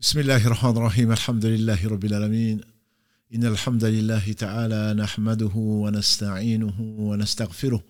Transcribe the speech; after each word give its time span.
بسم 0.00 0.18
الله 0.18 0.46
الرحمن 0.46 0.70
الرحيم 0.76 1.12
الحمد 1.12 1.46
لله 1.46 1.88
رب 1.88 2.04
العالمين 2.04 2.60
إن 3.34 3.44
الحمد 3.44 3.84
لله 3.84 4.32
تعالى 4.32 4.94
نحمده 4.94 5.50
ونستعينه 5.56 6.80
ونستغفره 6.80 7.82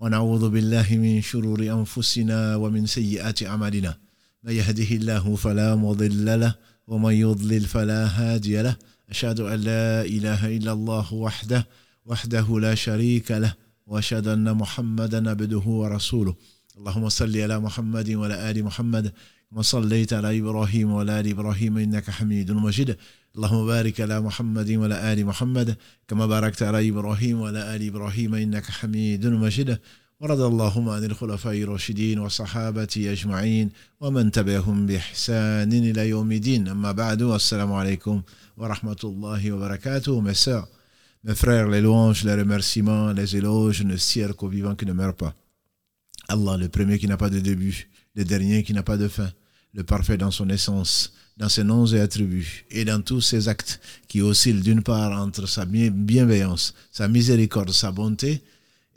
ونعوذ 0.00 0.50
بالله 0.50 0.86
من 0.90 1.22
شرور 1.22 1.60
أنفسنا 1.62 2.56
ومن 2.56 2.86
سيئات 2.86 3.42
أعمالنا 3.42 3.98
من 4.44 4.52
يهده 4.52 4.96
الله 4.96 5.36
فلا 5.36 5.74
مضل 5.76 6.40
له 6.40 6.54
ومن 6.86 7.14
يضلل 7.14 7.60
فلا 7.60 8.06
هادي 8.06 8.62
له 8.62 8.76
أشهد 9.10 9.40
أن 9.40 9.60
لا 9.60 10.02
إله 10.02 10.56
إلا 10.56 10.72
الله 10.72 11.14
وحده 11.14 11.68
وحده 12.04 12.60
لا 12.60 12.74
شريك 12.74 13.30
له 13.30 13.54
وأشهد 13.86 14.28
أن 14.28 14.54
محمدا 14.54 15.30
عبده 15.30 15.58
ورسوله 15.66 16.34
اللهم 16.78 17.08
صل 17.08 17.36
على 17.36 17.60
محمد 17.60 18.10
وعلى 18.10 18.50
آل 18.50 18.64
محمد 18.64 19.12
كما 19.52 19.62
صليت 19.62 20.12
على 20.12 20.38
إبراهيم 20.38 20.92
وعلى 20.92 21.20
آل 21.20 21.28
إبراهيم 21.28 21.78
إنك 21.78 22.10
حميد 22.10 22.52
مجيد. 22.52 22.96
اللهم 23.36 23.66
بارك 23.66 24.00
على 24.00 24.20
محمد 24.20 24.70
وعلى 24.70 25.12
آل 25.12 25.26
محمد 25.26 25.76
كما 26.08 26.26
باركت 26.26 26.62
على 26.62 26.88
إبراهيم 26.88 27.40
وعلى 27.40 27.76
آل 27.76 27.86
إبراهيم 27.86 28.34
إنك 28.34 28.64
حميد 28.64 29.26
مجيد. 29.26 29.78
ورد 30.20 30.40
اللهم 30.40 30.88
عن 30.88 31.04
الخلفاء 31.04 31.62
الراشدين 31.62 32.18
والصحابة 32.18 32.94
أجمعين 32.96 33.70
ومن 34.00 34.30
تبعهم 34.30 34.86
بإحسان 34.86 35.72
إلى 35.72 36.08
يوم 36.08 36.32
الدين. 36.32 36.68
أما 36.68 36.92
بعد 36.92 37.22
السلام 37.22 37.72
عليكم 37.72 38.22
ورحمة 38.56 39.00
الله 39.04 39.52
وبركاته. 39.52 40.34
Sœurs 40.34 40.68
mes 41.24 41.34
frères 41.34 41.68
les 41.68 41.82
louanges 41.82 42.24
les 42.24 42.34
remerciements 42.34 43.12
les 43.12 43.36
éloges 43.36 43.82
ne 43.82 43.96
cierent 43.96 44.34
qu'au 44.34 44.48
vivant 44.48 44.74
qui 44.74 44.86
ne 44.86 44.94
meurt 44.94 45.18
pas. 45.18 45.34
Allah 46.28 46.56
le 46.56 46.68
premier 46.68 46.98
qui 46.98 47.06
n'a 47.06 47.18
pas 47.18 47.28
de 47.28 47.38
début 47.38 47.90
le 48.14 48.24
dernier 48.24 48.62
qui 48.62 48.72
n'a 48.72 48.82
pas 48.82 48.96
de 48.96 49.08
fin. 49.08 49.30
Le 49.74 49.84
parfait 49.84 50.16
dans 50.16 50.30
son 50.30 50.48
essence, 50.48 51.12
dans 51.36 51.48
ses 51.48 51.64
noms 51.64 51.86
et 51.86 52.00
attributs, 52.00 52.66
et 52.70 52.84
dans 52.84 53.00
tous 53.02 53.20
ses 53.20 53.48
actes 53.48 53.80
qui 54.06 54.20
oscillent 54.20 54.60
d'une 54.60 54.82
part 54.82 55.18
entre 55.18 55.46
sa 55.48 55.64
bienveillance, 55.64 56.74
sa 56.90 57.08
miséricorde, 57.08 57.70
sa 57.70 57.90
bonté, 57.90 58.42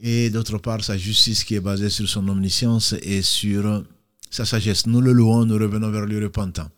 et 0.02 0.30
d'autre 0.30 0.58
part 0.58 0.84
sa 0.84 0.98
justice 0.98 1.44
qui 1.44 1.56
est 1.56 1.62
basée 1.62 1.90
sur 1.90 2.08
son 2.10 2.28
omniscience 2.28 2.94
et 3.02 3.22
sur 3.22 3.84
sa 4.30 4.44
sagesse. 4.44 4.88
Nous 4.88 5.00
le 5.00 5.14
louons, 5.14 5.46
nous 5.46 5.56
revenons 5.56 5.90
vers 5.90 6.06
lui 6.06 6.22
repentant. 6.22 6.70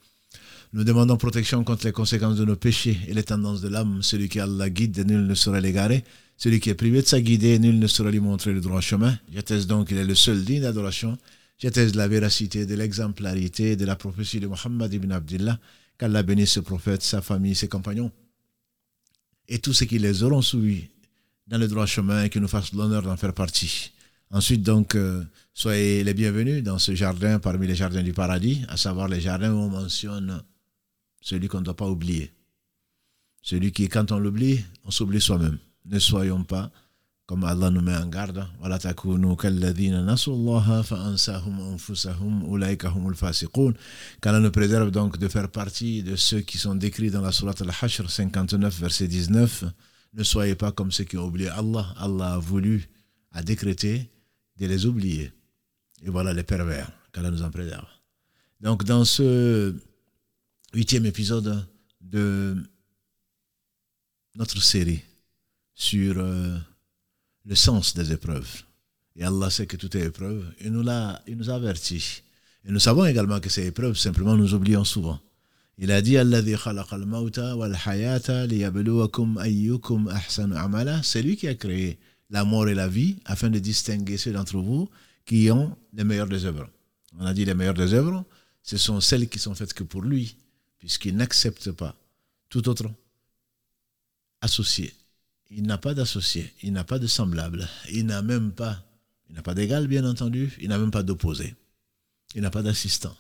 Nous 0.73 0.84
demandons 0.84 1.17
protection 1.17 1.64
contre 1.64 1.86
les 1.86 1.92
conséquences 1.92 2.38
de 2.38 2.45
nos 2.45 2.56
péchés 2.56 3.00
et 3.08 3.14
les 3.14 3.23
tendances 3.23 3.61
de 3.61 3.70
l'âme. 3.70 4.04
Celui 4.04 4.30
qui 4.30 4.39
a 4.39 4.45
la 4.45 4.70
guide, 4.70 5.08
nul 5.08 5.26
ne 5.26 5.34
saurait 5.34 5.61
l'égarer. 5.61 6.04
Celui 6.38 6.59
qui 6.59 6.70
est 6.70 6.76
privé 6.76 7.02
de 7.02 7.08
sa 7.08 7.20
guidée, 7.20 7.58
nul 7.58 7.80
ne 7.80 7.88
saurait 7.88 8.11
lui 8.11 8.20
montrer 8.20 8.54
le 8.54 8.61
droit 8.61 8.82
chemin. 8.82 9.17
J'atteste 9.34 9.66
donc 9.67 9.88
qu'il 9.88 9.98
est 9.98 10.06
le 10.06 10.14
seul 10.14 10.44
digne 10.44 10.61
d'adoration 10.61 11.17
J'atteste 11.60 11.94
de 11.94 11.98
la 11.98 12.08
véracité, 12.08 12.66
de 12.66 12.76
l'exemplarité 12.76 13.76
de 13.76 13.86
la 13.86 13.96
prophétie 13.96 14.40
de 14.40 14.48
Muhammad 14.48 14.94
ibn 14.94 15.12
Abdullah, 15.12 15.60
qu'Allah 15.98 16.22
bénisse 16.22 16.52
ce 16.52 16.60
prophète, 16.60 17.02
sa 17.02 17.22
famille, 17.22 17.56
ses 17.56 17.68
compagnons, 17.68 18.12
et 19.48 19.60
tous 19.60 19.74
ceux 19.74 19.88
qui 19.88 19.98
les 19.98 20.22
auront 20.22 20.42
suivis 20.44 20.90
dans 21.48 21.58
le 21.58 21.68
droit 21.68 21.86
chemin 21.86 22.26
et 22.26 22.30
qui 22.30 22.40
nous 22.40 22.48
fassent 22.48 22.74
l'honneur 22.74 23.02
d'en 23.02 23.18
faire 23.18 23.34
partie. 23.34 23.92
Ensuite, 24.30 24.62
donc, 24.62 24.94
euh, 24.94 25.24
soyez 25.54 26.04
les 26.04 26.14
bienvenus 26.14 26.62
dans 26.62 26.78
ce 26.78 26.94
jardin 26.94 27.40
parmi 27.40 27.66
les 27.66 27.76
jardins 27.76 28.04
du 28.04 28.14
paradis, 28.14 28.64
à 28.68 28.78
savoir 28.78 29.08
les 29.08 29.22
jardins 29.22 29.54
où 29.54 29.58
on 29.58 29.70
mentionne 29.70 30.44
celui 31.22 31.48
qu'on 31.48 31.60
ne 31.60 31.66
doit 31.66 31.76
pas 31.76 31.90
oublier. 31.90 32.34
Celui 33.42 33.72
qui, 33.72 33.88
quand 33.88 34.12
on 34.12 34.20
l'oublie, 34.20 34.64
on 34.84 34.92
s'oublie 34.92 35.22
soi-même. 35.22 35.58
Ne 35.86 36.00
soyons 36.00 36.44
pas 36.44 36.70
comme 37.28 37.44
Allah 37.44 37.70
nous 37.70 37.81
met 37.81 37.95
en 37.95 38.08
garde 38.08 38.47
qu'Allah 44.22 44.39
nous 44.39 44.52
préserve 44.52 44.92
donc 44.92 45.17
de 45.17 45.28
faire 45.28 45.50
partie 45.50 46.03
de 46.03 46.16
ceux 46.16 46.39
qui 46.39 46.58
sont 46.58 46.73
décrits 46.73 47.11
dans 47.11 47.22
la 47.22 47.31
sourate 47.31 47.61
Al-Hashr 47.61 48.09
59 48.09 48.80
verset 48.80 49.08
19 49.08 49.66
ne 50.14 50.23
soyez 50.23 50.55
pas 50.55 50.72
comme 50.72 50.92
ceux 50.92 51.03
qui 51.03 51.17
ont 51.17 51.25
oublié 51.25 51.50
Allah. 51.50 51.94
Allah 51.98 52.33
a 52.33 52.38
voulu 52.39 52.89
a 53.31 53.44
décrété 53.44 54.10
de 54.58 54.66
les 54.66 54.86
oublier. 54.86 55.32
Et 56.02 56.10
voilà 56.10 56.33
les 56.33 56.43
pervers. 56.43 56.92
qu'Allah 57.11 57.30
nous 57.30 57.43
en 57.43 57.52
préserve. 57.52 57.86
Donc 58.61 58.83
dans 58.83 59.05
ce 59.05 59.76
huitième 60.73 61.05
épisode 61.05 61.67
de 62.02 62.55
notre 64.36 64.61
série 64.61 65.02
sur 65.76 66.16
euh, 66.17 66.58
le 67.48 67.56
sens 67.56 67.96
des 67.96 68.12
épreuves. 68.12 68.64
Et 69.16 69.24
Allah 69.24 69.50
sait 69.50 69.66
que 69.66 69.78
tout 69.78 69.96
est 69.98 70.06
épreuve. 70.06 70.46
Il 70.62 70.72
nous, 70.72 70.86
il 71.28 71.38
nous 71.38 71.50
a 71.50 71.56
averti. 71.56 72.22
Et 72.66 72.72
nous 72.72 72.80
savons 72.80 73.06
également 73.06 73.40
que 73.40 73.50
ces 73.50 73.66
épreuves, 73.66 73.98
simplement, 73.98 74.36
nous 74.36 74.54
oublions 74.54 74.84
souvent. 74.84 75.20
Il 75.80 75.92
a 75.92 76.02
dit 76.02 76.16
C'est 81.04 81.22
lui 81.22 81.38
qui 81.38 81.48
a 81.48 81.56
créé 81.56 82.00
la 82.30 82.44
mort 82.44 82.68
et 82.68 82.76
la 82.76 82.88
vie 82.88 83.18
afin 83.26 83.50
de 83.50 83.60
distinguer 83.60 84.18
ceux 84.18 84.34
d'entre 84.34 84.58
vous 84.58 84.90
qui 85.26 85.50
ont 85.50 85.76
les 85.94 86.04
meilleures 86.04 86.28
des 86.28 86.46
œuvres. 86.46 86.68
On 87.20 87.26
a 87.26 87.34
dit 87.34 87.46
les 87.46 87.54
meilleures 87.54 87.74
des 87.74 87.94
œuvres, 87.94 88.26
ce 88.62 88.78
sont 88.78 89.00
celles 89.00 89.30
qui 89.30 89.40
sont 89.40 89.56
faites 89.56 89.74
que 89.74 89.84
pour 89.84 90.02
lui, 90.02 90.36
puisqu'il 90.80 91.16
n'accepte 91.16 91.72
pas 91.72 91.96
tout 92.50 92.68
autre 92.68 92.90
associé 94.42 94.94
il 95.50 95.64
n'a 95.64 95.78
pas 95.78 95.94
d'associé, 95.94 96.52
il 96.64 96.74
n'a 96.74 96.84
pas 96.84 97.00
de 97.00 97.08
semblable, 97.08 97.68
il 97.92 98.06
n'a 98.06 98.22
même 98.22 98.52
pas, 98.52 98.84
il 99.30 99.36
n'a 99.36 99.42
pas 99.42 99.54
d'égal 99.54 99.88
bien 99.88 100.06
entendu, 100.06 100.54
il 100.62 100.70
n'a 100.70 100.78
même 100.78 100.92
pas 100.92 101.04
d'opposé, 101.04 101.56
il 102.36 102.42
n'a 102.42 102.50
pas 102.52 102.64
d'assistant. 102.64 103.16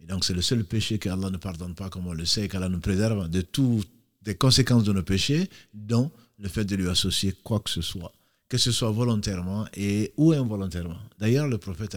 Et 0.00 0.06
donc 0.06 0.24
c'est 0.24 0.34
le 0.34 0.42
seul 0.42 0.64
péché 0.64 0.98
qu'Allah 0.98 1.30
ne 1.30 1.36
pardonne 1.36 1.74
pas, 1.74 1.90
comme 1.90 2.06
on 2.06 2.12
le 2.12 2.24
sait, 2.24 2.48
qu'Allah 2.48 2.68
nous 2.68 2.80
préserve 2.80 3.28
de 3.28 3.40
toutes 3.42 3.88
les 4.26 4.34
conséquences 4.34 4.84
de 4.84 4.92
nos 4.92 5.02
péchés, 5.02 5.48
dont 5.74 6.10
le 6.38 6.48
fait 6.48 6.64
de 6.64 6.74
lui 6.74 6.88
associer 6.88 7.34
quoi 7.44 7.60
que 7.60 7.70
ce 7.70 7.82
soit, 7.82 8.12
que 8.48 8.58
ce 8.58 8.72
soit 8.72 8.90
volontairement 8.90 9.66
et 9.74 10.12
ou 10.16 10.32
involontairement. 10.32 10.98
D'ailleurs, 11.18 11.48
le 11.48 11.58
prophète 11.58 11.96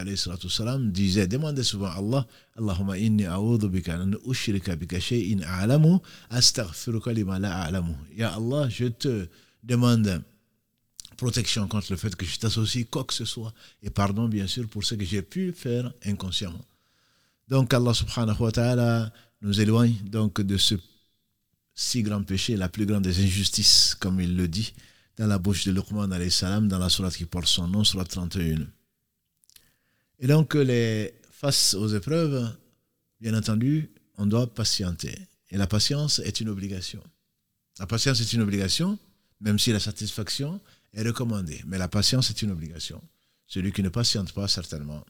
salam 0.50 0.92
disait, 0.92 1.28
demandez 1.28 1.64
souvent 1.64 1.88
à 1.88 1.96
Allah, 1.98 2.28
Allahumma 2.58 2.98
inni 2.98 3.26
a'udhu 3.26 3.70
bika 3.70 3.96
an 4.00 4.12
ushrika 4.26 4.76
bika 4.76 5.00
shay'in 5.00 5.40
a'lamu, 5.42 5.98
astaghfiruka 6.30 7.14
lima 7.14 7.40
la 7.40 7.64
a'lamu. 7.64 7.94
Ya 8.16 8.34
Allah, 8.36 8.70
je 8.70 8.88
te 8.88 9.28
demande 9.64 10.24
protection 11.18 11.68
contre 11.68 11.92
le 11.92 11.98
fait 11.98 12.16
que 12.16 12.26
je 12.26 12.38
t'associe 12.38 12.86
quoi 12.90 13.04
que 13.04 13.14
ce 13.14 13.26
soit 13.26 13.54
et 13.82 13.90
pardon 13.90 14.28
bien 14.28 14.48
sûr 14.48 14.68
pour 14.68 14.84
ce 14.84 14.96
que 14.96 15.06
j'ai 15.06 15.22
pu 15.22 15.54
faire 15.54 15.92
inconsciemment. 16.06 16.66
Donc 17.48 17.74
Allah 17.74 17.94
subhanahu 17.94 18.42
wa 18.42 18.52
ta'ala 18.52 19.14
nous 19.42 19.60
éloigne 19.60 19.96
donc 20.06 20.42
de 20.42 20.58
ce 20.58 20.76
si 21.76 22.04
grand 22.04 22.24
péché, 22.24 22.56
la 22.56 22.70
plus 22.70 22.86
grande 22.86 23.04
des 23.04 23.24
injustices, 23.24 23.96
comme 24.00 24.20
il 24.20 24.36
le 24.36 24.48
dit 24.48 24.74
dans 25.18 25.28
la 25.28 25.38
bouche 25.38 25.66
de 25.66 25.72
Luqman 25.72 26.12
alayhi 26.12 26.32
salam, 26.32 26.68
dans 26.68 26.80
la 26.80 26.90
sourate 26.90 27.16
qui 27.16 27.26
porte 27.26 27.48
son 27.48 27.68
nom, 27.68 27.84
sourate 27.84 28.10
31. 28.10 28.68
Et 30.20 30.28
donc, 30.28 30.54
les, 30.56 31.14
face 31.32 31.74
aux 31.74 31.88
épreuves, 31.90 32.56
bien 33.20 33.34
entendu, 33.36 33.92
on 34.18 34.26
doit 34.26 34.52
patienter. 34.54 35.18
Et 35.50 35.58
la 35.58 35.68
patience 35.68 36.20
est 36.20 36.40
une 36.40 36.50
obligation. 36.50 37.04
La 37.80 37.86
patience 37.86 38.22
est 38.22 38.34
une 38.34 38.42
obligation 38.42 38.98
même 39.44 39.60
si 39.60 39.72
la 39.72 39.80
satisfaction 39.80 40.60
est 40.94 41.04
recommandée. 41.04 41.62
Mais 41.68 41.78
la 41.78 41.90
patience 41.90 42.30
est 42.30 42.42
une 42.42 42.52
obligation. 42.52 43.02
Celui 43.46 43.72
qui 43.72 43.84
ne 43.84 43.90
patiente 43.90 44.32
pas, 44.32 44.48
certainement, 44.48 45.06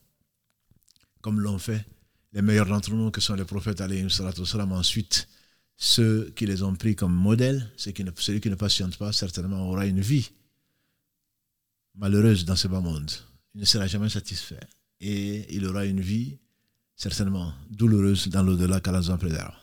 comme 1.21 1.39
l'ont 1.39 1.59
fait 1.59 1.85
les 2.33 2.41
meilleurs 2.41 2.65
d'entre 2.65 2.91
nous, 2.91 3.11
que 3.11 3.21
sont 3.21 3.35
les 3.35 3.45
prophètes, 3.45 3.77
salam, 4.09 4.71
ensuite, 4.71 5.29
ceux 5.77 6.31
qui 6.35 6.47
les 6.47 6.63
ont 6.63 6.75
pris 6.75 6.95
comme 6.95 7.13
modèle, 7.13 7.71
celui 7.77 8.41
qui 8.41 8.49
ne 8.49 8.55
patiente 8.55 8.97
pas, 8.97 9.13
certainement, 9.13 9.69
aura 9.69 9.85
une 9.85 10.01
vie 10.01 10.31
malheureuse 11.95 12.43
dans 12.43 12.55
ce 12.55 12.67
bas 12.67 12.81
monde. 12.81 13.11
Il 13.53 13.61
ne 13.61 13.65
sera 13.65 13.85
jamais 13.85 14.09
satisfait. 14.09 14.59
Et 14.99 15.55
il 15.55 15.65
aura 15.67 15.85
une 15.85 16.01
vie, 16.01 16.39
certainement, 16.95 17.53
douloureuse 17.69 18.29
dans 18.29 18.41
l'au-delà 18.41 18.79
qu'Allah 18.79 18.99
nous 18.99 19.11
en 19.11 19.17
préserve. 19.19 19.53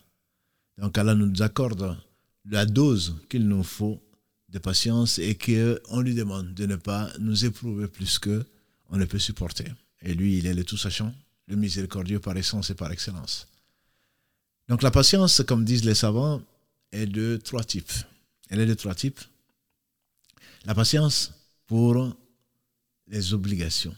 Donc 0.79 0.97
Allah 0.97 1.17
nous 1.17 1.43
accorde 1.43 1.97
la 2.45 2.67
dose 2.67 3.17
qu'il 3.29 3.49
nous 3.49 3.65
faut 3.65 4.01
de 4.51 4.59
patience 4.59 5.19
et 5.19 5.37
qu'on 5.37 6.01
lui 6.01 6.15
demande 6.15 6.55
de 6.55 6.67
ne 6.67 6.77
pas 6.77 7.11
nous 7.19 7.45
éprouver 7.45 7.89
plus 7.89 8.19
que 8.19 8.45
on 8.89 8.97
ne 8.97 9.05
peut 9.05 9.19
supporter. 9.19 9.67
Et 10.03 10.15
lui, 10.15 10.39
il 10.39 10.47
est 10.47 10.55
le 10.55 10.65
tout 10.65 10.77
sachant, 10.77 11.15
le 11.47 11.57
miséricordieux 11.57 12.19
par 12.19 12.37
essence 12.37 12.71
et 12.71 12.75
par 12.75 12.91
excellence. 12.91 13.47
Donc 14.69 14.83
la 14.83 14.91
patience, 14.91 15.43
comme 15.47 15.65
disent 15.65 15.85
les 15.85 15.95
savants, 15.95 16.43
est 16.93 17.07
de 17.07 17.37
trois 17.37 17.65
types. 17.65 17.93
Elle 18.49 18.61
est 18.61 18.67
de 18.67 18.75
trois 18.75 18.95
types. 18.95 19.21
La 20.65 20.75
patience 20.75 21.33
pour 21.67 22.13
les 23.07 23.33
obligations, 23.33 23.95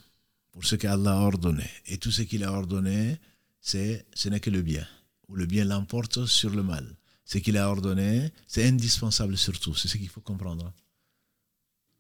pour 0.53 0.65
ce 0.65 0.77
qu'Allah 0.77 1.13
a 1.13 1.21
ordonné. 1.21 1.69
Et 1.87 1.97
tout 1.97 2.11
ce 2.11 2.23
qu'il 2.23 2.45
a 2.45 2.53
ordonné, 2.53 3.19
c'est, 3.61 4.05
ce 4.15 4.29
n'est 4.29 4.41
que 4.41 4.51
le 4.51 4.63
bien, 4.63 4.87
ou 5.29 5.37
le 5.37 5.47
bien 5.47 5.65
l'emporte 5.65 6.27
sur 6.27 6.51
le 6.51 6.63
mal 6.63 6.95
ce 7.33 7.39
qu'il 7.39 7.57
a 7.57 7.71
ordonné, 7.71 8.31
c'est 8.47 8.69
indispensable 8.69 9.39
surtout. 9.39 9.75
C'est 9.75 9.89
ce 9.89 9.97
qu'il 9.97 10.11
faut 10.11 10.21
comprendre. 10.21 10.71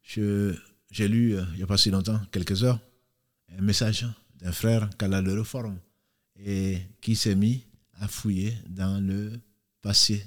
J'ai 0.02 1.08
lu, 1.08 1.37
euh, 1.37 1.44
il 1.52 1.56
n'y 1.56 1.62
a 1.62 1.67
pas 1.67 1.79
si 1.79 1.90
longtemps, 1.90 2.20
quelques 2.31 2.64
heures, 2.64 2.79
un 3.56 3.62
message 3.62 4.06
d'un 4.40 4.52
frère 4.52 4.90
qu'Allah 4.99 5.23
le 5.23 5.38
reforme 5.38 5.79
et 6.37 6.82
qui 7.00 7.17
s'est 7.17 7.34
mis 7.34 7.64
à 7.94 8.08
fouiller 8.08 8.55
dans 8.69 9.02
le 9.02 9.32
passé 9.81 10.26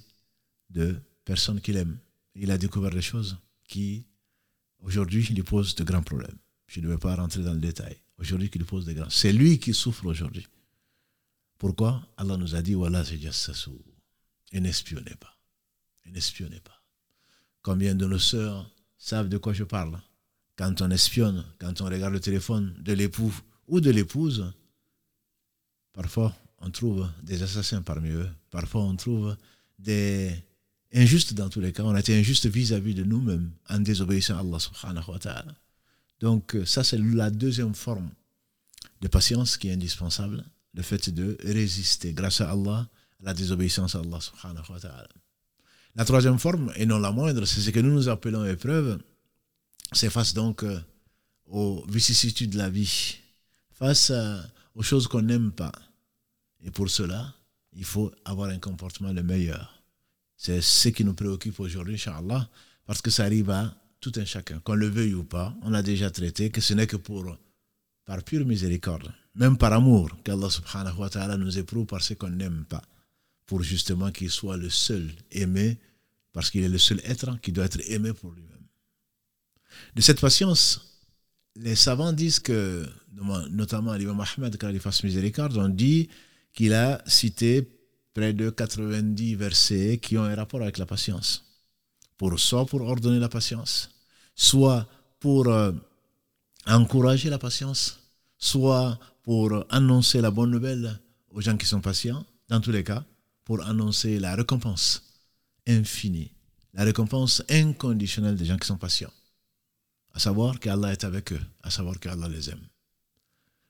de 0.71 0.95
personnes 1.23 1.61
qu'il 1.61 1.77
aime. 1.77 1.99
Il 2.33 2.49
a 2.49 2.57
découvert 2.57 2.89
des 2.89 3.03
choses 3.03 3.37
qui, 3.67 4.07
aujourd'hui, 4.79 5.23
lui 5.23 5.43
posent 5.43 5.75
de 5.75 5.83
grands 5.83 6.01
problèmes. 6.01 6.37
Je 6.65 6.79
ne 6.79 6.87
vais 6.87 6.97
pas 6.97 7.15
rentrer 7.15 7.43
dans 7.43 7.53
le 7.53 7.59
détail. 7.59 7.95
Aujourd'hui, 8.17 8.49
qui 8.49 8.57
lui 8.57 8.65
pose 8.65 8.85
des 8.85 8.95
grands. 8.95 9.09
C'est 9.11 9.33
lui 9.33 9.59
qui 9.59 9.71
souffre 9.75 10.07
aujourd'hui. 10.07 10.47
Pourquoi? 11.59 12.01
Allah 12.17 12.37
nous 12.37 12.55
a 12.55 12.63
dit, 12.63 12.73
voilà, 12.73 13.03
c'est. 13.05 13.19
Et 14.55 14.61
n'espionnez 14.61 15.15
pas. 15.19 15.37
Et 16.05 16.11
n'espionnez 16.11 16.61
pas. 16.61 16.81
Combien 17.61 17.93
de 17.93 18.05
nos 18.05 18.19
sœurs 18.19 18.71
savent 18.97 19.27
de 19.27 19.37
quoi 19.37 19.51
je 19.51 19.65
parle? 19.65 19.99
Quand 20.55 20.81
on 20.81 20.89
espionne, 20.91 21.43
quand 21.59 21.81
on 21.81 21.85
regarde 21.85 22.13
le 22.13 22.21
téléphone 22.21 22.73
de 22.79 22.93
l'époux 22.93 23.33
ou 23.67 23.81
de 23.81 23.91
l'épouse, 23.91 24.53
parfois 25.91 26.33
on 26.59 26.71
trouve 26.71 27.05
des 27.21 27.43
assassins 27.43 27.81
parmi 27.81 28.11
eux. 28.11 28.29
Parfois 28.49 28.83
on 28.83 28.95
trouve 28.95 29.35
des 29.77 30.33
injustes 30.93 31.33
dans 31.33 31.49
tous 31.49 31.59
les 31.59 31.73
cas. 31.73 31.83
On 31.83 31.93
a 31.93 31.99
été 31.99 32.17
injuste 32.17 32.45
vis-à-vis 32.45 32.93
de 32.93 33.03
nous-mêmes 33.03 33.51
en 33.69 33.79
désobéissant 33.79 34.37
à 34.37 34.39
Allah 34.39 34.59
subhanahu 34.59 35.11
wa 35.11 35.19
ta'ala. 35.19 35.53
Donc 36.21 36.55
ça 36.65 36.85
c'est 36.85 36.97
la 36.97 37.29
deuxième 37.29 37.75
forme 37.75 38.09
de 39.01 39.09
patience 39.09 39.57
qui 39.57 39.67
est 39.67 39.73
indispensable, 39.73 40.45
le 40.73 40.81
fait 40.81 41.09
de 41.09 41.35
résister 41.43 42.13
grâce 42.13 42.39
à 42.39 42.51
Allah 42.51 42.87
la 43.25 43.33
désobéissance 43.33 43.95
à 43.95 43.99
Allah 43.99 44.21
subhanahu 44.21 44.71
wa 44.71 44.79
ta'ala. 44.79 45.09
La 45.95 46.05
troisième 46.05 46.37
forme, 46.37 46.71
et 46.75 46.85
non 46.85 46.99
la 46.99 47.11
moindre, 47.11 47.45
c'est 47.45 47.59
ce 47.59 47.71
que 47.71 47.79
nous 47.79 47.91
nous 47.91 48.07
appelons 48.07 48.45
épreuve. 48.45 48.99
C'est 49.91 50.11
face 50.11 50.33
donc 50.33 50.63
euh, 50.63 50.79
aux 51.47 51.83
vicissitudes 51.89 52.51
de 52.51 52.57
la 52.59 52.69
vie, 52.69 53.17
face 53.71 54.11
euh, 54.11 54.39
aux 54.75 54.83
choses 54.83 55.07
qu'on 55.07 55.23
n'aime 55.23 55.51
pas. 55.51 55.71
Et 56.63 56.69
pour 56.69 56.89
cela, 56.89 57.33
il 57.73 57.83
faut 57.83 58.11
avoir 58.25 58.49
un 58.49 58.59
comportement 58.59 59.11
le 59.11 59.23
meilleur. 59.23 59.81
C'est 60.37 60.61
ce 60.61 60.89
qui 60.89 61.03
nous 61.03 61.13
préoccupe 61.13 61.59
aujourd'hui, 61.59 61.95
Inch'Allah, 61.95 62.47
parce 62.85 63.01
que 63.01 63.09
ça 63.09 63.23
arrive 63.23 63.49
à 63.49 63.73
tout 63.99 64.11
un 64.17 64.25
chacun, 64.25 64.59
qu'on 64.59 64.75
le 64.75 64.87
veuille 64.87 65.15
ou 65.15 65.23
pas. 65.23 65.55
On 65.63 65.73
a 65.73 65.81
déjà 65.81 66.11
traité 66.11 66.51
que 66.51 66.61
ce 66.61 66.75
n'est 66.75 66.87
que 66.87 66.97
pour, 66.97 67.35
par 68.05 68.21
pure 68.23 68.45
miséricorde, 68.45 69.11
même 69.33 69.57
par 69.57 69.73
amour, 69.73 70.11
qu'Allah 70.23 70.49
subhanahu 70.49 70.97
wa 70.99 71.09
ta'ala 71.09 71.37
nous 71.37 71.57
éprouve 71.57 71.87
par 71.87 72.03
ce 72.03 72.13
qu'on 72.13 72.29
n'aime 72.29 72.65
pas 72.65 72.83
pour 73.45 73.61
justement 73.61 74.11
qu'il 74.11 74.29
soit 74.29 74.57
le 74.57 74.69
seul 74.69 75.11
aimé, 75.31 75.77
parce 76.33 76.49
qu'il 76.49 76.63
est 76.63 76.69
le 76.69 76.77
seul 76.77 77.01
être 77.03 77.39
qui 77.41 77.51
doit 77.51 77.65
être 77.65 77.79
aimé 77.89 78.13
pour 78.13 78.31
lui-même. 78.31 78.51
De 79.95 80.01
cette 80.01 80.19
patience, 80.19 80.85
les 81.55 81.75
savants 81.75 82.11
disent 82.13 82.39
que, 82.39 82.85
notamment 83.49 83.93
l'imam 83.93 84.21
Ahmed, 84.21 84.57
quand 84.59 84.69
il 84.69 84.79
fasse 84.79 85.03
miséricorde, 85.03 85.57
on 85.57 85.69
dit 85.69 86.09
qu'il 86.53 86.73
a 86.73 87.01
cité 87.05 87.69
près 88.13 88.33
de 88.33 88.49
90 88.49 89.35
versets 89.35 89.99
qui 90.01 90.17
ont 90.17 90.23
un 90.23 90.35
rapport 90.35 90.61
avec 90.61 90.77
la 90.77 90.85
patience. 90.85 91.43
Pour, 92.17 92.39
soit 92.39 92.65
pour 92.65 92.81
ordonner 92.81 93.19
la 93.19 93.29
patience, 93.29 93.91
soit 94.35 94.87
pour 95.19 95.47
euh, 95.47 95.71
encourager 96.65 97.29
la 97.29 97.37
patience, 97.37 97.99
soit 98.37 98.97
pour 99.23 99.65
annoncer 99.69 100.21
la 100.21 100.31
bonne 100.31 100.51
nouvelle 100.51 100.99
aux 101.29 101.41
gens 101.41 101.57
qui 101.57 101.65
sont 101.65 101.81
patients, 101.81 102.25
dans 102.47 102.61
tous 102.61 102.71
les 102.71 102.83
cas, 102.83 103.03
pour 103.45 103.61
annoncer 103.63 104.19
la 104.19 104.35
récompense 104.35 105.03
infinie, 105.67 106.33
la 106.73 106.83
récompense 106.83 107.43
inconditionnelle 107.49 108.35
des 108.35 108.45
gens 108.45 108.57
qui 108.57 108.67
sont 108.67 108.77
patients. 108.77 109.13
À 110.13 110.19
savoir 110.19 110.59
qu'Allah 110.59 110.91
est 110.91 111.03
avec 111.03 111.31
eux, 111.31 111.41
à 111.63 111.69
savoir 111.69 111.99
qu'Allah 111.99 112.27
les 112.27 112.49
aime. 112.49 112.67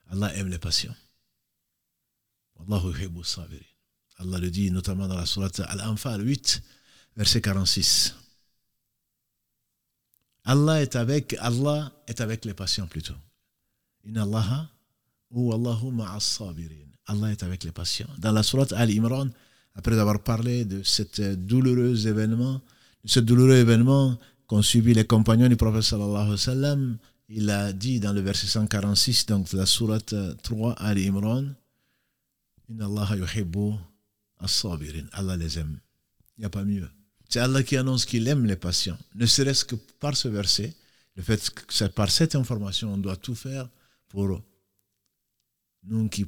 Allah 0.08 0.34
aime 0.36 0.48
les 0.48 0.60
patients. 0.60 0.96
Allah 4.18 4.38
le 4.40 4.50
dit 4.50 4.72
notamment 4.72 5.08
dans 5.08 5.18
la 5.18 5.26
sourate 5.26 5.60
Al-Anfal 5.60 6.26
8, 6.26 6.64
verset 7.18 7.42
46. 7.42 8.16
Allah 10.46 10.82
est 10.82 10.96
avec, 10.96 11.36
Allah 11.40 11.92
est 12.08 12.22
avec 12.22 12.46
les 12.46 12.54
patients 12.54 12.88
plutôt. 12.88 13.16
Inna 14.06 14.24
Allah 14.24 14.70
ou 15.32 15.52
Allahu. 15.54 15.92
Allah 17.08 17.32
est 17.32 17.44
avec 17.44 17.64
les 17.64 17.72
patients. 17.72 18.10
Dans 18.20 18.32
la 18.32 18.44
sourate 18.44 18.72
Al-Imran, 18.72 19.30
après 19.76 19.98
avoir 20.00 20.24
parlé 20.24 20.66
de 20.66 20.82
cet 20.84 21.22
douloureux 21.22 22.08
événement, 22.08 22.62
de 23.04 23.10
ce 23.10 23.20
douloureux 23.20 23.58
événement 23.58 24.18
qu'ont 24.48 24.62
subi 24.62 24.94
les 24.94 25.06
compagnons 25.06 25.48
du 25.50 25.56
prophète 25.56 25.84
sallallahu 25.84 26.16
alayhi 26.16 26.32
wa 26.32 26.38
sallam, 26.38 26.98
il 27.30 27.50
a 27.50 27.74
dit 27.74 28.00
dans 28.00 28.14
le 28.14 28.22
verset 28.22 28.48
146, 28.48 29.26
donc 29.26 29.52
la 29.54 29.66
sourate 29.66 30.14
3 30.44 30.74
Al-Imran, 30.74 31.46
Inna 32.70 32.86
Allah 32.86 33.16
yuhibbu 33.18 33.74
as-sabirin. 34.40 35.06
Allah 35.12 35.38
les 35.38 35.60
aime. 35.60 35.80
Il 36.38 36.42
n'y 36.42 36.46
a 36.46 36.50
pas 36.50 36.64
mieux. 36.64 36.90
C'est 37.30 37.40
Allah 37.40 37.64
qui 37.64 37.78
annonce 37.78 38.06
qu'il 38.06 38.28
aime 38.28 38.46
les 38.46 38.56
patients. 38.56 38.98
Ne 39.16 39.26
serait-ce 39.26 39.66
que 39.66 39.76
par 39.76 40.16
ce 40.16 40.28
verset, 40.28 40.74
le 41.16 41.24
fait 41.24 41.50
que 41.50 41.88
par 41.88 42.12
cette 42.12 42.36
information, 42.36 42.94
on 42.94 42.98
doit 42.98 43.16
tout 43.16 43.36
faire 43.36 43.70
pour 44.10 44.42
nous 45.84 46.10
qui 46.10 46.26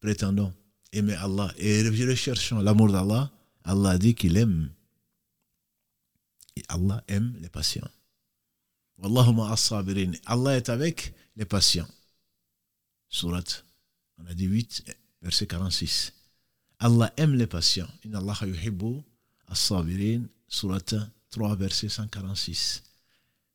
prétendons 0.00 0.52
aimer 0.92 1.14
Allah 1.14 1.52
et 1.56 1.88
recherchons 1.88 2.60
l'amour 2.60 2.92
d'Allah, 2.92 3.30
Allah 3.64 3.98
dit 3.98 4.14
qu'il 4.14 4.36
aime. 4.36 4.70
Et 6.56 6.62
Allah 6.68 7.02
aime 7.08 7.34
les 7.40 7.48
patients. 7.48 7.88
Allah 9.02 10.56
est 10.56 10.68
avec 10.68 11.14
les 11.36 11.44
patients. 11.44 11.88
Surat, 13.08 13.42
on 14.18 14.26
a 14.26 14.34
dit 14.34 14.44
8, 14.44 14.84
verset 15.22 15.46
46. 15.46 16.12
Allah 16.78 17.12
aime 17.16 17.34
les 17.34 17.46
patients. 17.46 17.88
Inna 18.04 18.18
Allah 18.18 18.36
yuhibbu 18.42 19.02
as-sabirin, 19.48 20.24
surat 20.48 20.94
3, 21.30 21.56
verset 21.56 21.88
146. 21.88 22.82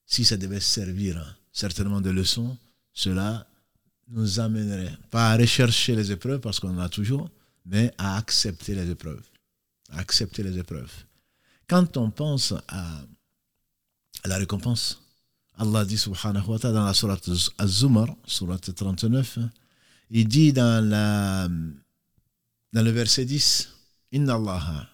Si 0.05 0.25
ça 0.25 0.37
devait 0.37 0.59
servir 0.59 1.39
certainement 1.51 2.01
de 2.01 2.09
leçon, 2.09 2.57
cela 2.93 3.47
nous 4.09 4.39
amènerait 4.39 4.97
pas 5.11 5.31
à 5.31 5.37
rechercher 5.37 5.95
les 5.95 6.11
épreuves 6.11 6.39
parce 6.39 6.59
qu'on 6.59 6.75
en 6.75 6.79
a 6.79 6.89
toujours, 6.89 7.29
mais 7.65 7.93
à 7.97 8.17
accepter 8.17 8.75
les 8.75 8.89
épreuves. 8.89 9.23
Accepter 9.91 10.43
les 10.43 10.57
épreuves. 10.57 10.91
Quand 11.67 11.97
on 11.97 12.09
pense 12.09 12.53
à, 12.67 13.01
la 14.25 14.37
récompense, 14.37 15.01
Allah 15.57 15.85
dit 15.85 15.97
subhanahu 15.97 16.47
wa 16.47 16.59
ta'ala 16.59 16.79
dans 16.79 16.85
la 16.85 16.93
sourate 16.93 17.29
Az-Zumar, 17.57 18.07
sourate 18.25 18.73
39, 18.73 19.39
il 20.11 20.27
dit 20.27 20.53
dans, 20.53 20.83
le 22.73 22.91
verset 22.91 23.25
10, 23.25 23.69
Inna 24.13 24.35
Allah 24.35 24.87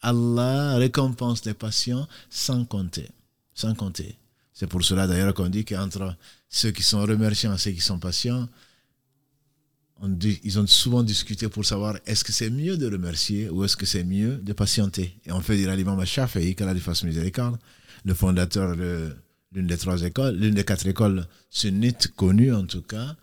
Allah 0.00 0.76
récompense 0.76 1.44
les 1.44 1.54
patients 1.54 2.08
sans 2.30 2.64
compter. 2.64 3.08
Sans 3.52 3.74
compter. 3.74 4.16
C'est 4.58 4.66
pour 4.66 4.82
cela 4.82 5.06
d'ailleurs 5.06 5.34
qu'on 5.34 5.50
dit 5.50 5.66
qu'entre 5.66 6.16
ceux 6.48 6.70
qui 6.70 6.82
sont 6.82 7.02
remerciants 7.02 7.54
et 7.54 7.58
ceux 7.58 7.72
qui 7.72 7.82
sont 7.82 7.98
patients, 7.98 8.48
on 10.00 10.18
ils 10.18 10.58
ont 10.58 10.66
souvent 10.66 11.02
discuté 11.02 11.50
pour 11.50 11.66
savoir 11.66 11.98
est-ce 12.06 12.24
que 12.24 12.32
c'est 12.32 12.48
mieux 12.48 12.78
de 12.78 12.90
remercier 12.90 13.50
ou 13.50 13.64
est-ce 13.64 13.76
que 13.76 13.84
c'est 13.84 14.02
mieux 14.02 14.36
de 14.38 14.54
patienter. 14.54 15.14
Et 15.26 15.32
on 15.32 15.42
fait 15.42 15.58
dire 15.58 15.68
à 15.68 15.76
l'imam 15.76 16.02
Shafi'i, 16.02 16.56
le 18.06 18.14
fondateur 18.14 18.76
de 18.78 19.14
l'une 19.52 19.66
des 19.66 19.76
trois 19.76 20.00
écoles, 20.00 20.36
l'une 20.36 20.54
des 20.54 20.64
quatre 20.64 20.86
écoles 20.86 21.26
sunnites 21.50 22.14
connues 22.16 22.54
en 22.54 22.64
tout 22.64 22.80
cas, 22.80 23.14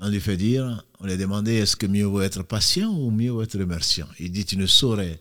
on 0.00 0.08
lui 0.08 0.20
fait 0.20 0.38
dire, 0.38 0.82
on 1.00 1.04
lui 1.04 1.12
a 1.12 1.16
demandé 1.18 1.52
est-ce 1.52 1.76
que 1.76 1.86
mieux 1.86 2.06
vaut 2.06 2.22
être 2.22 2.42
patient 2.44 2.90
ou 2.90 3.10
mieux 3.10 3.30
vaut 3.30 3.42
être 3.42 3.58
remerciant. 3.58 4.08
Il 4.18 4.32
dit 4.32 4.46
tu 4.46 4.56
ne 4.56 4.66
saurais 4.66 5.20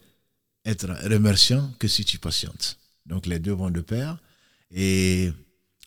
être 0.64 0.88
remerciant 1.10 1.74
que 1.78 1.90
si 1.90 2.06
tu 2.06 2.20
patientes. 2.20 2.78
Donc 3.06 3.26
les 3.26 3.40
deux 3.40 3.52
vont 3.52 3.70
de 3.70 3.82
pair. 3.82 4.18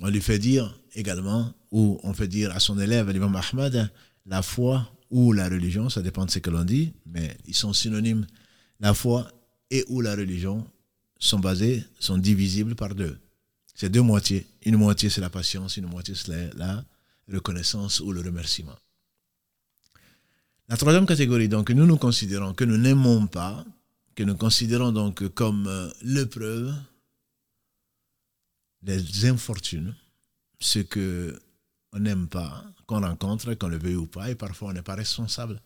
On 0.01 0.09
lui 0.09 0.21
fait 0.21 0.39
dire 0.39 0.75
également, 0.95 1.53
ou 1.71 2.01
on 2.03 2.13
fait 2.13 2.29
dire 2.29 2.55
à 2.55 2.61
son 2.61 2.79
élève, 2.79 3.11
l'imam 3.11 3.37
Ahmad, 3.37 3.91
la 4.27 4.43
foi 4.43 4.91
ou 5.11 5.33
la 5.33 5.49
religion, 5.49 5.89
ça 5.89 6.03
dépend 6.03 6.25
de 6.25 6.31
ce 6.31 6.39
que 6.39 6.51
l'on 6.51 6.65
dit, 6.65 6.93
mais 7.07 7.37
ils 7.47 7.55
sont 7.55 7.73
synonymes. 7.73 8.27
La 8.81 8.95
foi 8.95 9.31
et 9.71 9.85
ou 9.89 10.01
la 10.01 10.15
religion 10.15 10.67
sont 11.19 11.39
basés, 11.39 11.85
sont 11.99 12.19
divisibles 12.19 12.75
par 12.75 12.95
deux. 12.95 13.19
C'est 13.75 13.91
deux 13.91 14.03
moitiés. 14.03 14.47
Une 14.65 14.77
moitié, 14.77 15.11
c'est 15.11 15.21
la 15.21 15.31
patience, 15.31 15.77
une 15.77 15.87
moitié, 15.87 16.15
c'est 16.15 16.55
la 16.57 16.85
reconnaissance 17.31 18.01
ou 18.01 18.13
le 18.13 18.21
remerciement. 18.21 18.77
La 20.69 20.77
troisième 20.77 21.07
catégorie, 21.07 21.49
donc, 21.49 21.71
nous 21.71 21.87
nous 21.87 21.97
considérons 21.97 22.55
que 22.55 22.65
nous 22.65 22.77
n'aimons 22.79 23.27
pas, 23.27 23.65
que 24.15 24.23
nous 24.23 24.37
considérons 24.37 24.93
donc 24.93 25.27
comme 25.35 25.67
euh, 25.67 25.91
l'épreuve, 26.03 26.73
les 28.83 29.27
infortunes, 29.27 29.95
ce 30.61 30.81
que 30.81 31.39
on 31.93 31.99
n'aime 31.99 32.29
pas, 32.29 32.65
qu'on 32.87 33.01
rencontre, 33.01 33.55
qu'on 33.55 33.69
le 33.69 33.79
veuille 33.79 33.97
ou 33.97 34.07
pas, 34.07 34.31
et 34.31 34.35
parfois 34.35 34.71
on 34.71 34.73
n'est 34.73 34.83
pas 34.83 34.95
responsable 34.95 35.61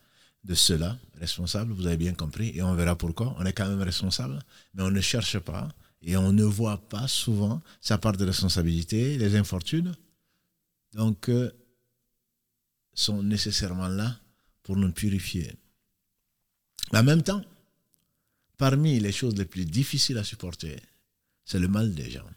de 0.45 0.55
cela, 0.55 0.99
responsable, 1.19 1.73
vous 1.73 1.87
avez 1.87 1.97
bien 1.97 2.15
compris, 2.15 2.53
et 2.55 2.63
on 2.63 2.75
verra 2.75 2.97
pourquoi, 2.97 3.35
on 3.39 3.45
est 3.45 3.53
quand 3.53 3.69
même 3.69 3.83
responsable, 3.83 4.39
mais 4.75 4.83
on 4.83 4.91
ne 4.91 5.01
cherche 5.01 5.39
pas, 5.39 5.69
et 6.03 6.17
on 6.17 6.33
ne 6.33 6.45
voit 6.45 6.89
pas 6.89 7.09
souvent 7.09 7.63
sa 7.81 7.99
part 7.99 8.17
de 8.17 8.25
responsabilité, 8.25 9.17
les 9.17 9.37
infortunes. 9.37 9.95
Donc, 10.93 11.29
euh, 11.29 11.51
sont 12.93 13.23
nécessairement 13.23 13.89
là 13.89 14.17
pour 14.63 14.77
nous 14.77 14.93
purifier. 14.93 15.53
Mais 16.93 17.01
en 17.01 17.05
même 17.05 17.23
temps, 17.23 17.43
parmi 18.57 19.01
les 19.01 19.13
choses 19.13 19.35
les 19.37 19.47
plus 19.47 19.65
difficiles 19.65 20.19
à 20.19 20.25
supporter, 20.25 20.81
c'est 21.45 21.59
le 21.59 21.69
mal 21.69 21.95
des 21.95 22.11
gens. 22.11 22.29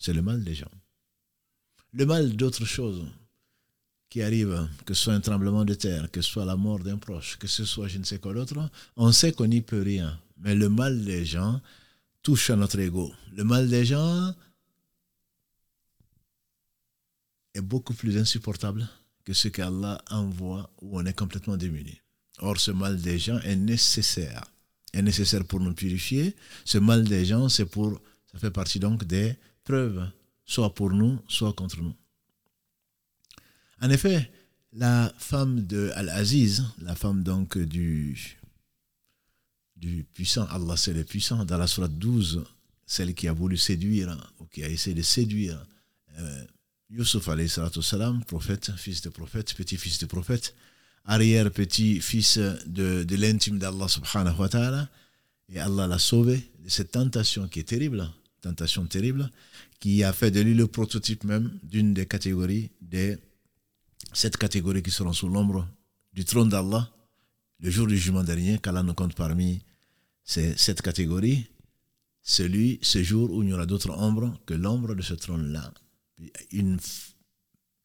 C'est 0.00 0.14
le 0.14 0.22
mal 0.22 0.42
des 0.42 0.54
gens. 0.54 0.70
Le 1.92 2.06
mal 2.06 2.34
d'autres 2.34 2.64
choses 2.64 3.04
qui 4.08 4.22
arrivent, 4.22 4.68
que 4.86 4.94
ce 4.94 5.04
soit 5.04 5.12
un 5.14 5.20
tremblement 5.20 5.64
de 5.64 5.74
terre, 5.74 6.10
que 6.10 6.22
ce 6.22 6.30
soit 6.30 6.44
la 6.44 6.56
mort 6.56 6.80
d'un 6.80 6.96
proche, 6.96 7.36
que 7.36 7.46
ce 7.46 7.64
soit 7.64 7.86
je 7.86 7.98
ne 7.98 8.04
sais 8.04 8.18
quoi 8.18 8.34
d'autre, 8.34 8.70
on 8.96 9.12
sait 9.12 9.32
qu'on 9.32 9.46
n'y 9.46 9.60
peut 9.60 9.82
rien. 9.82 10.18
Mais 10.38 10.54
le 10.54 10.68
mal 10.68 11.04
des 11.04 11.24
gens 11.24 11.60
touche 12.22 12.50
à 12.50 12.56
notre 12.56 12.80
ego. 12.80 13.12
Le 13.32 13.44
mal 13.44 13.68
des 13.68 13.84
gens 13.84 14.34
est 17.54 17.60
beaucoup 17.60 17.94
plus 17.94 18.16
insupportable 18.16 18.88
que 19.24 19.34
ce 19.34 19.48
qu'Allah 19.48 20.02
envoie 20.10 20.70
où 20.80 20.98
on 20.98 21.04
est 21.04 21.12
complètement 21.16 21.58
démuni. 21.58 22.00
Or, 22.38 22.58
ce 22.58 22.70
mal 22.70 23.00
des 23.00 23.18
gens 23.18 23.38
est 23.40 23.56
nécessaire. 23.56 24.44
Est 24.94 25.02
nécessaire 25.02 25.44
pour 25.44 25.60
nous 25.60 25.74
purifier. 25.74 26.34
Ce 26.64 26.78
mal 26.78 27.04
des 27.04 27.26
gens, 27.26 27.48
c'est 27.48 27.66
pour, 27.66 28.00
ça 28.32 28.38
fait 28.38 28.50
partie 28.50 28.80
donc 28.80 29.04
des 29.04 29.36
preuves, 29.64 30.08
soit 30.44 30.74
pour 30.74 30.90
nous, 30.90 31.18
soit 31.28 31.52
contre 31.52 31.80
nous. 31.80 31.94
En 33.80 33.90
effet, 33.90 34.30
la 34.72 35.12
femme 35.18 35.66
de 35.66 35.90
Al-Aziz, 35.94 36.64
la 36.82 36.94
femme 36.94 37.22
donc 37.22 37.58
du, 37.58 38.16
puissant, 40.14 40.46
Allah 40.50 40.76
c'est 40.76 40.92
le 40.92 41.04
puissant, 41.04 41.44
dans 41.44 41.58
la 41.58 41.66
sourate 41.66 41.98
12, 41.98 42.44
celle 42.86 43.14
qui 43.14 43.26
a 43.28 43.32
voulu 43.32 43.56
séduire, 43.56 44.16
ou 44.38 44.44
qui 44.44 44.62
a 44.62 44.68
essayé 44.68 44.94
de 44.94 45.02
séduire 45.02 45.64
euh, 46.18 46.44
Yusuf 46.90 47.28
salam, 47.80 48.24
prophète, 48.24 48.72
fils 48.76 49.00
de 49.02 49.08
prophète, 49.08 49.54
petit-fils 49.54 49.98
de 49.98 50.06
prophète, 50.06 50.54
arrière-petit-fils 51.04 52.38
de, 52.66 53.04
de 53.04 53.16
l'intime 53.16 53.58
d'Allah 53.58 53.88
subhanahu 53.88 54.38
wa 54.38 54.48
ta'ala, 54.48 54.88
et 55.48 55.58
Allah 55.58 55.86
l'a 55.86 55.98
sauvé 55.98 56.50
de 56.62 56.68
cette 56.68 56.92
tentation 56.92 57.48
qui 57.48 57.60
est 57.60 57.64
terrible, 57.64 58.08
tentation 58.40 58.86
terrible, 58.86 59.30
qui 59.78 60.02
a 60.04 60.12
fait 60.12 60.30
de 60.30 60.40
lui 60.40 60.54
le 60.54 60.66
prototype 60.66 61.24
même 61.24 61.58
d'une 61.62 61.94
des 61.94 62.06
catégories, 62.06 62.70
des 62.80 63.18
sept 64.12 64.36
catégories 64.36 64.82
qui 64.82 64.90
seront 64.90 65.12
sous 65.12 65.28
l'ombre 65.28 65.66
du 66.12 66.24
trône 66.24 66.48
d'Allah, 66.48 66.90
le 67.60 67.70
jour 67.70 67.86
du 67.86 67.96
jugement 67.96 68.24
dernier, 68.24 68.58
qu'Allah 68.58 68.82
nous 68.82 68.94
compte 68.94 69.14
parmi 69.14 69.62
ces 70.24 70.56
sept 70.56 70.82
catégories, 70.82 71.46
celui, 72.22 72.78
ce 72.82 73.02
jour 73.02 73.30
où 73.30 73.42
il 73.42 73.46
n'y 73.46 73.52
aura 73.52 73.66
d'autre 73.66 73.90
ombre 73.90 74.38
que 74.46 74.54
l'ombre 74.54 74.94
de 74.94 75.02
ce 75.02 75.14
trône-là 75.14 75.72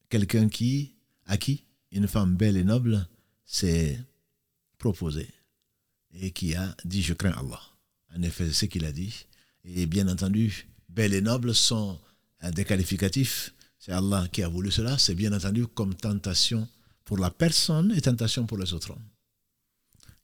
quelqu'un 0.09 0.49
qui, 0.49 0.95
à 1.25 1.37
qui 1.37 1.65
une 1.91 2.07
femme 2.07 2.35
belle 2.35 2.57
et 2.57 2.63
noble 2.63 3.07
s'est 3.45 3.99
proposée 4.77 5.29
et 6.13 6.31
qui 6.31 6.55
a 6.55 6.75
dit 6.85 7.01
Je 7.01 7.13
crains 7.13 7.31
Allah. 7.31 7.61
En 8.15 8.21
effet, 8.21 8.47
c'est 8.47 8.53
ce 8.53 8.65
qu'il 8.65 8.85
a 8.85 8.91
dit. 8.91 9.25
Et 9.65 9.85
bien 9.87 10.07
entendu, 10.07 10.67
belle 10.89 11.13
et 11.13 11.21
noble 11.21 11.55
sont 11.55 11.99
des 12.53 12.65
qualificatifs. 12.65 13.53
C'est 13.79 13.91
Allah 13.91 14.27
qui 14.31 14.43
a 14.43 14.47
voulu 14.47 14.71
cela. 14.71 14.97
C'est 14.97 15.15
bien 15.15 15.33
entendu 15.33 15.65
comme 15.67 15.95
tentation 15.95 16.67
pour 17.03 17.17
la 17.17 17.31
personne 17.31 17.91
et 17.95 18.01
tentation 18.01 18.45
pour 18.45 18.57
les 18.57 18.73
autres 18.73 18.91
hommes. 18.91 19.07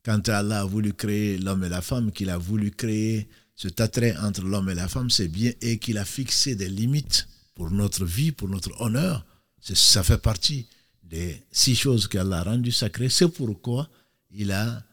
Quand 0.04 0.30
Allah 0.30 0.62
a 0.62 0.66
voulu 0.66 0.94
créer 0.94 1.38
l'homme 1.38 1.64
et 1.64 1.70
la 1.70 1.82
femme, 1.82 2.12
qu'il 2.12 2.30
a 2.30 2.38
voulu 2.38 2.72
créer 2.72 3.30
cet 3.56 3.80
attrait 3.82 4.16
entre 4.18 4.42
l'homme 4.44 4.70
et 4.70 4.76
la 4.76 4.88
femme, 4.88 5.10
c'est 5.10 5.28
bien, 5.28 5.52
et 5.62 5.78
qu'il 5.78 5.98
a 5.98 6.06
fixé 6.06 6.56
des 6.56 6.70
limites 6.70 7.28
pour 7.54 7.70
notre 7.70 8.06
vie, 8.06 8.32
pour 8.32 8.48
notre 8.50 8.80
honneur. 8.82 9.26
Ça 9.62 10.02
fait 10.02 10.18
partie 10.18 10.66
des 11.04 11.44
six 11.52 11.76
choses 11.76 12.08
qu'Allah 12.08 12.40
a 12.40 12.44
rendues 12.44 12.72
sacrées. 12.72 13.10
C'est 13.10 13.28
pourquoi 13.28 13.90
il 14.32 14.52
a 14.52 14.84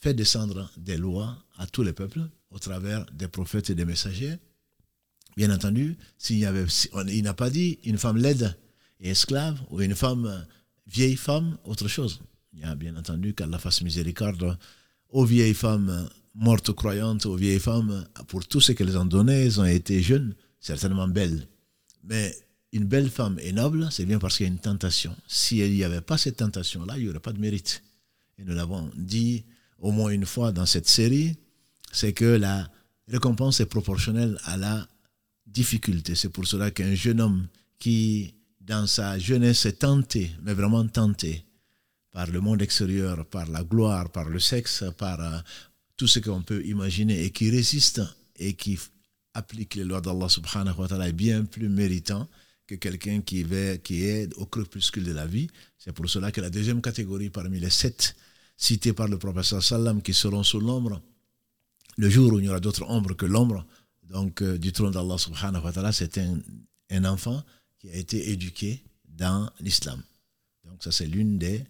fait 0.00 0.12
descendre 0.12 0.70
des 0.76 0.98
lois 0.98 1.38
à 1.56 1.66
tous 1.66 1.82
les 1.82 1.94
peuples 1.94 2.28
au 2.50 2.58
travers 2.58 3.04
des 3.12 3.28
prophètes 3.28 3.70
et 3.70 3.74
des 3.74 3.84
messagers. 3.84 4.36
Bien 5.36 5.50
entendu, 5.54 5.96
s'il 6.16 6.38
y 6.38 6.46
avait, 6.46 6.66
il 7.08 7.22
n'a 7.22 7.34
pas 7.34 7.50
dit 7.50 7.78
une 7.84 7.98
femme 7.98 8.16
laide 8.16 8.56
et 9.00 9.10
esclave 9.10 9.60
ou 9.70 9.80
une 9.80 9.94
femme 9.94 10.46
vieille 10.86 11.16
femme, 11.16 11.58
autre 11.64 11.88
chose. 11.88 12.20
Il 12.52 12.60
y 12.60 12.64
a 12.64 12.74
bien 12.74 12.96
entendu 12.96 13.34
qu'Allah 13.34 13.58
fasse 13.58 13.82
miséricorde 13.82 14.58
aux 15.10 15.24
vieilles 15.24 15.54
femmes 15.54 16.08
mortes 16.34 16.72
croyantes, 16.72 17.26
aux 17.26 17.36
vieilles 17.36 17.60
femmes, 17.60 18.06
pour 18.28 18.46
tout 18.46 18.60
ce 18.60 18.72
qu'elles 18.72 18.96
ont 18.96 19.04
donné, 19.04 19.44
elles 19.44 19.60
ont 19.60 19.64
été 19.64 20.02
jeunes, 20.02 20.34
certainement 20.60 21.08
belles. 21.08 21.48
Mais 22.04 22.34
une 22.72 22.84
belle 22.84 23.10
femme 23.10 23.38
est 23.40 23.52
noble, 23.52 23.88
c'est 23.90 24.06
bien 24.06 24.18
parce 24.18 24.36
qu'il 24.36 24.46
y 24.46 24.48
a 24.48 24.52
une 24.52 24.58
tentation. 24.58 25.14
Si 25.26 25.58
il 25.58 25.72
n'y 25.72 25.84
avait 25.84 26.00
pas 26.00 26.18
cette 26.18 26.36
tentation-là, 26.36 26.96
il 26.96 27.04
n'y 27.04 27.10
aurait 27.10 27.20
pas 27.20 27.32
de 27.32 27.40
mérite. 27.40 27.82
Et 28.38 28.44
nous 28.44 28.54
l'avons 28.54 28.90
dit 28.96 29.44
au 29.78 29.90
moins 29.90 30.10
une 30.10 30.26
fois 30.26 30.52
dans 30.52 30.66
cette 30.66 30.88
série, 30.88 31.36
c'est 31.92 32.12
que 32.12 32.24
la 32.24 32.70
récompense 33.08 33.60
est 33.60 33.66
proportionnelle 33.66 34.38
à 34.44 34.56
la 34.56 34.88
difficulté. 35.46 36.14
C'est 36.14 36.28
pour 36.28 36.46
cela 36.46 36.70
qu'un 36.70 36.94
jeune 36.94 37.20
homme 37.20 37.48
qui, 37.78 38.34
dans 38.60 38.86
sa 38.86 39.18
jeunesse, 39.18 39.66
est 39.66 39.80
tenté, 39.80 40.30
mais 40.42 40.54
vraiment 40.54 40.86
tenté, 40.86 41.44
par 42.12 42.26
le 42.26 42.40
monde 42.40 42.62
extérieur, 42.62 43.24
par 43.26 43.46
la 43.48 43.62
gloire, 43.62 44.10
par 44.10 44.28
le 44.28 44.40
sexe, 44.40 44.84
par 44.96 45.20
euh, 45.20 45.38
tout 45.96 46.06
ce 46.06 46.18
qu'on 46.20 46.42
peut 46.42 46.64
imaginer, 46.64 47.24
et 47.24 47.30
qui 47.30 47.50
résiste 47.50 48.02
et 48.36 48.54
qui 48.54 48.78
applique 49.34 49.74
les 49.74 49.84
lois 49.84 50.00
d'Allah 50.00 50.28
subhanahu 50.28 50.76
wa 50.78 50.88
ta'ala 50.88 51.08
est 51.08 51.12
bien 51.12 51.44
plus 51.44 51.68
méritant 51.68 52.28
que 52.66 52.74
quelqu'un 52.74 53.20
qui, 53.22 53.46
qui 53.82 54.04
est 54.04 54.32
au 54.36 54.46
crépuscule 54.46 55.04
de 55.04 55.12
la 55.12 55.26
vie. 55.26 55.48
C'est 55.78 55.92
pour 55.92 56.08
cela 56.08 56.30
que 56.30 56.40
la 56.40 56.50
deuxième 56.50 56.82
catégorie 56.82 57.30
parmi 57.30 57.58
les 57.58 57.70
sept 57.70 58.14
cités 58.56 58.92
par 58.92 59.08
le 59.08 59.18
professeur 59.18 59.62
Sallam 59.62 60.02
qui 60.02 60.12
seront 60.12 60.42
sous 60.42 60.60
l'ombre, 60.60 61.00
le 61.98 62.08
jour 62.08 62.32
où 62.32 62.38
il 62.38 62.46
y 62.46 62.48
aura 62.48 62.60
d'autres 62.60 62.84
ombres 62.88 63.14
que 63.14 63.26
l'ombre, 63.26 63.66
donc 64.08 64.40
euh, 64.40 64.56
du 64.56 64.72
trône 64.72 64.92
d'Allah 64.92 65.18
subhanahu 65.18 65.64
wa 65.64 65.72
ta'ala, 65.72 65.92
c'est 65.92 66.16
un, 66.18 66.38
un 66.90 67.04
enfant 67.04 67.42
qui 67.78 67.90
a 67.90 67.96
été 67.96 68.30
éduqué 68.30 68.82
dans 69.04 69.50
l'islam. 69.60 70.00
Donc 70.64 70.82
ça 70.82 70.92
c'est 70.92 71.06
l'une 71.06 71.38
des 71.38 71.64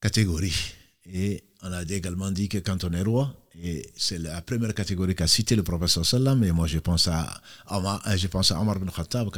catégories. 0.00 0.74
Et 1.06 1.44
on 1.62 1.72
a 1.72 1.82
également 1.82 2.30
dit 2.30 2.48
que 2.48 2.58
quand 2.58 2.82
on 2.84 2.92
est 2.92 3.02
roi, 3.02 3.34
et 3.62 3.88
c'est 3.96 4.18
la 4.18 4.42
première 4.42 4.74
catégorie 4.74 5.14
qu'a 5.14 5.26
cité 5.26 5.54
le 5.54 5.62
professeur 5.62 6.04
Sallam, 6.04 6.42
et 6.42 6.50
moi 6.50 6.66
je 6.66 6.78
pense 6.78 7.06
à 7.06 7.40
Omar, 7.68 8.02
euh, 8.08 8.16
je 8.16 8.26
pense 8.26 8.50
à 8.50 8.60
Omar 8.60 8.80
bin 8.80 8.90
Khattab, 8.90 9.28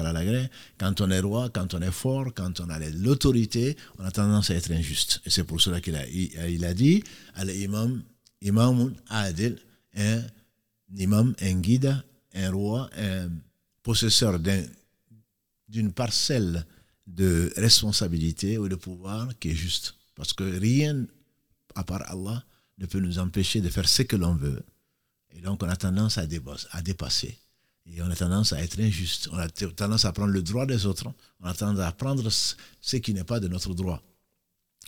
quand 0.79 1.01
on 1.03 1.11
est 1.11 1.21
roi, 1.21 1.51
quand 1.51 1.75
on 1.75 1.83
est 1.83 1.91
fort, 1.91 2.33
quand 2.35 2.61
on 2.61 2.71
a 2.71 2.79
l'autorité, 2.79 3.77
on 3.99 4.05
a 4.05 4.11
tendance 4.11 4.51
à 4.51 4.55
être 4.55 4.71
injuste. 4.73 5.21
Et 5.27 5.31
c'est 5.31 5.45
pour 5.45 5.61
cela 5.61 5.81
qu'il 5.83 5.97
a, 5.97 6.69
a 6.69 6.75
dit, 6.75 7.05
al-imam, 7.35 8.03
imam 8.41 8.95
adil, 9.09 9.59
un 9.97 10.23
imam, 10.97 11.35
un 11.41 11.61
guide, 11.61 12.03
un 12.35 12.51
roi, 12.51 12.91
un 12.97 13.31
possesseur 13.83 14.39
d'une 15.69 15.93
parcelle 15.93 16.65
de 17.07 17.53
responsabilité 17.57 18.59
ou 18.59 18.69
de 18.69 18.77
pouvoir 18.77 19.29
qui 19.39 19.51
est 19.51 19.55
juste. 19.55 19.95
Parce 20.15 20.33
que 20.33 20.45
rien 20.45 21.07
à 21.75 21.85
part 21.85 22.03
Allah, 22.11 22.45
ne 22.79 22.87
peut 22.87 23.01
nous 23.01 23.19
empêcher 23.19 23.61
de 23.61 23.69
faire 23.69 23.89
ce 23.89 24.03
que 24.03 24.17
l'on 24.17 24.35
veut. 24.35 24.63
Et 25.31 25.41
donc, 25.41 25.63
on 25.63 25.69
a 25.69 25.77
tendance 25.77 26.19
à, 26.19 26.27
dépasser. 26.27 27.39
Et 27.87 28.03
on 28.03 28.11
a 28.11 28.15
tendance 28.17 28.53
à 28.53 28.63
être 28.63 28.79
injuste. 28.81 29.29
On 29.33 29.39
a 29.39 29.49
tendance 29.49 30.05
à 30.05 30.13
prendre 30.13 30.33
le 30.33 30.43
droit 30.43 30.67
des 30.67 30.87
autres. 30.87 31.07
On 31.41 31.47
a 31.47 31.55
tendance 31.55 31.81
à 31.81 31.93
prendre 31.93 32.29
ce 32.31 32.97
qui 32.97 33.15
n'est 33.15 33.25
pas 33.25 33.41
de 33.41 33.49
notre 33.49 33.73
droit. 33.75 34.03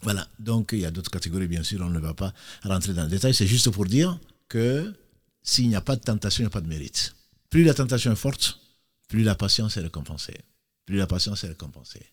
Voilà. 0.03 0.29
Donc, 0.39 0.71
il 0.73 0.81
y 0.81 0.87
a 0.87 0.91
d'autres 0.91 1.11
catégories, 1.11 1.49
bien 1.49 1.63
sûr. 1.63 1.81
On 1.81 1.91
ne 1.91 1.99
va 1.99 2.15
pas 2.15 2.33
rentrer 2.63 2.93
dans 2.93 3.05
le 3.05 3.11
détail. 3.11 3.33
C'est 3.33 3.47
juste 3.47 3.71
pour 3.71 3.87
dire 3.87 4.19
que 4.55 4.95
s'il 5.43 5.69
n'y 5.69 5.75
a 5.75 5.81
pas 5.81 5.97
de 5.97 6.01
tentation, 6.01 6.43
il 6.43 6.45
n'y 6.45 6.53
a 6.53 6.57
pas 6.59 6.61
de 6.61 6.69
mérite. 6.69 7.17
Plus 7.51 7.65
la 7.65 7.75
tentation 7.75 8.13
est 8.13 8.17
forte, 8.17 8.61
plus 9.09 9.25
la 9.25 9.35
patience 9.35 9.77
est 9.77 9.81
récompensée. 9.81 10.41
Plus 10.87 10.97
la 10.97 11.09
patience 11.09 11.43
est 11.43 11.49
récompensée. 11.49 12.07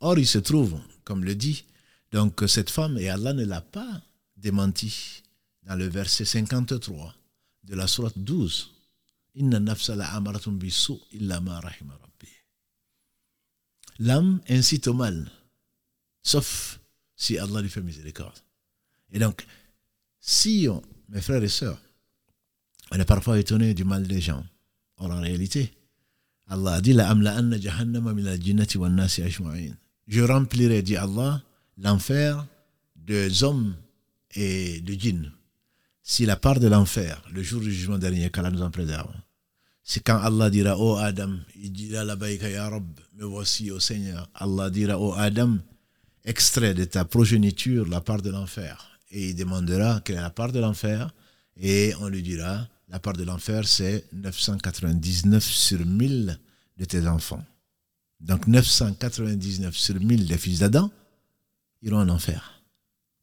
Or, 0.00 0.18
il 0.18 0.26
se 0.26 0.38
trouve, 0.38 0.80
comme 1.04 1.22
le 1.22 1.34
dit, 1.34 1.66
donc 2.10 2.42
cette 2.46 2.70
femme, 2.70 2.96
et 2.96 3.10
Allah 3.10 3.34
ne 3.34 3.44
l'a 3.44 3.60
pas 3.60 4.00
démenti 4.38 5.22
dans 5.64 5.74
le 5.74 5.86
verset 5.86 6.24
53 6.24 7.14
de 7.64 7.74
la 7.74 7.86
sourate 7.86 8.16
12. 8.16 8.72
L'âme 13.98 14.40
incite 14.48 14.86
au 14.88 14.94
mal, 14.94 15.30
sauf 16.22 16.80
si 17.16 17.36
Allah 17.36 17.60
lui 17.60 17.68
fait 17.68 17.82
miséricorde. 17.82 18.38
Et 19.12 19.18
donc, 19.18 19.44
si, 20.20 20.68
mes 21.12 21.20
frères 21.20 21.42
et 21.44 21.48
sœurs, 21.48 21.78
on 22.90 22.96
est 22.98 23.04
parfois 23.04 23.38
étonné 23.38 23.74
du 23.74 23.84
mal 23.84 24.06
des 24.08 24.20
gens, 24.20 24.44
or 24.96 25.10
en 25.10 25.20
réalité, 25.20 25.72
Allah 26.48 26.74
a 26.74 26.80
dit 26.80 26.96
Je 30.08 30.22
remplirai, 30.22 30.82
dit 30.82 30.96
Allah, 30.96 31.42
l'enfer 31.78 32.46
des 32.96 33.44
hommes 33.44 33.76
et 34.34 34.80
de 34.80 34.94
djinns, 34.94 35.30
si 36.02 36.26
la 36.26 36.36
part 36.36 36.58
de 36.58 36.66
l'enfer, 36.68 37.22
le 37.30 37.42
jour 37.42 37.60
du 37.60 37.72
jugement 37.72 37.98
dernier, 37.98 38.30
qu'Allah 38.30 38.50
nous 38.50 38.62
en 38.62 38.70
préserve, 38.70 39.12
c'est 39.84 40.02
quand 40.02 40.18
Allah 40.18 40.48
dira, 40.48 40.76
oh 40.78 40.96
Adam, 40.96 41.36
il 41.56 41.72
dira 41.72 42.04
la 42.04 42.16
ya 42.30 42.68
Rab, 42.70 42.86
me 43.14 43.24
voici 43.24 43.70
au 43.70 43.80
Seigneur. 43.80 44.28
Allah 44.34 44.70
dira, 44.70 44.98
oh 44.98 45.12
Adam, 45.14 45.58
extrait 46.24 46.72
de 46.74 46.84
ta 46.84 47.04
progéniture 47.04 47.86
la 47.88 48.00
part 48.00 48.22
de 48.22 48.30
l'enfer. 48.30 48.91
Et 49.12 49.28
il 49.28 49.36
demandera 49.36 50.00
quelle 50.00 50.16
est 50.16 50.20
la 50.20 50.30
part 50.30 50.50
de 50.50 50.58
l'enfer. 50.58 51.14
Et 51.56 51.94
on 52.00 52.08
lui 52.08 52.22
dira, 52.22 52.66
la 52.88 52.98
part 52.98 53.12
de 53.12 53.22
l'enfer, 53.22 53.68
c'est 53.68 54.06
999 54.12 55.44
sur 55.44 55.84
1000 55.84 56.38
de 56.78 56.84
tes 56.84 57.06
enfants. 57.06 57.44
Donc 58.20 58.46
999 58.46 59.76
sur 59.76 60.00
1000 60.00 60.26
des 60.26 60.38
fils 60.38 60.60
d'Adam 60.60 60.90
iront 61.82 61.98
en 61.98 62.08
enfer, 62.08 62.62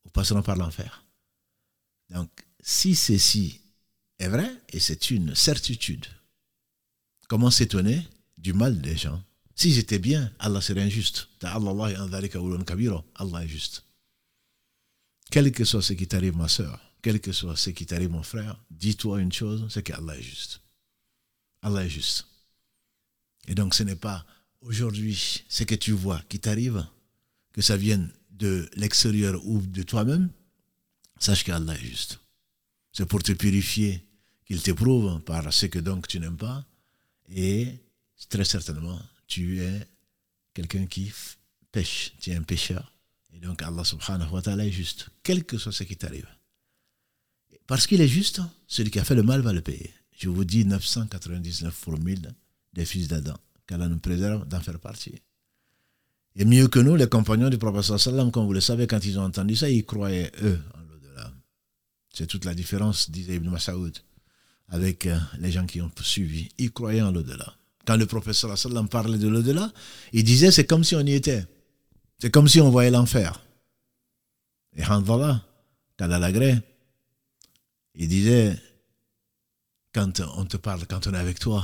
ou 0.06 0.10
passeront 0.10 0.42
par 0.42 0.58
l'enfer. 0.58 1.04
Donc 2.10 2.30
si 2.62 2.96
ceci 2.96 3.62
est 4.20 4.28
vrai, 4.28 4.52
et 4.70 4.80
c'est 4.80 5.12
une 5.12 5.34
certitude, 5.36 6.06
comment 7.28 7.50
s'étonner 7.50 8.06
du 8.38 8.54
mal 8.54 8.82
des 8.82 8.98
gens? 8.98 9.24
Si 9.56 9.74
j'étais 9.74 10.00
bien, 10.00 10.32
Allah 10.40 10.62
serait 10.62 10.82
injuste. 10.82 11.28
Allah 11.42 13.44
est 13.44 13.48
juste. 13.48 13.84
Quel 15.32 15.52
que 15.52 15.64
soit 15.64 15.82
ce 15.82 15.94
qui 15.94 16.08
t'arrive, 16.08 16.36
ma 16.36 16.48
soeur, 16.48 16.80
quel 17.02 17.22
que 17.22 17.32
soit 17.32 17.56
ce 17.56 17.70
qui 17.70 17.86
t'arrive, 17.86 18.10
mon 18.10 18.24
frère, 18.24 18.60
dis-toi 18.72 19.22
une 19.22 19.32
chose, 19.32 19.68
c'est 19.70 19.84
qu'Allah 19.84 20.18
est 20.18 20.24
juste. 20.24 20.62
Allah 21.62 21.86
est 21.86 21.90
juste. 21.90 22.28
Et 23.48 23.56
donc 23.56 23.74
ce 23.74 23.84
n'est 23.84 23.96
pas 23.96 24.26
aujourd'hui 24.62 25.44
ce 25.48 25.64
que 25.64 25.76
tu 25.76 25.92
vois 25.92 26.22
qui 26.30 26.40
t'arrive, 26.40 26.86
que 27.54 27.62
ça 27.62 27.78
vienne 27.78 28.12
de 28.32 28.70
l'extérieur 28.76 29.40
ou 29.46 29.62
de 29.62 29.84
toi-même, 29.84 30.30
sache 31.20 31.44
qu'Allah 31.44 31.76
est 31.76 31.86
juste. 31.86 32.20
C'est 32.92 33.06
pour 33.06 33.22
te 33.22 33.32
purifier 33.32 34.04
qu'il 34.46 34.62
t'éprouve 34.62 35.20
par 35.22 35.54
ce 35.54 35.68
que 35.68 35.80
donc 35.80 36.08
tu 36.08 36.20
n'aimes 36.20 36.38
pas. 36.38 36.66
Et 37.30 37.76
très 38.30 38.46
certainement, 38.46 39.00
tu 39.28 39.62
es 39.62 39.88
quelqu'un 40.54 40.88
qui 40.88 41.12
pêche, 41.72 42.14
tu 42.20 42.32
es 42.32 42.36
un 42.36 42.42
pécheur. 42.42 42.92
Et 43.34 43.40
donc 43.40 43.62
Allah 43.62 43.84
subhanahu 43.84 44.32
wa 44.32 44.42
ta'ala 44.42 44.66
est 44.66 44.72
juste, 44.72 45.10
quel 45.24 45.46
que 45.46 45.58
soit 45.58 45.72
ce 45.72 45.84
qui 45.84 45.96
t'arrive. 45.96 46.28
Parce 47.68 47.86
qu'il 47.86 48.02
est 48.02 48.08
juste, 48.08 48.42
celui 48.68 48.90
qui 48.90 49.00
a 49.00 49.04
fait 49.04 49.16
le 49.16 49.24
mal 49.24 49.42
va 49.42 49.54
le 49.54 49.62
payer. 49.62 49.94
Je 50.18 50.28
vous 50.28 50.44
dis 50.44 50.66
999 50.66 51.80
pour 51.82 52.00
mille 52.00 52.34
des 52.74 52.86
fils 52.86 53.08
d'Adam 53.08 53.36
qu'Allah 53.70 53.88
nous 53.88 54.00
préserve 54.00 54.48
d'en 54.48 54.60
faire 54.60 54.80
partie. 54.80 55.22
Et 56.36 56.46
mieux 56.46 56.68
que 56.68 56.80
nous, 56.80 56.96
les 56.96 57.08
compagnons 57.08 57.50
du 57.50 57.58
prophète 57.58 57.98
sallam, 57.98 58.32
comme 58.32 58.46
vous 58.46 58.54
le 58.54 58.62
savez, 58.62 58.88
quand 58.88 59.04
ils 59.06 59.20
ont 59.20 59.24
entendu 59.24 59.56
ça, 59.56 59.70
ils 59.70 59.86
croyaient, 59.86 60.32
eux, 60.42 60.60
en 60.74 60.82
l'au-delà. 60.82 61.32
C'est 62.12 62.26
toute 62.26 62.46
la 62.46 62.56
différence, 62.56 63.12
disait 63.12 63.36
Ibn 63.36 63.50
Mas'ud, 63.50 63.98
avec 64.70 65.06
euh, 65.06 65.20
les 65.40 65.52
gens 65.52 65.66
qui 65.66 65.82
ont 65.82 65.92
suivi. 66.02 66.50
Ils 66.58 66.72
croyaient 66.72 67.02
en 67.02 67.12
l'au-delà. 67.12 67.56
Quand 67.86 67.98
le 67.98 68.06
prophète 68.08 68.34
sallam 68.34 68.90
parlait 68.90 69.18
de 69.18 69.28
l'au-delà, 69.28 69.72
il 70.14 70.24
disait, 70.24 70.52
c'est 70.52 70.66
comme 70.66 70.84
si 70.84 70.96
on 70.96 71.02
y 71.02 71.14
était. 71.14 71.46
C'est 72.20 72.32
comme 72.32 72.48
si 72.48 72.60
on 72.60 72.70
voyait 72.70 72.92
l'enfer. 72.92 73.42
Et 74.76 74.86
Hanzala, 74.86 75.44
Kadalagré, 75.98 76.58
il 77.96 78.08
disait, 78.08 78.58
quand 79.94 80.22
on 80.36 80.46
te 80.46 80.58
parle, 80.58 80.86
quand 80.86 81.08
on 81.08 81.14
est 81.14 81.18
avec 81.18 81.40
toi, 81.40 81.64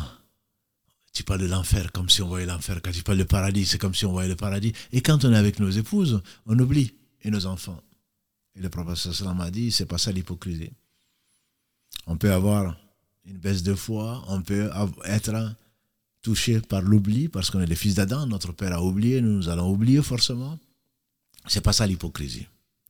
tu 1.14 1.24
parles 1.24 1.42
de 1.42 1.48
l'enfer 1.48 1.92
comme 1.92 2.10
si 2.10 2.22
on 2.22 2.28
voyait 2.28 2.46
l'enfer. 2.46 2.82
Quand 2.84 2.92
tu 2.92 3.04
parles 3.04 3.18
de 3.18 3.24
paradis, 3.24 3.66
c'est 3.66 3.78
comme 3.78 3.96
si 3.96 4.06
on 4.06 4.12
voyait 4.12 4.30
le 4.30 4.36
paradis. 4.36 4.74
Et 4.92 5.02
quand 5.02 5.24
on 5.24 5.32
est 5.32 5.38
avec 5.38 5.60
nos 5.60 5.70
épouses, 5.70 6.22
on 6.46 6.58
oublie. 6.60 6.94
Et 7.24 7.32
nos 7.32 7.48
enfants. 7.48 7.82
Et 8.56 8.62
le 8.62 8.70
prophète 8.70 8.98
sallam 8.98 9.42
a 9.42 9.50
dit, 9.50 9.72
c'est 9.72 9.88
pas 9.88 9.98
ça 9.98 10.12
l'hypocrisie. 10.12 10.72
On 12.06 12.18
peut 12.18 12.32
avoir 12.32 12.78
une 13.26 13.38
baisse 13.38 13.64
de 13.64 13.74
foi, 13.74 14.24
on 14.28 14.42
peut 14.44 14.70
être 15.06 15.56
touché 16.26 16.60
par 16.60 16.82
l'oubli, 16.82 17.30
parce 17.30 17.52
qu'on 17.52 17.62
est 17.62 17.68
les 17.68 17.76
fils 17.76 17.94
d'Adam, 17.94 18.26
notre 18.26 18.52
père 18.52 18.74
a 18.74 18.82
oublié, 18.82 19.22
nous, 19.22 19.34
nous 19.38 19.48
allons 19.48 19.70
oublier 19.70 20.02
forcément. 20.02 20.58
C'est 21.46 21.62
pas 21.62 21.72
ça 21.72 21.86
l'hypocrisie. 21.86 22.48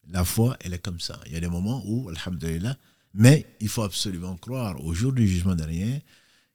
La 0.10 0.24
foi, 0.24 0.56
elle 0.62 0.74
est 0.74 0.80
comme 0.80 1.01
ça. 1.01 1.20
Il 1.25 1.34
y 1.34 1.36
a 1.36 1.42
des 1.42 1.50
moments 1.50 1.84
où, 1.86 2.08
alhamdulillah, 2.08 2.77
mais 3.13 3.46
il 3.60 3.68
faut 3.68 3.84
absolument 3.84 4.38
croire 4.38 4.82
au 4.86 4.93
jour 4.93 5.12
du 5.12 5.28
jugement 5.28 5.54
dernier, 5.54 6.02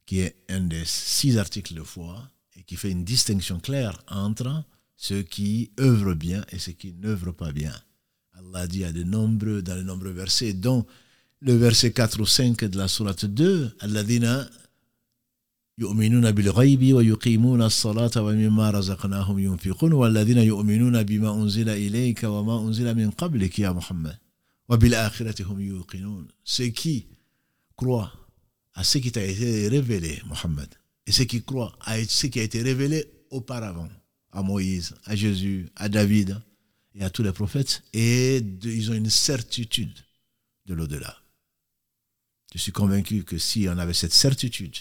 qui 0.07 0.21
est 0.21 0.37
un 0.49 0.61
des 0.61 0.87
six 0.87 1.37
articles 1.37 1.75
de 1.75 1.83
foi 1.83 2.17
et 2.57 2.63
qui 2.63 2.77
fait 2.77 2.91
une 2.91 3.05
distinction 3.05 3.61
claire 3.61 4.03
entre 4.09 4.65
ceux 4.97 5.21
qui 5.21 5.73
œuvrent 5.79 6.15
bien 6.15 6.47
et 6.51 6.59
ceux 6.59 6.73
qui 6.73 6.95
n'œuvrent 6.95 7.35
pas 7.35 7.53
bien. 7.53 7.75
Allah 8.39 8.67
dit 8.67 8.85
à 8.85 8.93
de 8.93 9.03
nombreux, 9.03 9.61
dans 9.61 9.77
de 9.77 9.83
nombreux 9.83 10.13
versets, 10.13 10.55
dont 10.55 10.87
le 11.41 11.55
verset 11.57 11.93
4 11.93 12.21
ou 12.21 12.27
5 12.27 12.65
de 12.65 12.79
la 12.79 12.89
sourate 12.89 13.27
2, 13.27 13.77
Alladina 13.81 14.49
يؤمنون 15.80 16.32
بالغيب 16.32 16.94
ويقيمون 16.94 17.62
الصلاة 17.62 18.12
ومما 18.18 18.72
رزقناهم 18.72 19.40
ينفقون 19.40 19.94
والذين 19.94 20.38
يؤمنون 20.38 21.04
بما 21.04 21.36
أنزل 21.36 21.70
إليك 21.70 22.24
وما 22.24 22.62
أنزل 22.68 22.96
من 22.96 23.10
قبلك 23.12 23.60
يا 23.60 23.72
محمد 23.72 24.18
وبالآخرة 24.70 25.44
هم 25.44 25.60
يوقنون 25.60 26.28
ceux 26.44 26.70
qui 26.70 27.08
croient 27.76 28.12
à 28.74 28.84
ce 28.84 28.98
qui 28.98 29.12
t'a 29.12 29.24
été 29.24 29.68
révélé, 29.68 30.22
Mohammed, 30.28 30.70
et 31.08 31.12
ceux 31.12 31.24
qui 31.26 31.44
croient 31.44 31.78
à 31.82 32.04
ce 32.04 32.28
qui 32.28 32.40
a 32.40 32.44
été 32.44 32.62
révélé 32.62 33.06
auparavant, 33.30 33.90
à 34.32 34.44
Moïse, 34.44 34.96
à 35.06 35.16
Jésus, 35.16 35.70
à 35.76 35.88
David 35.88 36.42
et 36.94 37.04
à 37.04 37.10
tous 37.10 37.24
les 37.24 37.32
prophètes, 37.32 37.84
et 37.94 38.38
ils 38.64 38.92
ont 38.92 38.94
une 38.94 39.10
certitude 39.10 39.98
de 40.66 40.74
l'au-delà. 40.74 41.18
Je 42.54 42.60
suis 42.60 42.72
convaincu 42.72 43.24
que 43.24 43.38
si 43.38 43.68
on 43.70 43.78
avait 43.78 43.94
cette 43.94 44.14
certitude 44.14 44.76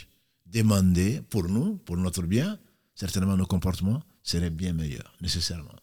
demandée 0.52 1.22
pour 1.30 1.44
nous, 1.48 1.78
pour 1.78 1.98
notre 1.98 2.24
bien, 2.24 2.58
certainement 2.96 3.38
nos 3.38 3.46
comportements 3.46 4.02
seraient 4.24 4.50
bien 4.50 4.74
meilleurs, 4.74 5.14
nécessairement. 5.22 5.76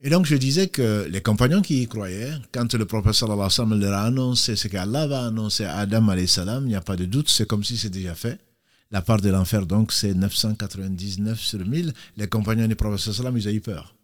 Et 0.00 0.10
donc 0.10 0.26
je 0.26 0.36
disais 0.36 0.68
que 0.68 1.08
les 1.10 1.22
compagnons 1.22 1.60
qui 1.60 1.82
y 1.82 1.88
croyaient, 1.88 2.34
quand 2.52 2.72
le 2.74 2.86
sallam 3.12 3.80
leur 3.80 3.94
a 3.94 4.04
annoncé 4.04 4.54
ce 4.54 4.68
qu'Allah 4.68 5.06
va 5.08 5.26
annoncer 5.26 5.64
à 5.64 5.78
Adam 5.78 6.26
salam, 6.26 6.64
il 6.64 6.68
n'y 6.68 6.76
a 6.76 6.80
pas 6.80 6.96
de 6.96 7.04
doute, 7.04 7.28
c'est 7.28 7.46
comme 7.46 7.64
si 7.64 7.76
c'est 7.76 7.90
déjà 7.90 8.14
fait. 8.14 8.38
La 8.90 9.02
part 9.02 9.20
de 9.20 9.28
l'enfer, 9.28 9.66
donc, 9.66 9.92
c'est 9.92 10.14
999 10.14 11.38
sur 11.38 11.58
1000. 11.58 11.92
Les 12.16 12.26
compagnons 12.26 12.66
du 12.66 12.76
wa 12.80 12.96
sallam, 12.96 13.36
ils 13.36 13.46
ont 13.46 13.50
eu 13.50 13.60
peur. 13.60 13.94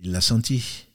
Il 0.00 0.12
l'a 0.12 0.20
senti. 0.20 0.86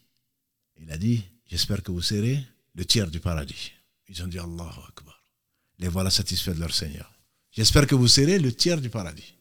Il 0.80 0.90
a 0.92 0.96
dit, 0.96 1.24
j'espère 1.46 1.82
que 1.82 1.90
vous 1.90 2.02
serez 2.02 2.44
le 2.74 2.84
tiers 2.84 3.10
du 3.10 3.18
paradis. 3.18 3.72
Ils 4.08 4.22
ont 4.22 4.28
dit 4.28 4.38
Allahu 4.38 4.80
Akbar. 4.88 5.23
Les 5.78 5.88
voilà 5.88 6.10
satisfaits 6.10 6.52
de 6.52 6.60
leur 6.60 6.74
Seigneur. 6.74 7.12
J'espère 7.50 7.86
que 7.86 7.94
vous 7.94 8.08
serez 8.08 8.38
le 8.38 8.52
tiers 8.52 8.80
du 8.80 8.90
paradis. 8.90 9.34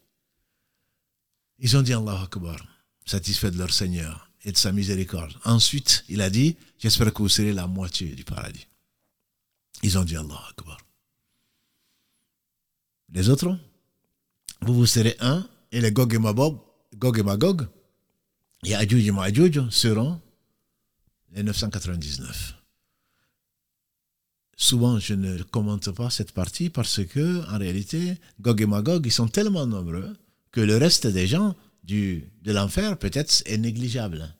Ils 1.60 1.78
ont 1.78 1.82
dit 1.82 1.94
Allahu 1.94 2.24
Akbar 2.24 2.58
satisfaits 3.06 3.52
de 3.52 3.58
leur 3.58 3.72
Seigneur 3.72 4.30
et 4.44 4.52
de 4.52 4.58
sa 4.58 4.72
miséricorde. 4.72 5.34
Ensuite, 5.46 6.06
il 6.10 6.22
a 6.22 6.30
dit, 6.30 6.56
j'espère 6.80 7.14
que 7.14 7.22
vous 7.22 7.30
serez 7.30 7.54
la 7.54 7.68
moitié 7.68 8.16
du 8.16 8.24
paradis. 8.24 8.68
Ils 9.82 9.98
ont 9.98 10.04
dit 10.04 10.16
Allah 10.16 10.42
Akbar. 10.50 10.78
Les 13.10 13.30
autres, 13.30 13.58
vous 14.62 14.74
vous 14.74 14.86
serez 14.86 15.16
un, 15.20 15.48
et 15.72 15.82
les 15.82 15.92
Gog 15.92 16.14
et 16.14 16.20
Magog, 16.20 16.60
Gog 16.96 17.20
et 17.20 17.24
Magog, 17.24 17.68
et 18.64 18.76
Adjouj 18.76 19.08
et 19.08 19.12
Majouj 19.12 19.70
seront 19.70 20.22
les 21.32 21.44
999. 21.44 22.63
Souvent, 24.64 24.98
je 24.98 25.14
ne 25.14 25.44
commente 25.44 25.92
pas 25.92 26.10
cette 26.10 26.32
partie 26.32 26.70
parce 26.70 27.04
que, 27.04 27.46
en 27.54 27.58
réalité, 27.58 28.16
Gog 28.40 28.62
et 28.62 28.66
Magog, 28.66 29.06
ils 29.06 29.12
sont 29.12 29.28
tellement 29.28 29.68
nombreux 29.68 30.16
que 30.54 30.62
le 30.62 30.78
reste 30.78 31.06
des 31.06 31.28
gens 31.28 31.54
du, 31.84 32.32
de 32.44 32.54
l'enfer, 32.54 32.98
peut-être, 32.98 33.44
est 33.46 33.58
négligeable. 33.58 34.34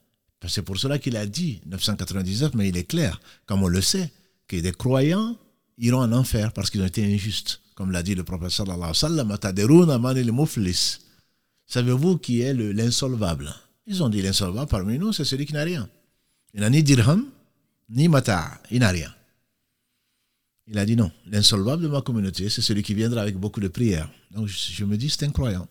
C'est 0.48 0.62
pour 0.62 0.78
cela 0.78 0.98
qu'il 0.98 1.18
a 1.18 1.26
dit 1.26 1.60
999, 1.66 2.54
mais 2.54 2.70
il 2.70 2.76
est 2.78 2.84
clair, 2.84 3.20
comme 3.44 3.62
on 3.64 3.68
le 3.68 3.82
sait, 3.82 4.10
que 4.48 4.56
des 4.56 4.72
croyants 4.72 5.36
iront 5.76 6.00
en 6.00 6.12
enfer 6.12 6.54
parce 6.54 6.70
qu'ils 6.70 6.80
ont 6.80 6.86
été 6.86 7.04
injustes. 7.04 7.60
Comme 7.74 7.90
l'a 7.90 8.02
dit 8.02 8.14
le 8.14 8.24
prophète 8.24 8.48
sallallahu 8.48 8.92
alayhi 9.04 9.28
wa 9.28 10.46
sallam, 10.46 10.74
Savez-vous 11.66 12.16
qui 12.16 12.40
est 12.40 12.54
l'insolvable? 12.54 13.54
Ils 13.86 14.02
ont 14.02 14.08
dit 14.08 14.22
l'insolvable 14.22 14.70
parmi 14.70 14.98
nous, 14.98 15.12
c'est 15.12 15.24
celui 15.24 15.44
qui 15.44 15.52
n'a 15.52 15.64
rien. 15.64 15.86
Il 16.54 16.62
n'a 16.62 16.70
ni 16.70 16.82
dirham, 16.82 17.26
ni 17.90 18.08
mata, 18.08 18.58
il 18.70 18.80
n'a 18.80 18.88
rien. 18.88 19.14
Il 20.66 20.78
a 20.78 20.86
dit 20.86 20.96
non, 20.96 21.12
l'insolvable 21.26 21.82
de 21.82 21.88
ma 21.88 22.00
communauté, 22.00 22.48
c'est 22.48 22.62
celui 22.62 22.82
qui 22.82 22.94
viendra 22.94 23.20
avec 23.20 23.36
beaucoup 23.36 23.60
de 23.60 23.68
prières. 23.68 24.10
Donc 24.30 24.48
je 24.48 24.84
me 24.84 24.96
dis, 24.96 25.10
c'est 25.10 25.24
un 25.24 25.30
croyant. 25.30 25.68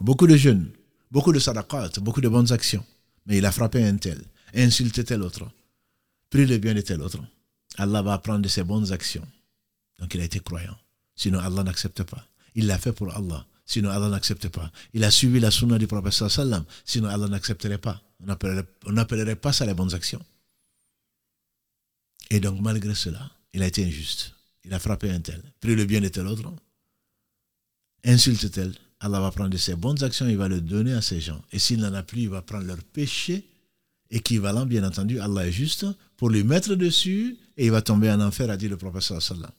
Beaucoup 0.00 0.26
de 0.26 0.36
jeunes, 0.36 0.70
beaucoup 1.10 1.32
de 1.32 1.38
sadaqat, 1.38 1.90
beaucoup 2.00 2.20
de 2.20 2.28
bonnes 2.28 2.50
actions. 2.50 2.84
Mais 3.26 3.38
il 3.38 3.46
a 3.46 3.52
frappé 3.52 3.84
un 3.84 3.96
tel, 3.96 4.20
insulté 4.54 5.04
tel 5.04 5.22
autre, 5.22 5.48
pris 6.30 6.46
le 6.46 6.58
bien 6.58 6.74
de 6.74 6.80
tel 6.80 7.00
autre. 7.00 7.20
Allah 7.76 8.02
va 8.02 8.18
prendre 8.18 8.40
de 8.40 8.48
ses 8.48 8.64
bonnes 8.64 8.92
actions. 8.92 9.26
Donc 10.00 10.14
il 10.14 10.20
a 10.20 10.24
été 10.24 10.40
croyant. 10.40 10.76
Sinon 11.14 11.38
Allah 11.38 11.62
n'accepte 11.62 12.02
pas. 12.02 12.26
Il 12.56 12.66
l'a 12.66 12.78
fait 12.78 12.92
pour 12.92 13.14
Allah. 13.14 13.46
Sinon 13.64 13.90
Allah 13.90 14.08
n'accepte 14.08 14.48
pas. 14.48 14.70
Il 14.92 15.04
a 15.04 15.10
suivi 15.10 15.38
la 15.40 15.50
sunna 15.50 15.78
du 15.78 15.86
prophète 15.86 16.28
sallam. 16.28 16.64
Sinon 16.84 17.08
Allah 17.08 17.28
n'accepterait 17.28 17.78
pas. 17.78 18.02
On 18.20 18.92
n'appellerait 18.92 19.36
pas 19.36 19.52
ça 19.52 19.64
les 19.64 19.74
bonnes 19.74 19.94
actions. 19.94 20.22
Et 22.30 22.40
donc 22.40 22.60
malgré 22.60 22.94
cela, 22.94 23.30
il 23.54 23.62
a 23.62 23.66
été 23.66 23.84
injuste. 23.84 24.34
Il 24.64 24.74
a 24.74 24.78
frappé 24.78 25.10
un 25.10 25.20
tel, 25.20 25.42
pris 25.60 25.74
le 25.74 25.84
bien 25.84 26.00
de 26.00 26.08
tel 26.08 26.26
autre, 26.26 26.52
insulte 28.04 28.50
tel, 28.50 28.74
Allah 29.00 29.20
va 29.20 29.30
prendre 29.30 29.54
ses 29.56 29.74
bonnes 29.74 30.02
actions, 30.02 30.26
il 30.26 30.36
va 30.36 30.48
le 30.48 30.60
donner 30.60 30.94
à 30.94 31.02
ces 31.02 31.20
gens. 31.20 31.42
Et 31.52 31.58
s'il 31.58 31.80
n'en 31.80 31.92
a 31.92 32.02
plus, 32.02 32.22
il 32.22 32.28
va 32.30 32.40
prendre 32.42 32.66
leur 32.66 32.82
péché 32.82 33.46
équivalent, 34.10 34.64
bien 34.64 34.84
entendu, 34.84 35.20
Allah 35.20 35.46
est 35.46 35.52
juste, 35.52 35.86
pour 36.16 36.30
lui 36.30 36.44
mettre 36.44 36.74
dessus, 36.74 37.36
et 37.56 37.66
il 37.66 37.70
va 37.70 37.82
tomber 37.82 38.10
en 38.10 38.20
enfer, 38.20 38.48
a 38.50 38.56
dit 38.56 38.68
le 38.68 38.76
professeur 38.76 39.20
sallam. 39.20 39.50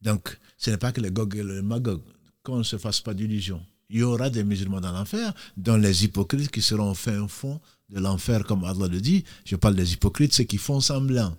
Donc, 0.00 0.38
ce 0.56 0.70
n'est 0.70 0.78
pas 0.78 0.92
que 0.92 1.00
le 1.00 1.10
Gog 1.10 1.36
et 1.36 1.42
le 1.42 1.62
Magog, 1.62 2.00
qu'on 2.42 2.58
ne 2.58 2.62
se 2.62 2.78
fasse 2.78 3.00
pas 3.00 3.14
d'illusions. 3.14 3.64
Il 3.90 3.98
y 3.98 4.02
aura 4.02 4.30
des 4.30 4.44
musulmans 4.44 4.80
dans 4.80 4.92
l'enfer, 4.92 5.32
dont 5.56 5.76
les 5.76 6.04
hypocrites 6.04 6.50
qui 6.50 6.62
seront 6.62 6.90
au 6.90 6.94
fin 6.94 7.28
fond 7.28 7.60
de 7.88 8.00
l'enfer, 8.00 8.44
comme 8.44 8.64
Allah 8.64 8.88
le 8.88 9.00
dit. 9.00 9.24
Je 9.44 9.56
parle 9.56 9.76
des 9.76 9.92
hypocrites, 9.92 10.32
ceux 10.32 10.44
qui 10.44 10.58
font 10.58 10.80
semblant 10.80 11.36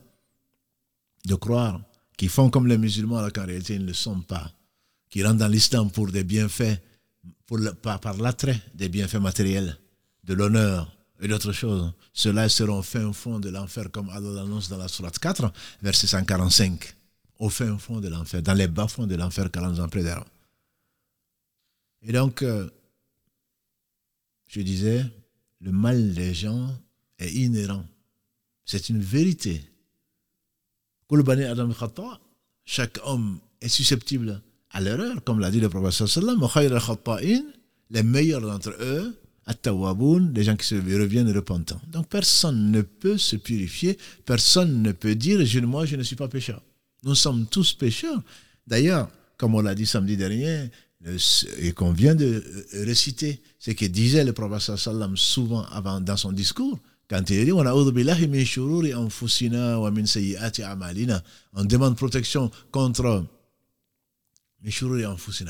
de 1.26 1.36
croire, 1.36 1.82
qui 2.18 2.28
font 2.28 2.50
comme 2.50 2.68
les 2.68 2.78
musulmans 2.78 3.18
alors 3.18 3.32
qu'en 3.32 3.46
réalité 3.46 3.76
ils 3.76 3.82
ne 3.82 3.88
le 3.88 3.94
sont 3.94 4.20
pas, 4.22 4.52
qui 5.10 5.24
rentrent 5.24 5.38
dans 5.38 5.48
l'islam 5.48 5.92
pour 5.92 6.12
des 6.12 6.24
bienfaits, 6.24 6.82
par 7.82 8.18
l'attrait 8.18 8.60
des 8.74 8.90
bienfaits 8.90 9.22
matériels, 9.22 9.78
de 10.24 10.34
l'honneur 10.34 10.92
et 11.22 11.28
d'autres 11.28 11.54
choses. 11.54 11.94
Ceux-là 12.14 12.50
seront 12.50 12.80
au 12.80 12.84
fin 12.84 13.14
fond 13.14 13.40
de 13.40 13.50
l'enfer, 13.50 13.90
comme 13.92 14.10
Allah 14.10 14.30
l'annonce 14.32 14.70
dans 14.70 14.78
la 14.78 14.88
Sourate 14.88 15.18
4, 15.20 15.52
verset 15.82 16.08
145. 16.08 16.96
Au 17.40 17.50
fin 17.50 17.78
fond 17.78 18.00
de 18.00 18.08
l'enfer, 18.08 18.42
dans 18.42 18.54
les 18.54 18.68
bas-fonds 18.68 19.06
de 19.06 19.16
l'enfer 19.16 19.50
qu'Allah 19.52 19.70
nous 19.70 19.80
en 19.80 19.88
préserve. 19.88 20.26
Et 22.02 22.12
donc, 22.12 22.42
euh, 22.42 22.70
je 24.48 24.62
disais, 24.62 25.06
le 25.62 25.72
mal 25.72 26.14
des 26.14 26.34
gens 26.34 26.76
est 27.20 27.32
inhérent. 27.32 27.86
C'est 28.66 28.90
une 28.90 29.02
vérité. 29.02 29.64
Chaque 32.66 33.00
homme 33.06 33.40
est 33.62 33.70
susceptible 33.70 34.42
à 34.72 34.82
l'erreur, 34.82 35.24
comme 35.24 35.40
l'a 35.40 35.52
dit 35.52 35.60
le 35.60 35.70
professeur 35.70 36.10
sallam. 36.10 36.46
Les 37.90 38.04
meilleurs 38.04 38.42
d'entre 38.42 38.76
eux, 38.82 39.16
les 39.48 40.44
gens 40.44 40.58
qui 40.58 40.68
se 40.68 40.76
reviennent 40.76 41.32
repentants. 41.32 41.80
Donc 41.92 42.10
personne 42.10 42.72
ne 42.72 42.82
peut 42.82 43.18
se 43.18 43.38
purifier, 43.38 43.98
personne 44.26 44.82
ne 44.82 44.92
peut 44.92 45.16
dire 45.16 45.46
je, 45.46 45.60
moi 45.62 45.86
je 45.86 45.96
ne 45.96 46.04
suis 46.04 46.18
pas 46.18 46.28
pécheur. 46.28 46.62
Nous 47.04 47.16
sommes 47.16 47.46
tous 47.48 47.74
pécheurs. 47.74 48.22
D'ailleurs, 48.66 49.10
comme 49.38 49.56
on 49.56 49.62
l'a 49.62 49.76
dit 49.76 49.86
samedi 49.86 50.18
dernier, 50.18 50.70
et 51.60 51.72
qu'on 51.72 51.94
vient 51.94 52.16
de 52.16 52.44
réciter, 52.74 53.42
ce 53.60 53.72
que 53.72 53.86
disait 53.86 54.26
le 54.26 54.34
professeur 54.34 54.78
sallam 54.78 55.16
souvent 55.16 55.64
avant 55.66 56.02
dans 56.02 56.18
son 56.18 56.34
discours, 56.34 56.78
quand 57.10 57.30
il 57.30 57.46
dit 57.46 57.52
on 57.52 57.64
demande 61.64 61.96
protection 61.96 62.52
contre 62.72 63.26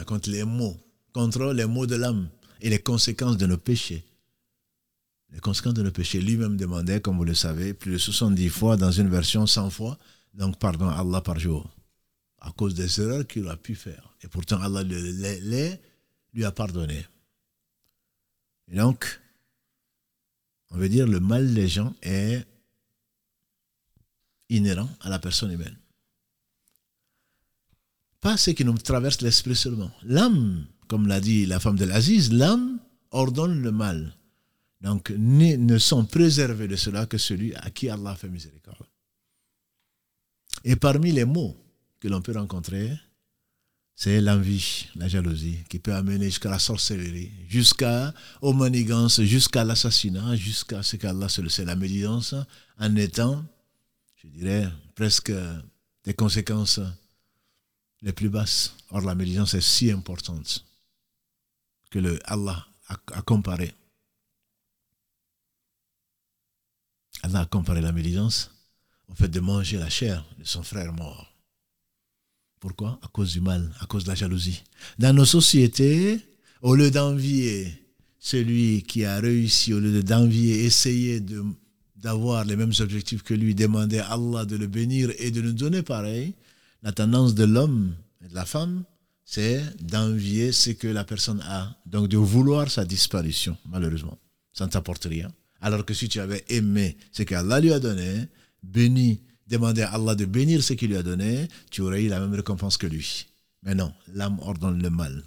contre 0.06 0.30
les 0.30 0.44
mots, 0.44 0.78
contre 1.14 1.54
les 1.54 1.66
mots 1.66 1.88
de 1.88 1.96
l'âme 1.96 2.30
et 2.62 2.70
les 2.70 2.80
conséquences 2.80 3.38
de 3.38 3.46
nos 3.46 3.58
péchés. 3.58 4.06
Les 5.32 5.40
conséquences 5.40 5.74
de 5.74 5.84
nos 5.84 5.92
péchés. 5.92 6.22
Lui-même 6.22 6.58
demandait, 6.58 7.02
comme 7.02 7.18
vous 7.18 7.26
le 7.26 7.34
savez, 7.34 7.74
plus 7.74 7.92
de 7.94 7.98
70 7.98 8.50
fois, 8.50 8.78
dans 8.78 8.92
une 8.92 9.10
version 9.10 9.46
100 9.46 9.70
fois, 9.72 9.98
donc 10.34 10.58
pardon 10.60 10.88
Allah 10.88 11.22
par 11.22 11.40
jour, 11.40 11.70
à 12.40 12.52
cause 12.52 12.76
des 12.76 13.02
erreurs 13.02 13.28
qu'il 13.28 13.48
a 13.48 13.58
pu 13.58 13.76
faire. 13.76 14.14
Et 14.22 14.28
pourtant, 14.28 14.62
Allah 14.62 14.84
les, 14.84 15.80
lui 16.34 16.46
a 16.46 16.52
pardonné. 16.52 17.06
Et 18.70 18.78
donc, 18.78 19.20
on 20.72 20.78
veut 20.78 20.90
dire 20.90 21.08
le 21.08 21.20
mal 21.20 21.54
des 21.54 21.68
gens 21.68 21.94
est 22.02 22.46
inhérent 24.50 24.90
à 25.02 25.10
la 25.10 25.20
personne 25.20 25.52
humaine. 25.52 25.78
Pas 28.22 28.38
ce 28.38 28.52
qui 28.52 28.66
nous 28.66 28.78
traverse 28.78 29.22
l'esprit 29.22 29.56
seulement. 29.56 29.92
L'âme, 30.04 30.66
comme 30.88 31.08
l'a 31.08 31.22
dit 31.22 31.46
la 31.46 31.60
femme 31.60 31.78
de 31.78 31.86
l'Aziz, 31.86 32.32
l'âme 32.32 32.80
ordonne 33.12 33.62
le 33.62 33.72
mal. 33.72 34.14
Donc, 34.82 35.10
ne 35.18 35.78
sont 35.78 36.06
préservés 36.06 36.68
de 36.68 36.76
cela 36.76 37.06
que 37.06 37.18
celui 37.18 37.56
à 37.56 37.70
qui 37.72 37.90
Allah 37.90 38.16
fait 38.16 38.30
miséricorde. 38.30 38.86
Et 40.64 40.76
parmi 40.76 41.12
les 41.12 41.26
mots 41.26 41.56
que 42.00 42.08
l'on 42.08 42.22
peut 42.22 42.38
rencontrer, 42.38 42.92
c'est 44.00 44.22
l'envie, 44.22 44.86
la 44.96 45.08
jalousie, 45.08 45.58
qui 45.70 45.80
peut 45.80 45.96
amener 45.96 46.26
jusqu'à 46.26 46.52
la 46.52 46.60
sorcellerie, 46.60 47.32
jusqu'à 47.50 48.14
aux 48.44 48.54
manigances, 48.54 49.22
jusqu'à 49.24 49.64
l'assassinat, 49.64 50.36
jusqu'à 50.36 50.84
ce 50.84 50.98
qu'Allah 50.98 51.28
se 51.28 51.42
le 51.42 51.50
sait, 51.50 51.66
la 51.66 51.76
médisance, 51.76 52.36
en 52.78 52.96
étant, 52.96 53.44
je 54.18 54.28
dirais, 54.28 54.70
presque 54.94 55.34
des 56.04 56.14
conséquences 56.14 56.80
les 58.04 58.14
plus 58.14 58.30
basses. 58.30 58.76
Or, 58.92 59.02
la 59.02 59.16
médisance 59.16 59.56
est 59.56 59.62
si 59.62 59.90
importante 59.90 60.64
que 61.90 61.98
le 61.98 62.20
Allah 62.26 62.68
a, 62.90 63.22
comparé. 63.24 63.74
Allah 67.24 67.40
a 67.40 67.46
comparé 67.48 67.82
la 67.82 67.92
médisance 67.92 68.52
au 69.08 69.16
fait 69.16 69.28
de 69.28 69.40
manger 69.40 69.78
la 69.78 69.90
chair 69.90 70.24
de 70.38 70.44
son 70.44 70.62
frère 70.62 70.94
mort. 70.94 71.27
Pourquoi? 72.68 73.00
À 73.02 73.08
cause 73.08 73.32
du 73.32 73.40
mal, 73.40 73.72
à 73.80 73.86
cause 73.86 74.04
de 74.04 74.10
la 74.10 74.16
jalousie. 74.16 74.62
Dans 75.00 75.16
nos 75.16 75.24
sociétés, 75.24 76.20
au 76.62 76.76
lieu 76.76 76.92
d'envier 76.92 77.72
celui 78.20 78.84
qui 78.84 79.06
a 79.06 79.22
réussi, 79.22 79.74
au 79.74 79.80
lieu 79.80 80.04
d'envier, 80.04 80.66
essayer 80.66 81.22
de, 81.22 81.46
d'avoir 81.96 82.44
les 82.44 82.58
mêmes 82.58 82.74
objectifs 82.82 83.24
que 83.24 83.34
lui, 83.34 83.56
demander 83.56 84.00
à 84.00 84.08
Allah 84.08 84.44
de 84.44 84.58
le 84.58 84.68
bénir 84.68 85.14
et 85.18 85.32
de 85.32 85.42
nous 85.42 85.54
donner 85.54 85.82
pareil, 85.82 86.34
la 86.84 86.92
tendance 86.92 87.36
de 87.36 87.46
l'homme 87.46 87.96
et 88.22 88.28
de 88.28 88.36
la 88.36 88.46
femme, 88.46 88.84
c'est 89.24 89.64
d'envier 89.82 90.52
ce 90.52 90.72
que 90.72 90.88
la 90.88 91.06
personne 91.06 91.42
a, 91.46 91.74
donc 91.86 92.10
de 92.10 92.18
vouloir 92.18 92.70
sa 92.70 92.84
disparition, 92.84 93.56
malheureusement. 93.70 94.18
Ça 94.52 94.66
ne 94.66 94.72
t'apporte 94.72 95.06
rien. 95.06 95.32
Alors 95.62 95.86
que 95.86 95.94
si 95.94 96.10
tu 96.10 96.20
avais 96.20 96.44
aimé 96.50 96.98
ce 97.14 97.24
qu'Allah 97.24 97.62
lui 97.62 97.72
a 97.72 97.80
donné, 97.80 98.28
béni 98.62 99.22
demander 99.48 99.82
à 99.82 99.94
Allah 99.94 100.16
de 100.16 100.26
bénir 100.26 100.64
ce 100.64 100.74
qu'il 100.74 100.90
lui 100.90 100.98
a 100.98 101.04
donné, 101.04 101.48
tu 101.72 101.82
aurais 101.82 102.04
eu 102.04 102.08
la 102.08 102.20
même 102.20 102.34
récompense 102.34 102.78
que 102.78 102.88
lui. 102.88 103.28
Mais 103.64 103.76
non, 103.76 103.94
l'âme 104.14 104.40
ordonne 104.40 104.82
le 104.82 104.90
mal. 104.90 105.24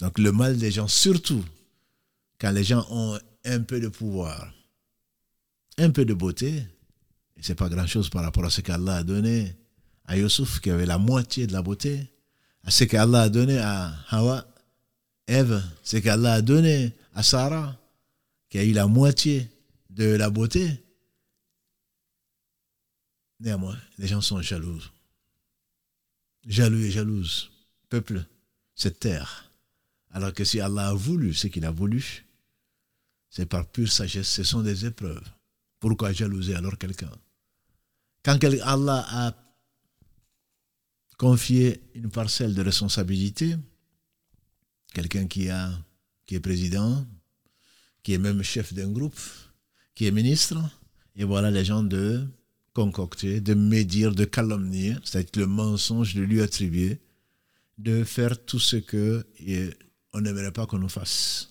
Donc 0.00 0.18
le 0.18 0.32
mal 0.32 0.56
des 0.56 0.70
gens, 0.70 0.88
surtout 0.88 1.44
quand 2.40 2.50
les 2.52 2.64
gens 2.64 2.86
ont 2.90 3.18
un 3.44 3.60
peu 3.60 3.80
de 3.80 3.88
pouvoir, 3.88 4.52
un 5.76 5.90
peu 5.90 6.04
de 6.04 6.14
beauté, 6.14 6.64
et 7.36 7.42
c'est 7.42 7.54
pas 7.54 7.68
grand-chose 7.68 8.08
par 8.08 8.22
rapport 8.22 8.44
à 8.44 8.50
ce 8.50 8.60
qu'Allah 8.60 8.96
a 8.96 9.02
donné 9.02 9.56
à 10.06 10.16
Yusuf, 10.16 10.60
qui 10.60 10.70
avait 10.70 10.86
la 10.86 10.98
moitié 10.98 11.46
de 11.46 11.52
la 11.52 11.62
beauté, 11.62 12.10
à 12.64 12.70
ce 12.70 12.84
qu'Allah 12.84 13.22
a 13.22 13.28
donné 13.28 13.58
à 13.58 13.94
Hawa, 14.10 14.46
Ève, 15.26 15.62
ce 15.82 15.98
qu'Allah 15.98 16.34
a 16.34 16.42
donné 16.42 16.92
à 17.14 17.22
Sarah, 17.22 17.76
qui 18.48 18.58
a 18.58 18.64
eu 18.64 18.72
la 18.72 18.86
moitié 18.86 19.50
de 19.90 20.04
la 20.04 20.30
beauté, 20.30 20.70
Néanmoins, 23.40 23.78
les 23.98 24.08
gens 24.08 24.20
sont 24.20 24.42
jaloux. 24.42 24.82
Jaloux 26.46 26.80
et 26.80 26.90
jalouses. 26.90 27.50
Peuple, 27.88 28.24
cette 28.74 29.00
terre. 29.00 29.50
Alors 30.10 30.32
que 30.32 30.44
si 30.44 30.60
Allah 30.60 30.88
a 30.88 30.94
voulu 30.94 31.34
ce 31.34 31.46
qu'il 31.46 31.64
a 31.64 31.70
voulu, 31.70 32.26
c'est 33.30 33.46
par 33.46 33.66
pure 33.66 33.90
sagesse, 33.90 34.28
ce 34.28 34.42
sont 34.42 34.62
des 34.62 34.86
épreuves. 34.86 35.28
Pourquoi 35.78 36.12
jalouser 36.12 36.54
alors 36.54 36.76
quelqu'un? 36.78 37.12
Quand 38.24 38.42
Allah 38.42 39.06
a 39.08 39.34
confié 41.16 41.82
une 41.94 42.10
parcelle 42.10 42.54
de 42.54 42.62
responsabilité, 42.62 43.56
quelqu'un 44.92 45.26
qui, 45.26 45.48
a, 45.50 45.70
qui 46.26 46.34
est 46.34 46.40
président, 46.40 47.06
qui 48.02 48.14
est 48.14 48.18
même 48.18 48.42
chef 48.42 48.72
d'un 48.72 48.90
groupe, 48.90 49.20
qui 49.94 50.06
est 50.06 50.10
ministre, 50.10 50.58
et 51.14 51.24
voilà 51.24 51.50
les 51.50 51.64
gens 51.64 51.82
de 51.82 52.26
de 52.86 53.54
médire, 53.54 54.14
de 54.14 54.24
calomnier, 54.24 54.96
c'est-à-dire 55.04 55.30
le 55.36 55.46
mensonge 55.46 56.14
de 56.14 56.22
lui 56.22 56.40
attribuer, 56.40 57.00
de 57.76 58.04
faire 58.04 58.44
tout 58.44 58.58
ce 58.58 58.76
que 58.76 59.26
on 60.12 60.20
n'aimerait 60.20 60.52
pas 60.52 60.66
qu'on 60.66 60.78
nous 60.78 60.88
fasse. 60.88 61.50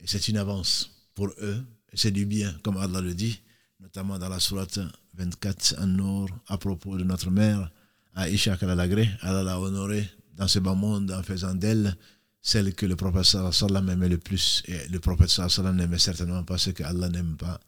Et 0.00 0.06
c'est 0.06 0.28
une 0.28 0.38
avance 0.38 0.90
pour 1.14 1.28
eux, 1.42 1.62
c'est 1.92 2.10
du 2.10 2.24
bien, 2.24 2.56
comme 2.62 2.76
Allah 2.76 3.00
le 3.00 3.14
dit, 3.14 3.40
notamment 3.80 4.18
dans 4.18 4.28
la 4.28 4.40
sourate 4.40 4.78
24 5.14 5.76
en 5.80 5.86
Nour, 5.86 6.28
à 6.46 6.56
propos 6.56 6.96
de 6.96 7.04
notre 7.04 7.30
mère, 7.30 7.70
Aïcha 8.14 8.56
Kalalagré, 8.56 9.08
Allah 9.20 9.42
l'a 9.42 9.60
honorée 9.60 10.08
dans 10.36 10.48
ce 10.48 10.58
bas 10.58 10.74
monde 10.74 11.10
en 11.10 11.22
faisant 11.22 11.54
d'elle 11.54 11.96
celle 12.42 12.74
que 12.74 12.86
le 12.86 12.96
prophète 12.96 13.24
sallam 13.24 13.88
aimait 13.90 14.08
le 14.08 14.18
plus. 14.18 14.62
Et 14.66 14.88
le 14.88 14.98
prophète 14.98 15.28
sallam 15.28 15.76
n'aimait 15.76 15.98
certainement 15.98 16.42
pas 16.42 16.58
ce 16.58 16.70
que 16.70 16.82
Allah 16.82 17.08
n'aime 17.08 17.36
pas. 17.36 17.60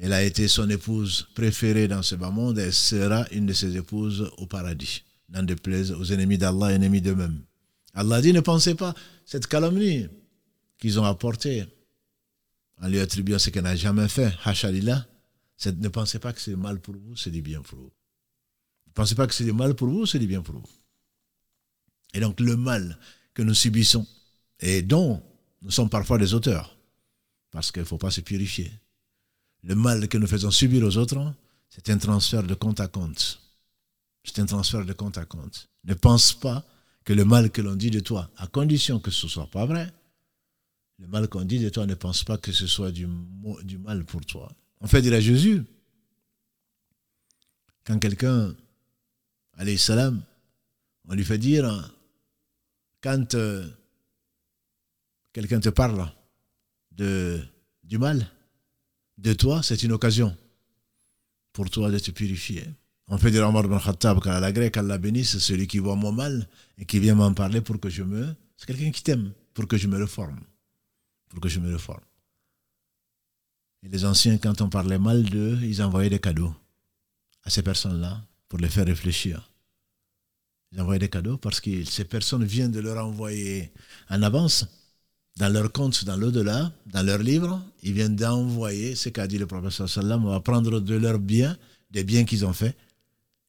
Elle 0.00 0.12
a 0.12 0.24
été 0.24 0.48
son 0.48 0.68
épouse 0.70 1.28
préférée 1.34 1.86
dans 1.86 2.02
ce 2.02 2.16
bas 2.16 2.30
monde 2.30 2.58
et 2.58 2.72
sera 2.72 3.26
une 3.30 3.46
de 3.46 3.52
ses 3.52 3.76
épouses 3.76 4.30
au 4.38 4.46
paradis, 4.46 5.04
n'en 5.28 5.42
déplaise 5.42 5.92
aux 5.92 6.04
ennemis 6.04 6.38
d'Allah, 6.38 6.72
ennemis 6.72 7.00
d'eux-mêmes. 7.00 7.42
Allah 7.94 8.20
dit, 8.20 8.32
ne 8.32 8.40
pensez 8.40 8.74
pas 8.74 8.94
cette 9.24 9.46
calomnie 9.46 10.08
qu'ils 10.78 10.98
ont 10.98 11.04
apportée 11.04 11.64
en 12.82 12.88
lui 12.88 12.98
attribuant 12.98 13.38
ce 13.38 13.50
qu'elle 13.50 13.62
n'a 13.62 13.76
jamais 13.76 14.08
fait, 14.08 14.34
hachalillah, 14.44 15.06
ne 15.64 15.88
pensez 15.88 16.18
pas 16.18 16.32
que 16.32 16.40
c'est 16.40 16.56
mal 16.56 16.80
pour 16.80 16.96
vous, 16.96 17.16
c'est 17.16 17.30
du 17.30 17.40
bien 17.40 17.62
pour 17.62 17.78
vous. 17.78 17.92
Ne 18.88 18.92
pensez 18.92 19.14
pas 19.14 19.28
que 19.28 19.34
c'est 19.34 19.44
du 19.44 19.52
mal 19.52 19.74
pour 19.74 19.88
vous, 19.88 20.06
c'est 20.06 20.18
du 20.18 20.26
bien 20.26 20.42
pour 20.42 20.56
vous. 20.56 20.68
Et 22.12 22.20
donc 22.20 22.40
le 22.40 22.56
mal 22.56 22.98
que 23.32 23.42
nous 23.42 23.54
subissons 23.54 24.06
et 24.60 24.82
dont 24.82 25.22
nous 25.62 25.70
sommes 25.70 25.88
parfois 25.88 26.18
des 26.18 26.34
auteurs, 26.34 26.76
parce 27.50 27.70
qu'il 27.70 27.82
ne 27.82 27.86
faut 27.86 27.98
pas 27.98 28.10
se 28.10 28.20
purifier. 28.20 28.72
Le 29.64 29.74
mal 29.74 30.08
que 30.08 30.18
nous 30.18 30.26
faisons 30.26 30.50
subir 30.50 30.84
aux 30.84 30.96
autres, 30.98 31.32
c'est 31.70 31.88
un 31.88 31.96
transfert 31.96 32.42
de 32.42 32.54
compte 32.54 32.80
à 32.80 32.86
compte. 32.86 33.40
C'est 34.22 34.38
un 34.38 34.46
transfert 34.46 34.84
de 34.84 34.92
compte 34.92 35.16
à 35.16 35.24
compte. 35.24 35.68
Ne 35.84 35.94
pense 35.94 36.34
pas 36.34 36.64
que 37.02 37.14
le 37.14 37.24
mal 37.24 37.50
que 37.50 37.62
l'on 37.62 37.74
dit 37.74 37.90
de 37.90 38.00
toi, 38.00 38.30
à 38.36 38.46
condition 38.46 39.00
que 39.00 39.10
ce 39.10 39.24
ne 39.24 39.30
soit 39.30 39.50
pas 39.50 39.64
vrai, 39.64 39.90
le 40.98 41.06
mal 41.06 41.28
qu'on 41.28 41.44
dit 41.44 41.58
de 41.58 41.70
toi, 41.70 41.86
ne 41.86 41.94
pense 41.94 42.24
pas 42.24 42.36
que 42.36 42.52
ce 42.52 42.66
soit 42.66 42.92
du, 42.92 43.06
mal 43.78 44.04
pour 44.04 44.24
toi. 44.24 44.52
On 44.80 44.86
fait 44.86 45.00
dire 45.00 45.14
à 45.14 45.20
Jésus, 45.20 45.64
quand 47.84 47.98
quelqu'un, 47.98 48.54
alayhi 49.54 49.78
salam, 49.78 50.22
on 51.08 51.14
lui 51.14 51.24
fait 51.24 51.38
dire, 51.38 51.90
quand 53.02 53.34
euh, 53.34 53.66
quelqu'un 55.32 55.60
te 55.60 55.70
parle 55.70 56.10
de, 56.92 57.42
du 57.82 57.98
mal, 57.98 58.30
de 59.18 59.32
toi, 59.32 59.62
c'est 59.62 59.82
une 59.82 59.92
occasion 59.92 60.36
pour 61.52 61.70
toi 61.70 61.90
de 61.90 61.98
te 61.98 62.10
purifier. 62.10 62.66
On 63.06 63.18
fait 63.18 63.30
dire 63.30 63.46
Omar 63.48 63.64
ibn 63.64 63.78
Khattab 63.78 64.20
qu'à 64.22 64.40
la 64.40 64.52
grecque, 64.52 64.76
Allah 64.76 64.98
bénisse 64.98 65.38
celui 65.38 65.66
qui 65.66 65.78
voit 65.78 65.94
mon 65.94 66.12
mal 66.12 66.48
et 66.78 66.84
qui 66.84 66.98
vient 66.98 67.14
m'en 67.14 67.34
parler 67.34 67.60
pour 67.60 67.78
que 67.78 67.90
je 67.90 68.02
me... 68.02 68.34
C'est 68.56 68.66
quelqu'un 68.66 68.90
qui 68.90 69.02
t'aime, 69.02 69.32
pour 69.52 69.68
que 69.68 69.76
je 69.76 69.86
me 69.86 70.00
reforme. 70.00 70.40
Pour 71.28 71.40
que 71.40 71.48
je 71.48 71.60
me 71.60 71.72
reforme. 71.72 72.04
Et 73.82 73.88
les 73.88 74.04
anciens, 74.04 74.38
quand 74.38 74.60
on 74.62 74.70
parlait 74.70 74.98
mal 74.98 75.22
d'eux, 75.24 75.58
ils 75.62 75.82
envoyaient 75.82 76.10
des 76.10 76.18
cadeaux 76.18 76.54
à 77.42 77.50
ces 77.50 77.62
personnes-là 77.62 78.22
pour 78.48 78.58
les 78.58 78.68
faire 78.68 78.86
réfléchir. 78.86 79.50
Ils 80.72 80.80
envoyaient 80.80 80.98
des 80.98 81.10
cadeaux 81.10 81.36
parce 81.36 81.60
que 81.60 81.84
ces 81.84 82.04
personnes 82.04 82.44
viennent 82.44 82.72
de 82.72 82.80
leur 82.80 83.04
envoyer 83.04 83.72
en 84.08 84.22
avance, 84.22 84.66
dans 85.36 85.48
leur 85.52 85.72
compte, 85.72 86.04
dans 86.04 86.16
l'au-delà, 86.16 86.72
dans 86.86 87.02
leur 87.02 87.18
livre, 87.18 87.60
ils 87.82 87.92
viennent 87.92 88.16
d'envoyer 88.16 88.94
ce 88.94 89.08
qu'a 89.08 89.26
dit 89.26 89.38
le 89.38 89.46
professeur 89.46 89.88
Sallam, 89.88 90.24
on 90.24 90.30
va 90.30 90.40
prendre 90.40 90.80
de 90.80 90.94
leurs 90.94 91.18
biens, 91.18 91.56
des 91.90 92.04
biens 92.04 92.24
qu'ils 92.24 92.46
ont 92.46 92.52
faits, 92.52 92.76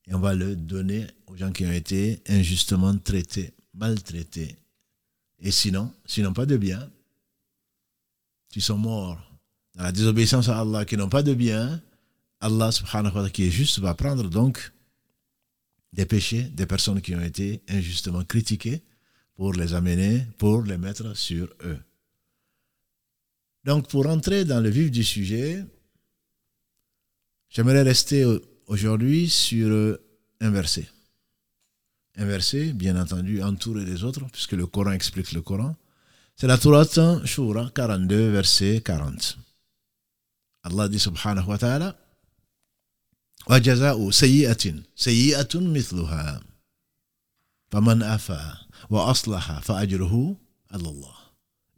et 0.06 0.14
on 0.14 0.18
va 0.18 0.34
le 0.34 0.56
donner 0.56 1.06
aux 1.26 1.36
gens 1.36 1.52
qui 1.52 1.64
ont 1.64 1.72
été 1.72 2.22
injustement 2.28 2.96
traités, 2.96 3.54
maltraités. 3.74 4.56
Et 5.40 5.50
sinon, 5.50 5.92
sinon 6.04 6.32
pas 6.32 6.46
de 6.46 6.56
biens, 6.56 6.88
qui 8.48 8.60
sont 8.60 8.78
morts 8.78 9.20
dans 9.74 9.84
la 9.84 9.92
désobéissance 9.92 10.48
à 10.48 10.60
Allah, 10.60 10.84
qui 10.84 10.96
n'ont 10.96 11.08
pas 11.08 11.22
de 11.22 11.34
biens, 11.34 11.80
Allah 12.40 12.72
subhanahu 12.72 13.14
wa 13.14 13.30
qui 13.30 13.44
est 13.44 13.50
juste 13.50 13.78
va 13.78 13.94
prendre 13.94 14.28
donc 14.28 14.72
des 15.92 16.06
péchés 16.06 16.42
des 16.42 16.66
personnes 16.66 17.00
qui 17.00 17.14
ont 17.14 17.20
été 17.22 17.62
injustement 17.68 18.24
critiquées 18.24 18.82
pour 19.35 19.53
les 19.53 19.73
amener, 19.73 20.27
pour 20.37 20.63
les 20.63 20.77
mettre 20.77 21.15
sur 21.15 21.47
eux. 21.63 21.79
Donc 23.63 23.87
pour 23.89 24.07
entrer 24.07 24.45
dans 24.45 24.59
le 24.59 24.69
vif 24.69 24.91
du 24.91 25.03
sujet, 25.03 25.65
j'aimerais 27.49 27.83
rester 27.83 28.25
aujourd'hui 28.67 29.29
sur 29.29 29.97
un 30.39 30.49
verset. 30.49 30.87
Un 32.17 32.25
verset, 32.25 32.73
bien 32.73 32.99
entendu, 33.01 33.41
entouré 33.41 33.85
des 33.85 34.03
autres, 34.03 34.25
puisque 34.31 34.51
le 34.53 34.67
Coran 34.67 34.91
explique 34.91 35.31
le 35.31 35.41
Coran. 35.41 35.75
C'est 36.35 36.47
la 36.47 36.57
Torah 36.57 36.85
Shura 37.25 37.71
42, 37.73 38.31
verset 38.31 38.81
40. 38.81 39.37
Allah 40.63 40.87
dit 40.89 40.99
subhanahu 40.99 41.47
wa 41.47 41.57
ta'ala 41.57 41.97
وجزاء 43.49 44.11
سيئة 44.11 44.73
سيئة 44.95 45.49
مثلها 45.55 46.41
فمن 47.71 48.03
أفا 48.03 48.57
وأصلح 48.89 49.59
فأجره 49.59 50.35
على 50.71 50.89
الله 50.89 51.15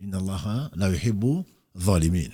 إن 0.02 0.16
الله 0.16 0.72
لا 0.76 0.88
يحب 0.94 1.46
الظالمين 1.76 2.32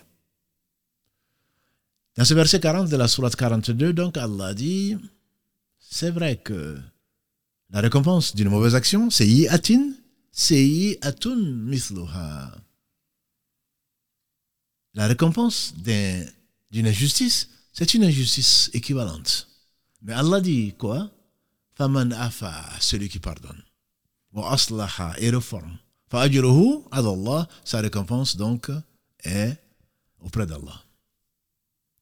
Dans 2.15 2.25
ce 2.25 2.33
verset 2.33 2.59
40 2.59 2.89
de 2.89 2.97
la 2.97 3.07
sourate 3.07 3.37
42, 3.37 3.93
donc 3.93 4.17
Allah 4.17 4.53
dit, 4.53 4.97
c'est 5.79 6.11
vrai 6.11 6.35
que 6.35 6.77
la 7.69 7.79
récompense 7.79 8.35
d'une 8.35 8.49
mauvaise 8.49 8.75
action, 8.75 9.09
c'est 9.09 9.25
yi'atin, 9.27 9.93
c'est 10.31 10.67
yi'atun 10.67 11.37
mithluha. 11.37 12.51
La 14.95 15.07
récompense 15.07 15.73
d'une 15.77 16.87
injustice, 16.87 17.49
c'est 17.71 17.93
une 17.93 18.03
injustice 18.03 18.69
équivalente. 18.73 19.47
Mais 20.01 20.13
Allah 20.13 20.41
dit 20.41 20.73
quoi 20.77 21.11
Faman 21.75 22.11
afa, 22.11 22.53
celui 22.81 23.07
qui 23.07 23.19
pardonne. 23.19 23.63
Aslaha, 24.42 25.14
et 25.18 25.30
réforme. 25.30 25.76
Fa'ajruhu 26.10 26.82
Allah, 26.90 27.48
sa 27.64 27.80
récompense 27.80 28.36
donc 28.36 28.70
est 29.24 29.56
auprès 30.20 30.46
d'Allah. 30.46 30.82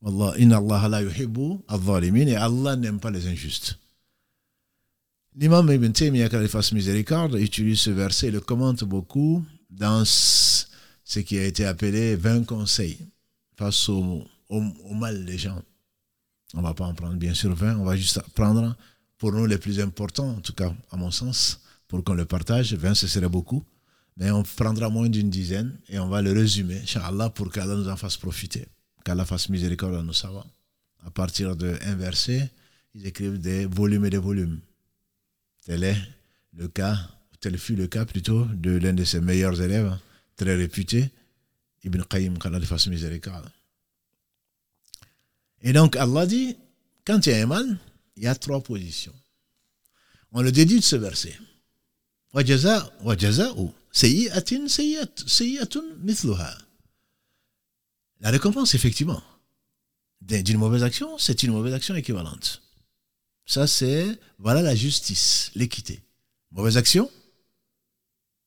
Wallah, 0.00 0.34
inna 0.38 0.56
Allah 0.56 0.88
la 0.88 1.02
yuhibbu 1.02 1.60
al-zalimin, 1.68 2.26
et 2.26 2.36
Allah 2.36 2.76
n'aime 2.76 2.98
pas 2.98 3.10
les 3.10 3.26
injustes. 3.26 3.78
L'imam 5.34 5.70
Ibn 5.70 5.92
Taymiyyah, 5.92 6.28
qu'il 6.28 6.48
fasse 6.48 6.72
miséricorde, 6.72 7.34
utilise 7.36 7.80
ce 7.80 7.90
verset 7.90 8.28
et 8.28 8.30
le 8.30 8.40
commente 8.40 8.84
beaucoup 8.84 9.44
dans 9.70 10.04
ce 10.04 11.20
qui 11.20 11.38
a 11.38 11.44
été 11.44 11.64
appelé 11.64 12.16
20 12.16 12.44
conseils 12.44 12.98
face 13.56 13.88
au, 13.88 14.24
au, 14.50 14.94
mal 14.94 15.24
des 15.24 15.38
gens. 15.38 15.62
On 16.54 16.60
va 16.60 16.74
pas 16.74 16.84
en 16.84 16.94
prendre 16.94 17.16
bien 17.16 17.32
sûr 17.32 17.54
20, 17.54 17.78
on 17.78 17.84
va 17.84 17.96
juste 17.96 18.20
prendre 18.34 18.76
pour 19.16 19.32
nous 19.32 19.46
les 19.46 19.56
plus 19.56 19.80
importants, 19.80 20.30
en 20.36 20.40
tout 20.40 20.52
cas 20.52 20.74
à 20.90 20.96
mon 20.96 21.10
sens, 21.10 21.62
pour 21.92 22.02
qu'on 22.05 22.14
le 22.14 22.24
partage. 22.24 22.72
20, 22.72 22.94
ce 22.94 23.07
serait 23.07 23.28
beaucoup. 23.28 23.62
Mais 24.16 24.31
on 24.31 24.42
prendra 24.42 24.88
moins 24.88 25.11
d'une 25.11 25.28
dizaine 25.28 25.78
et 25.90 25.98
on 25.98 26.09
va 26.09 26.22
le 26.22 26.33
résumer, 26.33 26.78
Inch'Allah, 26.78 27.28
pour 27.28 27.52
qu'Allah 27.52 27.74
nous 27.74 27.87
en 27.87 27.98
fasse 27.98 28.16
profiter. 28.16 28.66
Qu'Allah 29.05 29.26
fasse 29.26 29.50
miséricorde 29.50 29.96
à 29.96 30.02
nos 30.02 30.14
savants. 30.14 30.46
À 31.05 31.11
partir 31.11 31.55
d'un 31.55 31.94
verset, 31.96 32.50
ils 32.94 33.07
écrivent 33.07 33.38
des 33.38 33.66
volumes 33.66 34.07
et 34.07 34.11
des 34.11 34.16
volumes. 34.16 34.61
Tel 35.66 35.85
est 35.85 35.98
le 36.55 36.66
cas, 36.68 36.96
tel 37.40 37.59
fut 37.59 37.76
le 37.76 37.88
cas 37.88 38.07
plutôt 38.07 38.46
de 38.46 38.70
l'un 38.70 38.94
de 38.94 39.05
ses 39.05 39.20
meilleurs 39.20 39.61
élèves, 39.61 39.94
très 40.37 40.55
réputé, 40.55 41.11
Ibn 41.85 42.05
Qayyim, 42.05 42.38
qu'Allah 42.38 42.61
fasse 42.62 42.87
miséricorde. 42.87 43.50
Et 45.61 45.74
donc 45.74 45.96
Allah 45.96 46.24
dit, 46.24 46.57
quand 47.05 47.26
il 47.26 47.33
y 47.33 47.35
a 47.35 47.42
un 47.42 47.46
mal, 47.46 47.78
il 48.16 48.22
y 48.22 48.28
a 48.28 48.35
trois 48.35 48.62
positions. 48.62 49.14
On 50.33 50.40
le 50.40 50.52
déduit 50.52 50.81
de 50.81 50.85
ce 50.85 50.96
verset. 50.96 51.37
La 58.20 58.30
récompense, 58.30 58.74
effectivement, 58.74 59.22
d'une 60.22 60.56
mauvaise 60.56 60.82
action, 60.82 61.18
c'est 61.18 61.42
une 61.42 61.52
mauvaise 61.52 61.74
action 61.74 61.94
équivalente. 61.94 62.62
Ça, 63.44 63.66
c'est, 63.66 64.18
voilà 64.38 64.62
la 64.62 64.74
justice, 64.74 65.50
l'équité. 65.54 66.02
Mauvaise 66.52 66.78
action, 66.78 67.10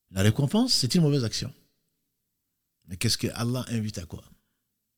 la 0.09 0.23
récompense, 0.23 0.73
c'est 0.73 0.95
une 0.95 1.01
mauvaise 1.01 1.23
action. 1.23 1.53
Mais 2.87 2.97
qu'est-ce 2.97 3.19
que 3.19 3.27
Allah 3.35 3.65
invite 3.67 3.99
à 3.99 4.05
quoi? 4.05 4.23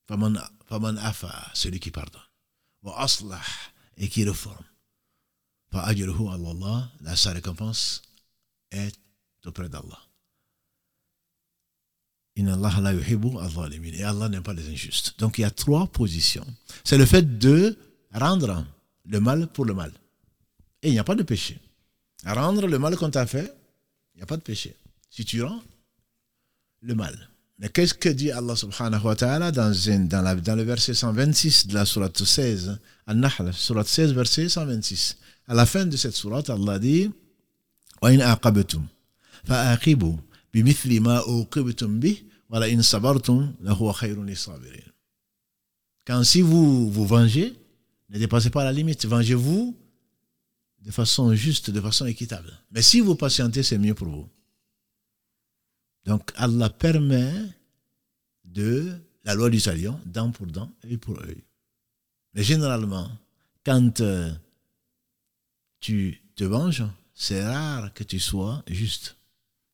Faman 0.08 0.98
afa, 0.98 1.52
celui 1.54 1.82
qui 1.82 1.92
pardonne. 1.92 2.22
Wa 2.84 3.02
aslah, 3.02 3.42
et 3.98 4.08
qui 4.08 4.24
réforme. 4.24 4.64
Fa'ajruhu 5.72 6.30
Allah, 6.30 6.90
la 7.02 7.18
sa 7.18 7.34
récompense 7.34 8.07
est 8.78 8.96
auprès 9.46 9.70
d'Allah. 9.70 10.00
Inna 12.38 12.54
Allah 12.54 12.74
la 12.82 12.94
yuhibbu 12.94 13.40
al-zalimin. 13.40 13.94
Et 13.94 14.04
Allah 14.04 14.30
n'aime 14.30 14.44
pas 14.44 14.54
les 14.54 14.70
injustes. 14.70 15.20
Donc 15.20 15.38
il 15.38 15.42
y 15.42 15.46
a 15.46 15.52
trois 15.52 15.88
positions. 15.88 16.46
C'est 16.84 16.98
le 16.98 17.06
fait 17.06 17.38
de 17.40 17.78
rendre 18.14 18.66
le 19.06 19.20
mal 19.20 19.48
pour 19.48 19.66
le 19.66 19.74
mal. 19.74 19.92
Et 20.84 20.90
il 20.90 20.94
n'y 20.94 21.00
a 21.00 21.04
pas 21.04 21.16
de 21.16 21.24
péché. 21.24 21.60
Rendre 22.26 22.68
le 22.68 22.80
mal 22.80 22.96
qu'on 22.96 23.10
t'a 23.10 23.26
fait, 23.26 23.52
il 24.14 24.18
n'y 24.18 24.24
a 24.24 24.26
pas 24.26 24.38
de 24.38 24.42
péché. 24.42 24.76
Si 25.10 25.26
tu 25.26 25.42
rends 25.42 25.62
le 26.82 26.94
mal. 26.94 27.30
Mais 27.60 27.70
qu'est-ce 27.70 27.96
que 27.96 28.10
dit 28.10 28.32
Allah 28.32 28.56
subhanahu 28.56 29.04
wa 29.04 29.16
ta'ala 29.16 29.52
dans, 29.52 29.72
dans, 30.08 30.42
dans, 30.42 30.56
le 30.56 30.64
verset 30.64 30.94
126 30.94 31.68
de 31.68 31.74
la 31.74 31.86
sourate 31.86 32.24
16, 32.24 32.80
Al-Nahl, 33.08 33.52
sourate 33.52 33.88
16, 33.88 34.14
verset 34.14 34.48
126. 34.48 35.18
À 35.48 35.56
la 35.56 35.66
fin 35.66 35.86
de 35.86 35.98
cette 35.98 36.14
sourate, 36.14 36.52
Allah 36.52 36.78
dit 36.78 37.10
وَإِنْ 38.03 38.21
أَعْقَبْتُمْ 38.21 38.87
فَأَعْقِبُوا 39.45 40.17
بِمِثْلِ 40.55 41.01
مَا 41.01 41.19
أُوقِبْتُمْ 41.19 42.01
بِهِ 42.01 42.17
وَلَئِنْ 42.51 42.83
صَبَرْتُمْ 42.83 43.55
لَهُوَ 43.61 43.93
خَيْرٌ 43.93 44.23
لِلصَّابِرِينَ 44.25 44.93
Quand 46.07 46.25
si 46.25 46.43
vous 46.43 46.91
vous 46.91 47.07
vengez, 47.07 47.55
ne 48.11 48.19
dépassez 48.19 48.51
pas 48.51 48.65
la 48.65 48.73
limite, 48.73 49.07
vengez-vous 49.07 49.77
de 50.83 50.91
façon 50.91 51.35
juste, 51.35 51.71
de 51.71 51.81
façon 51.81 52.07
équitable. 52.07 52.53
Mais 52.73 52.83
si 52.83 53.01
vous 53.01 53.15
patientez, 53.15 53.63
c'est 53.63 53.79
mieux 53.79 53.95
pour 53.95 54.09
vous. 54.09 54.29
Donc 56.05 56.33
Allah 56.37 56.69
permet 56.71 57.33
de 58.45 58.93
la 59.25 59.35
loi 59.35 59.49
du 59.49 59.61
salion, 59.61 59.99
dent 60.05 60.33
pour 60.33 60.47
dent, 60.47 60.71
œil 60.85 60.97
pour 60.97 61.19
œil. 61.21 61.43
Mais 62.35 62.43
généralement, 62.43 63.09
quand 63.65 64.01
euh, 64.01 64.33
tu 65.81 66.21
te 66.35 66.45
venges, 66.45 66.85
c'est 67.20 67.44
rare 67.44 67.92
que 67.96 68.04
tu 68.04 68.20
sois 68.20 68.64
juste. 68.68 69.16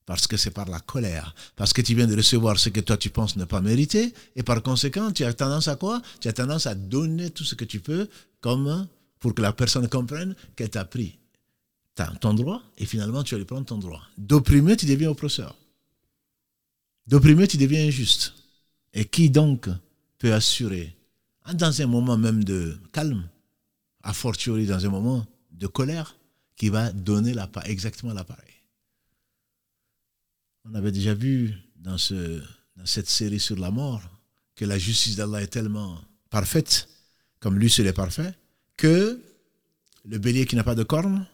Parce 0.06 0.28
que 0.28 0.38
c'est 0.38 0.52
par 0.52 0.70
la 0.70 0.80
colère. 0.80 1.36
Parce 1.58 1.74
que 1.74 1.82
tu 1.82 1.94
viens 1.94 2.08
de 2.08 2.16
recevoir 2.16 2.58
ce 2.58 2.70
que 2.70 2.80
toi 2.80 2.96
tu 2.96 3.10
penses 3.10 3.36
ne 3.36 3.44
pas 3.44 3.60
mériter. 3.60 4.14
Et 4.36 4.44
par 4.44 4.64
conséquent, 4.64 5.12
tu 5.12 5.26
as 5.26 5.34
tendance 5.34 5.68
à 5.68 5.76
quoi? 5.76 6.02
Tu 6.22 6.30
as 6.30 6.34
tendance 6.34 6.68
à 6.68 6.76
donner 6.76 7.30
tout 7.32 7.44
ce 7.44 7.56
que 7.56 7.66
tu 7.66 7.82
peux 7.82 8.08
comme 8.40 8.88
pour 9.20 9.36
que 9.36 9.42
la 9.42 9.52
personne 9.52 9.88
comprenne 9.90 10.36
qu'elle 10.56 10.70
t'a 10.70 10.86
pris 10.86 11.20
ton 12.20 12.34
droit 12.34 12.62
et 12.78 12.86
finalement 12.86 13.24
tu 13.24 13.36
vas 13.36 13.40
lui 13.40 13.46
prendre 13.46 13.66
ton 13.66 13.78
droit. 13.78 14.02
D'opprimer, 14.18 14.76
tu 14.78 14.86
deviens 14.86 15.10
oppresseur. 15.10 15.56
D'opprimer, 17.08 17.48
tu 17.48 17.58
deviens 17.58 17.86
injuste. 17.86 18.34
Et 18.94 19.06
qui 19.06 19.30
donc 19.30 19.70
peut 20.18 20.34
assurer, 20.34 20.96
dans 21.54 21.82
un 21.82 21.88
moment 21.88 22.18
même 22.18 22.44
de 22.44 22.78
calme, 22.94 23.28
a 24.02 24.14
fortiori 24.14 24.66
dans 24.66 24.86
un 24.86 24.90
moment 24.90 25.26
de 25.52 25.68
colère, 25.68 26.16
qui 26.56 26.70
va 26.70 26.92
donner 26.92 27.34
la, 27.34 27.50
exactement 27.66 28.14
l'appareil. 28.14 28.54
On 30.66 30.74
avait 30.76 30.92
déjà 30.92 31.14
vu 31.14 31.54
dans, 31.76 31.98
ce, 31.98 32.42
dans 32.78 32.86
cette 32.86 33.10
série 33.10 33.40
sur 33.40 33.58
la 33.58 33.72
mort 33.72 34.02
que 34.56 34.66
la 34.66 34.78
justice 34.78 35.16
d'Allah 35.16 35.42
est 35.42 35.48
tellement 35.48 36.00
parfaite, 36.30 36.88
comme 37.40 37.58
lui 37.58 37.70
seul 37.70 37.88
est 37.88 37.94
parfait, 37.94 38.34
que 38.78 39.20
le 40.06 40.18
bélier 40.18 40.46
qui 40.46 40.56
n'a 40.56 40.64
pas 40.64 40.76
de 40.76 40.84
cornes, 40.84 41.26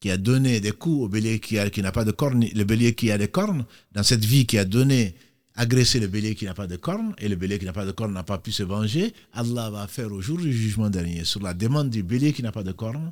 qui 0.00 0.10
a 0.10 0.16
donné 0.16 0.60
des 0.60 0.72
coups 0.72 1.04
au 1.04 1.08
bélier 1.08 1.40
qui, 1.40 1.58
qui 1.70 1.82
n'a 1.82 1.92
pas 1.92 2.04
de 2.04 2.10
cornes, 2.10 2.44
le 2.44 2.64
bélier 2.64 2.94
qui 2.94 3.10
a 3.10 3.18
des 3.18 3.28
cornes, 3.28 3.64
dans 3.92 4.02
cette 4.02 4.24
vie 4.24 4.46
qui 4.46 4.58
a 4.58 4.64
donné, 4.64 5.14
agressé 5.54 6.00
le 6.00 6.06
bélier 6.06 6.34
qui 6.34 6.44
n'a 6.44 6.54
pas 6.54 6.66
de 6.66 6.76
cornes, 6.76 7.14
et 7.18 7.28
le 7.28 7.36
bélier 7.36 7.58
qui 7.58 7.64
n'a 7.64 7.72
pas 7.72 7.86
de 7.86 7.92
cornes 7.92 8.12
n'a 8.12 8.22
pas 8.22 8.38
pu 8.38 8.52
se 8.52 8.62
venger, 8.62 9.14
Allah 9.32 9.70
va 9.70 9.86
faire 9.86 10.12
au 10.12 10.20
jour 10.20 10.38
du 10.38 10.52
jugement 10.52 10.90
dernier, 10.90 11.24
sur 11.24 11.42
la 11.42 11.54
demande 11.54 11.88
du 11.88 12.02
bélier 12.02 12.32
qui 12.32 12.42
n'a 12.42 12.52
pas 12.52 12.62
de 12.62 12.72
cornes, 12.72 13.10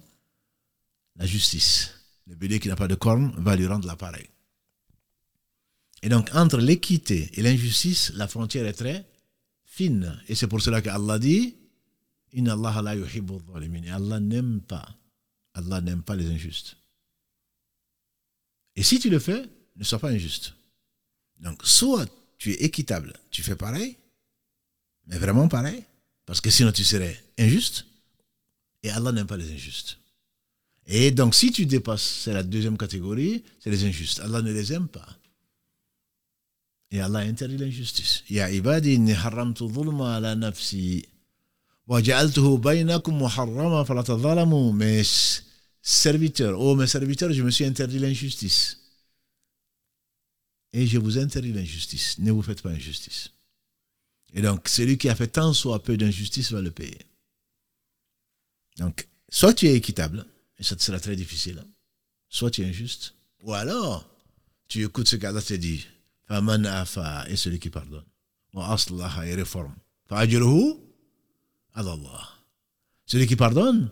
la 1.16 1.26
justice. 1.26 1.94
Le 2.26 2.34
bélier 2.34 2.58
qui 2.58 2.68
n'a 2.68 2.76
pas 2.76 2.88
de 2.88 2.94
cornes 2.94 3.34
va 3.36 3.56
lui 3.56 3.66
rendre 3.66 3.86
l'appareil. 3.86 4.28
Et 6.02 6.08
donc, 6.08 6.30
entre 6.34 6.58
l'équité 6.58 7.30
et 7.34 7.42
l'injustice, 7.42 8.12
la 8.14 8.28
frontière 8.28 8.66
est 8.66 8.74
très 8.74 9.06
fine. 9.64 10.20
Et 10.28 10.34
c'est 10.34 10.48
pour 10.48 10.60
cela 10.60 10.82
qu'Allah 10.82 11.18
dit 11.18 11.56
Allah 12.36 12.74
Allah 12.76 14.20
n'aime 14.20 14.60
pas. 14.60 14.88
Allah 15.54 15.80
n'aime 15.80 16.02
pas 16.02 16.16
les 16.16 16.28
injustes. 16.30 16.76
Et 18.76 18.82
si 18.82 18.98
tu 18.98 19.08
le 19.08 19.18
fais, 19.18 19.48
ne 19.76 19.84
sois 19.84 20.00
pas 20.00 20.10
injuste. 20.10 20.54
Donc, 21.38 21.64
soit 21.64 22.06
tu 22.38 22.50
es 22.50 22.64
équitable, 22.64 23.12
tu 23.30 23.42
fais 23.42 23.56
pareil, 23.56 23.96
mais 25.06 25.18
vraiment 25.18 25.48
pareil, 25.48 25.84
parce 26.26 26.40
que 26.40 26.50
sinon 26.50 26.72
tu 26.72 26.84
serais 26.84 27.22
injuste, 27.38 27.86
et 28.82 28.90
Allah 28.90 29.12
n'aime 29.12 29.26
pas 29.26 29.36
les 29.36 29.52
injustes. 29.52 29.98
Et 30.86 31.10
donc, 31.10 31.34
si 31.34 31.50
tu 31.50 31.66
dépasses, 31.66 32.20
c'est 32.24 32.32
la 32.32 32.42
deuxième 32.42 32.76
catégorie, 32.76 33.42
c'est 33.58 33.70
les 33.70 33.84
injustes. 33.84 34.20
Allah 34.20 34.42
ne 34.42 34.52
les 34.52 34.72
aime 34.72 34.88
pas. 34.88 35.08
Et 36.90 37.00
Allah 37.00 37.20
interdit 37.20 37.56
l'injustice. 37.56 38.22
Ya 38.28 38.50
ibadi, 38.50 38.94
inni 38.94 39.12
haramtu 39.12 39.66
dhulma 39.66 40.16
ala 40.16 40.34
nafsi. 40.34 41.06
Wa 41.86 42.02
ja'altuhu 42.02 42.58
baynakum 42.58 43.16
muharrama 43.16 43.84
falatadhalamu. 43.84 44.72
Mes 44.72 45.42
serviteurs, 45.80 46.60
oh 46.60 46.76
mes 46.76 46.86
serviteurs, 46.86 47.32
je 47.32 47.42
me 47.42 47.50
suis 47.50 47.64
interdit 47.64 47.98
l'injustice. 47.98 48.78
Et 50.72 50.86
je 50.86 50.98
vous 50.98 51.18
interdis 51.18 51.52
l'injustice. 51.52 52.18
Ne 52.18 52.30
vous 52.30 52.42
faites 52.42 52.60
pas 52.60 52.70
injustice. 52.70 53.30
Et 54.34 54.42
donc, 54.42 54.68
celui 54.68 54.98
qui 54.98 55.08
a 55.08 55.14
fait 55.14 55.28
tant 55.28 55.52
soit 55.52 55.82
peu 55.82 55.96
d'injustice 55.96 56.52
va 56.52 56.60
le 56.60 56.70
payer. 56.70 56.98
Donc, 58.78 59.08
soit 59.28 59.54
tu 59.54 59.66
es 59.66 59.74
équitable, 59.74 60.26
et 60.58 60.62
ça 60.62 60.76
te 60.76 60.82
sera 60.82 61.00
très 61.00 61.16
difficile. 61.16 61.64
Soit 62.28 62.50
tu 62.50 62.62
es 62.62 62.66
injuste, 62.66 63.14
ou 63.42 63.52
alors 63.52 64.08
tu 64.68 64.82
écoutes 64.84 65.08
ce 65.08 65.16
qu'Allah 65.16 65.42
te 65.42 65.54
dit. 65.54 65.86
Faman 66.26 66.64
afa 66.64 67.28
et 67.28 67.36
celui 67.36 67.58
qui 67.58 67.70
pardonne. 67.70 68.04
Wa 68.54 68.72
aslaha 68.72 69.26
et 69.26 69.34
réforme. 69.34 69.74
Allah. 71.74 72.28
Celui 73.06 73.26
qui 73.26 73.36
pardonne, 73.36 73.90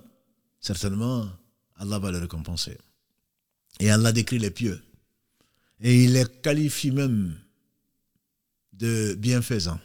certainement, 0.61 1.29
Allah 1.77 1.99
va 1.99 2.11
le 2.11 2.19
récompenser. 2.19 2.79
Et 3.81 3.91
Allah 3.91 4.13
décrit 4.13 4.39
les 4.39 4.51
pieux. 4.51 4.83
Et 5.81 6.05
il 6.05 6.13
les 6.13 6.25
qualifie 6.43 6.93
même 6.93 7.37
de 8.73 9.15
bienfaisants. 9.19 9.81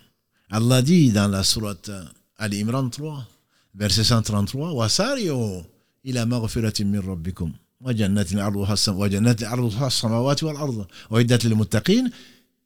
Allah 0.50 0.82
dit 0.82 1.12
dans 1.12 1.28
la 1.28 1.44
sourate 1.44 1.92
Al-Imran 2.38 2.90
3, 2.90 3.28
verset 3.74 4.04
133, 4.04 4.74
Wasariyo 4.74 5.66
إِلَى 6.08 6.26
مَغْفِرَةٍ 6.26 6.84
مِّن 6.84 7.00
رَبِّكُمْ 7.00 7.52
وَجَنَّةٍ 7.82 8.28
عَرْضُهَا 8.34 9.88
السَّمَاوَاتِ 9.88 10.44
وَالْأَرْضِ 10.44 10.88
وَعِدَّةٍ 11.12 11.40
لِلْمُتَّقِينَ 11.44 12.12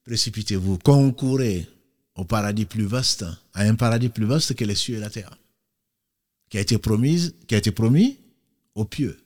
Précipitez-vous, 0.03 0.77
concourez 0.79 1.67
au 2.15 2.25
paradis 2.25 2.65
plus 2.65 2.85
vaste, 2.85 3.25
à 3.53 3.61
un 3.63 3.75
paradis 3.75 4.09
plus 4.09 4.25
vaste 4.25 4.55
que 4.55 4.65
les 4.65 4.75
cieux 4.75 4.97
et 4.97 4.99
la 4.99 5.09
terre, 5.09 5.37
qui 6.49 6.57
a 6.57 6.61
été 6.61 6.77
promise, 6.77 7.35
qui 7.47 7.55
a 7.55 7.57
été 7.57 7.71
promis 7.71 8.17
aux 8.75 8.85
pieux. 8.85 9.17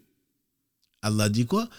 Allah 1.01 1.29
dit 1.29 1.45
quoi 1.45 1.69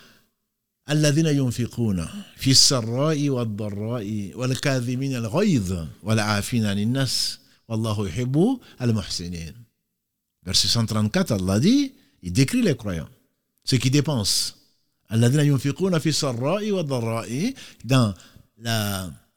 الذين 0.89 1.27
ينفقون 1.27 2.07
في 2.37 2.51
السراء 2.51 3.29
والضراء 3.29 4.33
والكاظمين 4.35 5.17
الغيظ 5.17 5.87
والعافين 6.03 6.67
عن 6.67 6.79
الناس 6.79 7.39
والله 7.69 8.09
يحب 8.09 8.59
المحسنين 8.83 9.53
Verset 10.47 10.69
134, 10.69 11.33
Allah 11.33 11.59
dit, 11.59 11.93
Il 12.27 12.33
décrit 12.33 12.61
les 12.61 12.77
croyants, 12.77 13.09
ceux 13.63 13.79
qui 13.79 13.89
dépensent. 13.89 14.55
Dans 17.85 18.15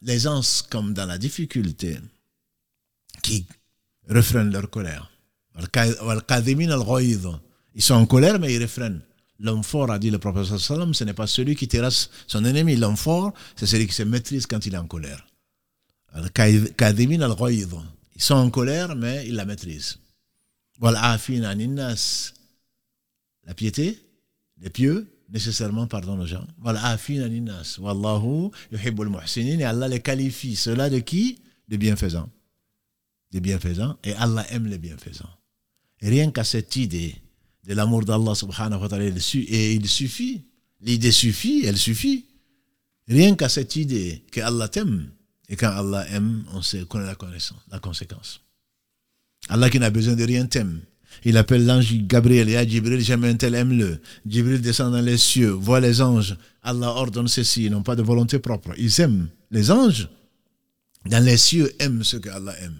l'aisance 0.02 0.63
comme 0.63 0.95
dans 0.95 1.06
la 1.06 1.19
difficulté, 1.19 1.99
qui 3.21 3.45
refrainent 4.10 4.52
leur 4.52 4.71
colère. 4.71 5.12
Ils 7.75 7.84
sont 7.84 7.93
en 7.93 8.08
colère, 8.08 8.39
mais 8.39 8.56
ils 8.56 8.62
refrainent. 8.62 9.02
L'homme 9.39 9.63
fort, 9.63 9.91
a 9.91 9.99
dit 9.99 10.10
le 10.10 10.17
professeur 10.17 10.60
Salam, 10.60 10.95
ce 10.95 11.04
n'est 11.04 11.13
pas 11.13 11.28
celui 11.28 11.56
qui 11.56 11.67
terrasse 11.67 12.10
son 12.25 12.43
ennemi. 12.43 12.75
L'homme 12.75 12.97
fort, 12.97 13.36
c'est 13.56 13.67
celui 13.67 13.86
qui 13.86 13.93
se 13.93 14.02
maîtrise 14.02 14.47
quand 14.47 14.65
il 14.65 14.73
est 14.73 14.78
en 14.78 14.88
colère. 14.88 15.28
Ils 16.15 16.41
sont 18.17 18.34
en 18.34 18.49
colère, 18.49 18.95
mais 18.95 19.28
ils 19.28 19.36
la 19.36 19.45
maîtrisent. 19.45 19.99
La 23.49 23.55
piété, 23.55 23.97
les 24.62 24.69
pieux, 24.69 25.07
nécessairement 25.27 25.88
pardon 25.88 26.19
aux 26.19 26.25
gens. 26.27 26.45
Voilà, 26.59 26.95
Wallahu 27.79 28.51
yuhibbul 28.71 29.09
muhsinin. 29.09 29.57
Et 29.57 29.63
Allah 29.63 29.88
les 29.88 30.01
qualifie. 30.01 30.55
Cela 30.55 30.88
de 30.88 30.99
qui? 30.99 31.39
Des 31.67 31.79
bienfaisants. 31.79 32.29
Des 33.31 33.39
bienfaisants. 33.39 33.97
Et 34.03 34.13
Allah 34.13 34.45
aime 34.51 34.67
les 34.67 34.77
bienfaisants. 34.77 35.33
Et 35.99 36.09
rien 36.09 36.29
qu'à 36.29 36.43
cette 36.43 36.75
idée 36.75 37.15
de 37.65 37.73
l'amour 37.73 38.05
d'Allah 38.05 38.35
subhanahu 38.35 38.81
wa 38.81 38.88
ta'ala, 38.88 39.05
et 39.05 39.73
il 39.73 39.89
suffit. 39.89 40.43
L'idée 40.81 41.12
suffit, 41.12 41.65
elle 41.65 41.77
suffit. 41.77 42.25
Rien 43.07 43.35
qu'à 43.35 43.49
cette 43.49 43.75
idée 43.75 44.23
que 44.31 44.41
Allah 44.41 44.67
t'aime. 44.67 45.09
Et 45.47 45.55
quand 45.55 45.71
Allah 45.71 46.07
aime, 46.09 46.45
on 46.53 46.62
sait, 46.62 46.85
connaît 46.85 47.07
la 47.07 47.15
connaissance, 47.15 47.57
la 47.71 47.79
conséquence. 47.79 48.41
Allah 49.47 49.71
qui 49.71 49.79
n'a 49.79 49.89
besoin 49.89 50.15
de 50.15 50.23
rien 50.23 50.45
t'aime. 50.45 50.81
Il 51.24 51.38
appelle 51.38 51.65
l'ange 51.65 51.93
Gabriel. 52.08 52.50
Et 52.50 52.69
Jibril, 52.69 53.02
jamais 53.02 53.30
un 53.30 53.36
tel 53.36 53.56
aime-le. 53.56 54.00
Jibril 54.26 54.62
descend 54.62 54.93
dans 54.93 55.02
les 55.02 55.17
cieux, 55.17 55.50
voit 55.50 55.80
les 55.80 56.02
anges. 56.02 56.38
Allah 56.62 56.89
ordonne 56.89 57.28
ceci. 57.28 57.65
Ils 57.65 57.72
n'ont 57.72 57.84
pas 57.84 57.95
de 57.95 58.04
volonté 58.04 58.39
propre. 58.39 58.72
Ils 58.78 59.02
aiment. 59.02 59.30
Les 59.52 59.72
anges, 59.72 60.10
dans 61.06 61.24
les 61.24 61.38
cieux, 61.38 61.74
aiment 61.80 62.04
ce 62.04 62.17
que 62.17 62.30
Allah 62.30 62.58
aime. 62.60 62.78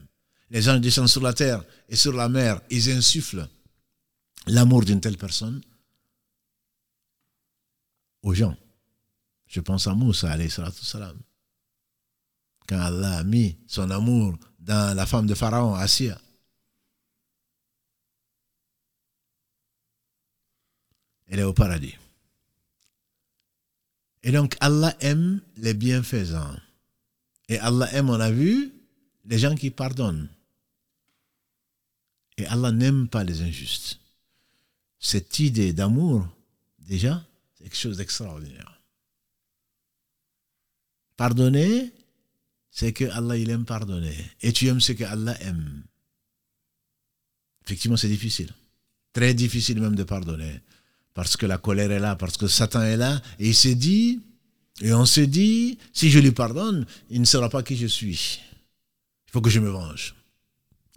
Les 0.52 0.68
anges 0.70 0.82
descendent 0.82 1.08
sur 1.10 1.22
la 1.22 1.34
terre 1.34 1.64
et 1.88 1.96
sur 1.96 2.14
la 2.14 2.30
mer. 2.30 2.62
Ils 2.70 2.92
insufflent 2.92 3.48
l'amour 4.48 4.84
d'une 4.84 5.02
telle 5.02 5.18
personne 5.18 5.62
aux 8.24 8.34
gens. 8.34 8.56
Je 9.48 9.62
pense 9.62 9.88
à 9.88 9.94
Moussa, 9.94 10.32
alayhi 10.32 10.50
salam. 10.50 11.18
Quand 12.68 12.80
Allah 12.80 13.18
a 13.18 13.24
mis 13.24 13.58
son 13.66 13.90
amour 13.90 14.38
dans 14.60 14.96
la 14.96 15.06
femme 15.06 15.26
de 15.26 15.34
Pharaon, 15.34 15.74
Assia. 15.74 16.20
Elle 21.30 21.40
est 21.40 21.44
au 21.44 21.54
paradis. 21.54 21.96
Et 24.24 24.32
donc 24.32 24.58
Allah 24.60 24.96
aime 25.00 25.42
les 25.58 25.74
bienfaisants. 25.74 26.58
Et 27.48 27.58
Allah 27.60 27.92
aime, 27.94 28.10
on 28.10 28.20
a 28.20 28.32
vu, 28.32 28.72
les 29.26 29.40
gens 29.40 29.56
qui 29.56 29.72
pardonnent. 29.72 30.28
Et 32.38 32.46
Allah 32.46 32.72
n'aime 32.72 33.08
pas 33.08 33.24
les 33.24 33.42
injustes. 33.42 34.00
Cette 35.00 35.40
idée 35.40 35.74
d'amour, 35.74 36.28
déjà, 36.80 37.26
c'est 37.56 37.64
quelque 37.64 37.78
chose 37.78 37.98
d'extraordinaire. 37.98 38.82
Pardonner, 41.16 41.92
c'est 42.72 42.94
que 42.94 43.06
Allah 43.06 43.38
il 43.38 43.50
aime 43.50 43.66
pardonner. 43.66 44.16
Et 44.42 44.54
tu 44.54 44.68
aimes 44.68 44.82
ce 44.82 44.94
que 44.94 45.04
Allah 45.04 45.40
aime. 45.42 45.84
Effectivement, 47.66 47.98
c'est 47.98 48.08
difficile. 48.08 48.54
Très 49.14 49.34
difficile 49.34 49.82
même 49.82 49.96
de 49.96 50.04
pardonner 50.04 50.62
parce 51.14 51.38
que 51.38 51.46
la 51.46 51.58
colère 51.58 51.92
est 51.92 52.00
là, 52.00 52.16
parce 52.16 52.38
que 52.38 52.48
Satan 52.48 52.82
est 52.82 52.98
là, 52.98 53.22
et 53.40 53.50
il 53.50 53.56
s'est 53.56 53.76
dit, 53.76 54.22
Et 54.82 54.94
on 54.94 55.06
se 55.06 55.22
dit, 55.22 55.78
si 55.92 56.10
je 56.10 56.20
lui 56.20 56.32
pardonne, 56.32 56.86
il 57.10 57.20
ne 57.20 57.26
saura 57.26 57.50
pas 57.50 57.64
qui 57.64 57.76
je 57.76 57.88
suis. 57.88 58.40
Il 59.28 59.32
faut 59.32 59.42
que 59.42 59.50
je 59.50 59.60
me 59.60 59.70
venge. 59.70 60.16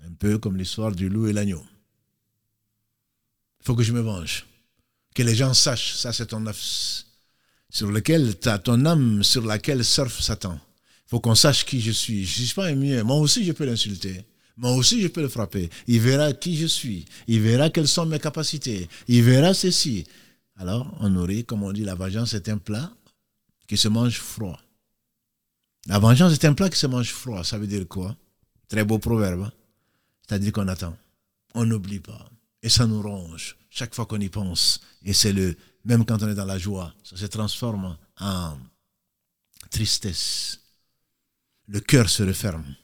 Un 0.06 0.12
peu 0.12 0.38
comme 0.38 0.56
l'histoire 0.56 0.92
du 0.92 1.08
loup 1.08 1.26
et 1.26 1.32
l'agneau. 1.32 1.64
Il 3.60 3.66
faut 3.66 3.74
que 3.74 3.82
je 3.82 3.92
me 3.92 4.00
venge. 4.00 4.46
Que 5.14 5.22
les 5.22 5.34
gens 5.34 5.54
sachent, 5.54 5.94
ça 5.94 6.12
c'est 6.12 6.26
ton 6.26 6.46
œuf 6.46 7.04
sur 7.72 7.90
lequel 7.90 8.34
as 8.44 8.58
ton 8.58 8.84
âme 8.84 9.24
sur 9.24 9.44
laquelle 9.44 9.84
surfe 9.84 10.20
Satan. 10.20 10.60
Il 11.06 11.10
faut 11.10 11.20
qu'on 11.20 11.34
sache 11.34 11.64
qui 11.64 11.80
je 11.80 11.90
suis. 11.90 12.24
Je 12.24 12.40
ne 12.40 12.46
suis 12.46 12.54
pas 12.54 12.66
un. 12.66 13.02
Moi 13.02 13.16
aussi, 13.16 13.44
je 13.44 13.52
peux 13.52 13.64
l'insulter. 13.64 14.24
Moi 14.56 14.72
aussi, 14.72 15.00
je 15.00 15.08
peux 15.08 15.22
le 15.22 15.28
frapper. 15.28 15.70
Il 15.86 16.00
verra 16.00 16.32
qui 16.32 16.56
je 16.56 16.66
suis. 16.66 17.04
Il 17.26 17.40
verra 17.40 17.70
quelles 17.70 17.88
sont 17.88 18.06
mes 18.06 18.18
capacités. 18.18 18.88
Il 19.08 19.22
verra 19.22 19.54
ceci. 19.54 20.04
Alors, 20.56 20.94
on 21.00 21.08
nourrit, 21.08 21.44
comme 21.44 21.62
on 21.62 21.72
dit, 21.72 21.84
la 21.84 21.94
vengeance 21.94 22.34
est 22.34 22.48
un 22.48 22.58
plat 22.58 22.92
qui 23.66 23.76
se 23.76 23.88
mange 23.88 24.18
froid. 24.18 24.60
La 25.86 25.98
vengeance 25.98 26.32
est 26.32 26.44
un 26.44 26.54
plat 26.54 26.68
qui 26.68 26.78
se 26.78 26.86
mange 26.86 27.10
froid. 27.10 27.42
Ça 27.44 27.58
veut 27.58 27.66
dire 27.66 27.88
quoi? 27.88 28.14
Très 28.68 28.84
beau 28.84 28.98
proverbe. 28.98 29.42
Hein? 29.42 29.52
C'est-à-dire 30.26 30.52
qu'on 30.52 30.68
attend. 30.68 30.96
On 31.54 31.64
n'oublie 31.64 32.00
pas. 32.00 32.30
Et 32.62 32.68
ça 32.68 32.86
nous 32.86 33.02
ronge 33.02 33.56
chaque 33.70 33.94
fois 33.94 34.06
qu'on 34.06 34.20
y 34.20 34.28
pense. 34.28 34.80
Et 35.02 35.12
c'est 35.12 35.32
le, 35.32 35.56
même 35.84 36.04
quand 36.04 36.22
on 36.22 36.28
est 36.28 36.34
dans 36.34 36.44
la 36.44 36.58
joie, 36.58 36.94
ça 37.02 37.16
se 37.16 37.26
transforme 37.26 37.96
en 38.20 38.56
tristesse. 39.70 40.60
Le 41.66 41.80
cœur 41.80 42.08
se 42.08 42.22
referme. 42.22 42.76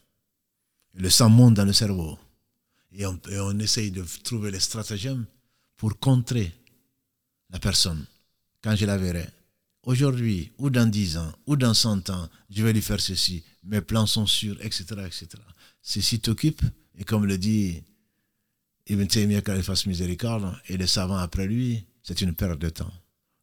Le 0.94 1.10
sang 1.10 1.30
monte 1.30 1.54
dans 1.54 1.64
le 1.64 1.72
cerveau. 1.72 2.18
Et 2.92 3.06
on, 3.06 3.20
on 3.30 3.58
essaye 3.58 3.90
de 3.90 4.04
trouver 4.24 4.50
les 4.50 4.60
stratagèmes 4.60 5.26
pour 5.76 5.98
contrer 5.98 6.52
la 7.50 7.58
personne. 7.58 8.04
Quand 8.62 8.74
je 8.74 8.86
la 8.86 8.98
verrai, 8.98 9.28
aujourd'hui, 9.82 10.52
ou 10.58 10.70
dans 10.70 10.86
dix 10.86 11.16
ans, 11.16 11.32
ou 11.46 11.56
dans 11.56 11.74
cent 11.74 12.10
ans, 12.10 12.28
je 12.50 12.62
vais 12.62 12.72
lui 12.72 12.82
faire 12.82 13.00
ceci. 13.00 13.44
Mes 13.62 13.80
plans 13.80 14.06
sont 14.06 14.26
sûrs, 14.26 14.56
etc., 14.64 14.84
etc. 15.06 15.28
Ceci 15.80 16.20
t'occupe, 16.20 16.62
et 16.96 17.04
comme 17.04 17.26
le 17.26 17.38
dit 17.38 17.82
Ibn 18.88 19.06
Taymiyyah 19.06 19.62
fasse 19.62 19.86
miséricorde, 19.86 20.54
et 20.68 20.76
les 20.76 20.86
savants 20.86 21.18
après 21.18 21.46
lui, 21.46 21.86
c'est 22.02 22.20
une 22.20 22.34
perte 22.34 22.58
de 22.58 22.70
temps. 22.70 22.92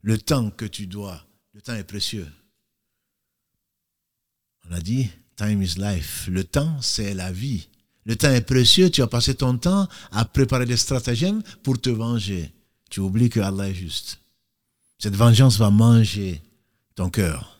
Le 0.01 0.17
temps 0.17 0.51
que 0.51 0.65
tu 0.65 0.87
dois, 0.87 1.25
le 1.53 1.61
temps 1.61 1.75
est 1.75 1.83
précieux. 1.83 2.27
On 4.67 4.73
a 4.73 4.81
dit, 4.81 5.09
time 5.35 5.61
is 5.61 5.75
life. 5.77 6.27
Le 6.29 6.43
temps, 6.43 6.81
c'est 6.81 7.13
la 7.13 7.31
vie. 7.31 7.67
Le 8.05 8.15
temps 8.15 8.29
est 8.29 8.41
précieux, 8.41 8.89
tu 8.89 9.01
as 9.01 9.07
passé 9.07 9.33
ton 9.33 9.57
temps 9.57 9.87
à 10.11 10.25
préparer 10.25 10.65
des 10.65 10.77
stratagèmes 10.77 11.41
pour 11.63 11.79
te 11.79 11.89
venger. 11.89 12.51
Tu 12.89 12.99
oublies 12.99 13.29
que 13.29 13.39
Allah 13.39 13.69
est 13.69 13.73
juste. 13.73 14.19
Cette 14.99 15.15
vengeance 15.15 15.57
va 15.57 15.71
manger 15.71 16.41
ton 16.93 17.09
cœur. 17.09 17.59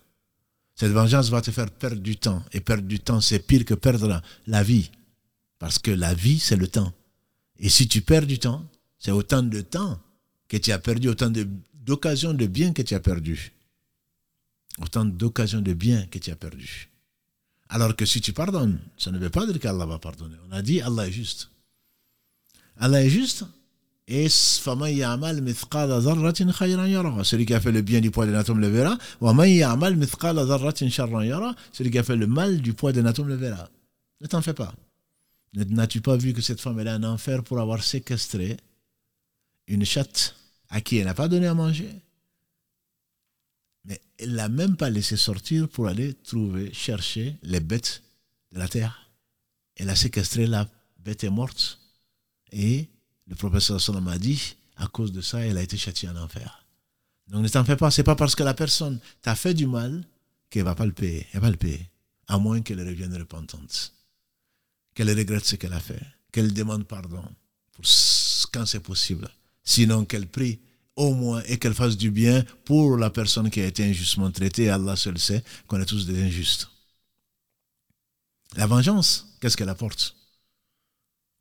Cette 0.76 0.91
vengeance 0.91 1.30
va 1.30 1.41
te 1.41 1.51
faire 1.51 1.71
perdre 1.71 2.01
du 2.01 2.17
temps. 2.17 2.43
Et 2.53 2.59
perdre 2.59 2.88
du 2.88 2.99
temps, 2.99 3.21
c'est 3.21 3.39
pire 3.39 3.65
que 3.65 3.73
perdre 3.73 4.21
la 4.45 4.61
vie. 4.61 4.91
Parce 5.57 5.80
que 5.80 5.91
la 5.91 6.13
vie, 6.13 6.39
c'est 6.39 6.57
le 6.57 6.67
temps. 6.67 6.93
Et 7.57 7.69
si 7.69 7.88
tu 7.88 8.01
perds 8.01 8.28
du 8.28 8.39
temps, 8.39 8.63
c'est 8.99 9.11
autant 9.11 9.41
de 9.41 9.61
temps 9.61 9.99
que 10.47 10.57
tu 10.57 10.71
as 10.71 10.80
perdu, 10.80 11.07
autant 11.07 11.32
d'occasions 11.73 12.34
de, 12.34 12.45
bien 12.45 12.73
que 12.73 12.82
tu 12.82 12.93
as 12.93 12.99
perdu. 12.99 13.53
Autant 14.80 15.05
d'occasions 15.05 15.61
de 15.61 15.73
bien 15.73 16.05
que 16.07 16.19
tu 16.19 16.30
as 16.30 16.36
perdu. 16.36 16.89
Alors 17.70 17.95
que 17.95 18.05
si 18.05 18.22
tu 18.22 18.34
pardonnes, 18.34 18.80
ça 18.97 19.11
ne 19.11 19.18
veut 19.18 19.30
pas 19.30 19.45
dire 19.45 19.59
qu'Allah 19.59 19.86
va 19.86 19.99
pardonner. 19.99 20.36
On 20.49 20.53
a 20.53 20.61
dit 20.61 20.82
Allah 20.82 21.07
est 21.07 21.11
juste. 21.11 21.49
Allah 22.78 23.03
est 23.03 23.09
juste. 23.09 23.45
Et 24.07 24.30
celui 24.30 24.97
qui 27.45 27.53
a 27.53 27.59
fait 27.59 27.72
le 27.72 27.82
bien 27.82 28.01
du 28.01 28.11
poids 28.11 28.28
d'un 28.28 28.36
atome 28.36 28.59
le 28.59 28.68
verra. 28.68 28.99
Celui 31.72 31.89
qui 31.89 31.97
a 31.97 32.03
fait 32.03 32.16
le 32.16 32.28
mal 32.28 32.61
du 32.61 32.74
poids 32.74 32.93
d'un 32.93 33.05
atome 33.07 33.30
le 33.30 33.36
verra. 33.36 33.68
Ne 34.22 34.28
t'en 34.28 34.43
fais 34.43 34.53
pas. 34.53 34.76
N'as-tu 35.55 36.01
pas 36.01 36.18
vu 36.18 36.34
que 36.34 36.41
cette 36.41 36.61
femme 36.61 36.80
est 36.80 36.89
en 36.89 37.01
enfer 37.03 37.43
pour 37.43 37.59
avoir 37.59 37.84
séquestré 37.84 38.57
une 39.68 39.86
chatte 39.86 40.36
à 40.70 40.82
qui 40.82 40.97
elle 40.97 41.05
n'a 41.05 41.16
pas 41.16 41.28
donné 41.28 41.47
à 41.47 41.55
manger? 41.55 41.89
Mais 43.86 44.02
elle 44.18 44.32
ne 44.32 44.36
l'a 44.36 44.50
même 44.50 44.76
pas 44.76 44.90
laissé 44.90 45.16
sortir 45.18 45.70
pour 45.70 45.88
aller 45.88 46.14
trouver, 46.14 46.74
chercher 46.74 47.38
les 47.44 47.60
bêtes 47.60 48.04
de 48.52 48.60
la 48.60 48.68
terre. 48.68 49.10
Elle 49.76 49.90
a 49.90 49.96
séquestré 49.96 50.48
la 50.48 50.70
bête 51.00 51.24
est 51.24 51.30
morte. 51.30 51.80
Et 52.52 52.90
le 53.28 53.36
professeur 53.36 53.80
Salam 53.80 54.08
a 54.08 54.18
dit, 54.18 54.56
à 54.78 54.88
cause 54.88 55.12
de 55.12 55.22
ça, 55.22 55.40
elle 55.40 55.58
a 55.58 55.62
été 55.62 55.78
châtiée 55.78 56.10
en 56.10 56.16
enfer. 56.16 56.66
Donc 57.28 57.44
ne 57.44 57.48
t'en 57.48 57.64
fais 57.64 57.76
pas, 57.76 57.92
c'est 57.92 58.04
pas 58.04 58.16
parce 58.16 58.36
que 58.36 58.44
la 58.44 58.54
personne 58.54 59.00
t'a 59.22 59.36
fait 59.36 59.54
du 59.54 59.68
mal 59.68 60.04
qu'elle 60.50 60.64
va 60.64 60.76
pas 60.76 60.86
le 60.86 60.92
payer. 60.94 61.28
Elle 61.34 61.42
va 61.42 61.50
le 61.50 61.58
payer. 61.58 61.90
À 62.28 62.38
moins 62.38 62.62
qu'elle 62.62 62.80
revienne 62.80 63.16
repentante 63.16 63.96
qu'elle 64.96 65.16
regrette 65.16 65.46
ce 65.46 65.58
qu'elle 65.58 65.74
a 65.74 65.80
fait, 65.80 66.02
qu'elle 66.32 66.54
demande 66.54 66.88
pardon 66.88 67.24
pour 67.74 67.86
quand 68.52 68.66
c'est 68.66 68.80
possible. 68.80 69.30
Sinon 69.64 70.06
qu'elle 70.06 70.28
prie 70.28 70.60
au 70.96 71.14
moins 71.14 71.41
et 71.48 71.58
qu'elle 71.58 71.74
fasse 71.74 71.98
du 71.98 72.12
bien 72.12 72.43
pour 72.64 72.98
la 72.98 73.10
personne 73.10 73.50
qui 73.50 73.62
a 73.62 73.66
été 73.66 73.84
injustement 73.84 74.32
traitée. 74.32 74.70
Allah 74.70 74.96
seul 74.96 75.18
sait 75.18 75.43
qu'on 75.68 75.80
est 75.82 75.86
tous 75.86 76.06
des 76.06 76.22
injustes. 76.22 76.70
La 78.56 78.68
vengeance, 78.68 79.38
qu'est-ce 79.39 79.58
qu'elle 79.58 79.70
apporte? 79.70 80.16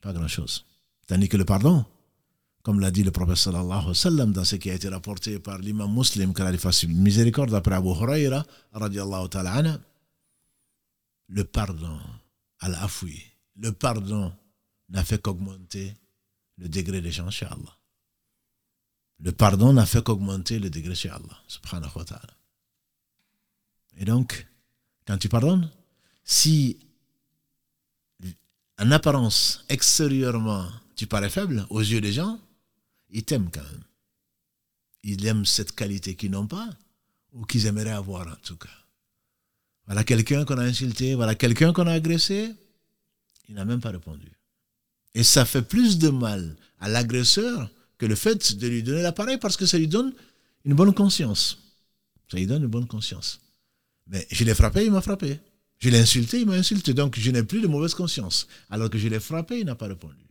Pas 0.00 0.12
grand-chose. 0.12 0.64
Tandis 1.06 1.28
que 1.28 1.36
le 1.36 1.44
pardon, 1.44 1.84
comme 2.62 2.80
l'a 2.80 2.90
dit 2.90 3.04
le 3.04 3.10
prophète 3.10 3.36
sallallahu 3.36 3.70
alayhi 3.70 3.88
wa 3.88 3.94
sallam 3.94 4.32
dans 4.32 4.44
ce 4.44 4.56
qui 4.56 4.70
a 4.70 4.74
été 4.74 4.88
rapporté 4.88 5.38
par 5.38 5.58
l'imam 5.58 5.94
muslim, 5.94 6.34
qu'elle 6.34 6.46
a 6.46 6.58
fasse 6.58 6.84
miséricorde 6.84 7.54
après 7.54 7.74
Abu 7.74 7.88
Huraira, 7.88 8.44
radiallahu 8.72 9.28
ta'ala 9.28 9.78
le 11.28 11.44
pardon, 11.44 11.98
al-afwi, 12.60 13.22
le 13.56 13.72
pardon 13.72 14.32
n'a 14.88 15.04
fait 15.04 15.20
qu'augmenter 15.20 15.94
le 16.58 16.68
degré 16.68 17.00
des 17.00 17.12
gens. 17.12 17.30
Le 19.24 19.32
pardon 19.32 19.72
n'a 19.72 19.86
fait 19.86 20.04
qu'augmenter 20.04 20.58
le 20.58 20.68
degré 20.68 20.94
chez 20.94 21.08
Allah, 21.08 21.42
subhanahu 21.48 21.90
wa 21.96 22.04
ta'ala. 22.04 22.36
Et 23.96 24.04
donc, 24.04 24.46
quand 25.06 25.16
tu 25.16 25.30
pardonnes, 25.30 25.70
si 26.24 26.78
en 28.78 28.90
apparence, 28.90 29.64
extérieurement, 29.68 30.68
tu 30.94 31.06
parais 31.06 31.30
faible 31.30 31.66
aux 31.70 31.80
yeux 31.80 32.02
des 32.02 32.12
gens, 32.12 32.38
ils 33.08 33.24
t'aiment 33.24 33.50
quand 33.50 33.62
même. 33.62 33.84
Ils 35.04 35.24
aiment 35.26 35.46
cette 35.46 35.74
qualité 35.74 36.16
qu'ils 36.16 36.32
n'ont 36.32 36.46
pas 36.46 36.68
ou 37.32 37.46
qu'ils 37.46 37.66
aimeraient 37.66 37.90
avoir 37.90 38.26
en 38.28 38.36
tout 38.42 38.56
cas. 38.56 38.68
Voilà 39.86 40.04
quelqu'un 40.04 40.44
qu'on 40.44 40.58
a 40.58 40.64
insulté, 40.64 41.14
voilà 41.14 41.34
quelqu'un 41.34 41.72
qu'on 41.72 41.86
a 41.86 41.92
agressé, 41.92 42.54
il 43.48 43.54
n'a 43.54 43.64
même 43.64 43.80
pas 43.80 43.90
répondu. 43.90 44.30
Et 45.14 45.22
ça 45.22 45.44
fait 45.46 45.62
plus 45.62 45.98
de 45.98 46.10
mal 46.10 46.56
à 46.80 46.88
l'agresseur 46.88 47.70
que 48.04 48.08
le 48.08 48.16
fait 48.16 48.56
de 48.56 48.68
lui 48.68 48.82
donner 48.82 49.00
l'appareil 49.00 49.38
parce 49.38 49.56
que 49.56 49.64
ça 49.64 49.78
lui 49.78 49.88
donne 49.88 50.12
une 50.66 50.74
bonne 50.74 50.92
conscience. 50.92 51.56
Ça 52.30 52.36
lui 52.36 52.46
donne 52.46 52.64
une 52.64 52.68
bonne 52.68 52.86
conscience. 52.86 53.40
Mais 54.08 54.26
je 54.30 54.44
l'ai 54.44 54.54
frappé, 54.54 54.84
il 54.84 54.92
m'a 54.92 55.00
frappé. 55.00 55.40
Je 55.78 55.88
l'ai 55.88 56.00
insulté, 56.00 56.40
il 56.40 56.46
m'a 56.46 56.52
insulté. 56.52 56.92
Donc 56.92 57.18
je 57.18 57.30
n'ai 57.30 57.42
plus 57.42 57.62
de 57.62 57.66
mauvaise 57.66 57.94
conscience. 57.94 58.46
Alors 58.68 58.90
que 58.90 58.98
je 58.98 59.08
l'ai 59.08 59.20
frappé, 59.20 59.60
il 59.60 59.64
n'a 59.64 59.74
pas 59.74 59.86
répondu. 59.86 60.22